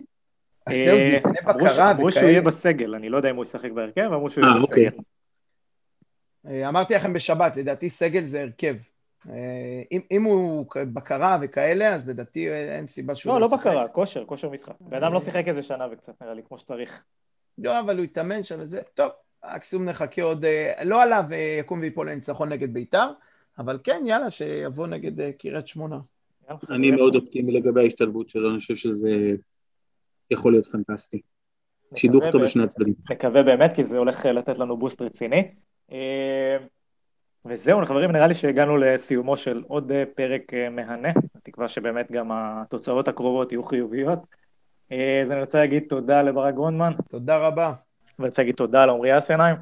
זהו, 0.69 0.99
זה 0.99 1.05
ענייני 1.05 1.39
בקרה 1.41 1.71
וכאלה. 1.71 1.91
אמרו 1.91 2.11
שהוא 2.11 2.29
יהיה 2.29 2.41
בסגל, 2.41 2.95
אני 2.95 3.09
לא 3.09 3.17
יודע 3.17 3.29
אם 3.29 3.35
הוא 3.35 3.43
ישחק 3.43 3.71
בהרכב, 3.71 4.01
אמרו 4.01 4.29
שהוא 4.29 4.45
יהיה 4.45 4.61
אוקיי. 4.61 4.89
בסגל. 4.89 6.63
אמרתי 6.67 6.93
לכם 6.93 7.13
בשבת, 7.13 7.55
לדעתי 7.55 7.89
סגל 7.89 8.25
זה 8.25 8.41
הרכב. 8.41 8.75
אה, 9.29 9.81
אם, 9.91 10.01
אם 10.11 10.23
הוא 10.23 10.65
בקרה 10.93 11.37
וכאלה, 11.41 11.95
אז 11.95 12.09
לדעתי 12.09 12.49
אין 12.49 12.87
סיבה 12.87 13.15
שהוא 13.15 13.33
לא, 13.33 13.41
לא 13.41 13.57
בקרה, 13.57 13.87
כושר, 13.87 14.25
כושר 14.25 14.49
משחק. 14.49 14.73
בן 14.79 15.03
אדם 15.03 15.13
לא 15.13 15.19
שיחק 15.19 15.43
איזה 15.47 15.63
שנה 15.63 15.87
וקצת, 15.91 16.21
נראה 16.21 16.33
לי, 16.33 16.41
כמו 16.47 16.57
שצריך. 16.57 17.03
לא, 17.57 17.79
אבל 17.79 17.97
הוא 17.97 18.03
התאמן 18.03 18.43
שם 18.43 18.55
וזה, 18.59 18.81
טוב, 18.93 19.11
אקסיום 19.55 19.85
נחכה 19.85 20.21
עוד, 20.23 20.45
אה, 20.45 20.83
לא 20.83 21.03
עליו 21.03 21.23
אה, 21.31 21.57
יקום 21.59 21.79
ויפול 21.79 22.09
לניצחון 22.09 22.49
נגד 22.49 22.73
ביתר, 22.73 23.11
אבל 23.59 23.79
כן, 23.83 24.01
יאללה, 24.05 24.29
שיבוא 24.29 24.87
נגד 24.87 25.31
קריית 25.31 25.67
שמונה. 25.67 25.99
אני 26.69 26.91
מאוד 26.91 27.15
אופטימי 27.15 27.51
לגבי 27.51 27.81
ההשתלבות 27.81 28.29
שלו, 28.29 28.49
אני 28.49 28.59
חושב 28.59 28.75
שזה 28.75 29.31
יכול 30.31 30.51
להיות 30.51 30.65
פנטסטי. 30.65 31.21
שידוך 31.95 32.25
טוב 32.31 32.41
לשני 32.41 32.63
הצדדים. 32.63 32.93
נקווה 33.11 33.43
באמת, 33.43 33.73
כי 33.73 33.83
זה 33.83 33.97
הולך 33.97 34.25
לתת 34.25 34.57
לנו 34.57 34.77
בוסט 34.77 35.01
רציני. 35.01 35.51
וזהו, 37.49 37.85
חברים, 37.85 38.11
נראה 38.11 38.27
לי 38.27 38.33
שהגענו 38.33 38.77
לסיומו 38.77 39.37
של 39.37 39.63
עוד 39.67 39.91
אה, 39.91 40.03
פרק 40.15 40.53
אה, 40.53 40.69
מהנה, 40.69 41.09
בתקווה 41.35 41.67
שבאמת 41.67 42.11
גם 42.11 42.29
התוצאות 42.31 43.07
הקרובות 43.07 43.51
יהיו 43.51 43.63
חיוביות. 43.63 44.19
אה, 44.91 45.21
אז 45.21 45.31
אני 45.31 45.41
רוצה 45.41 45.59
להגיד 45.59 45.83
תודה 45.89 46.21
לברק 46.21 46.53
גרונדמן. 46.53 46.93
תודה 47.09 47.37
רבה. 47.37 47.73
ואני 48.19 48.29
רוצה 48.29 48.41
להגיד 48.41 48.55
תודה 48.55 48.85
לעמרי 48.85 49.17
אסנהיים. 49.17 49.55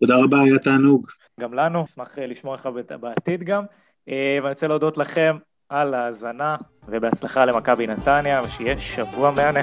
תודה 0.00 0.14
רבה, 0.24 0.40
היה 0.40 0.58
תענוג. 0.58 1.06
גם 1.40 1.54
לנו, 1.54 1.84
אשמח 1.84 2.18
לשמוע 2.18 2.54
לך 2.54 2.68
בעתיד 3.00 3.42
גם. 3.42 3.64
ואני 4.06 4.48
רוצה 4.48 4.66
להודות 4.66 4.98
לכם 4.98 5.36
על 5.68 5.94
ההאזנה, 5.94 6.56
ובהצלחה 6.88 7.44
למכבי 7.44 7.86
נתניה, 7.86 8.42
ושיהיה 8.44 8.78
שבוע 8.78 9.30
מהנה. 9.30 9.60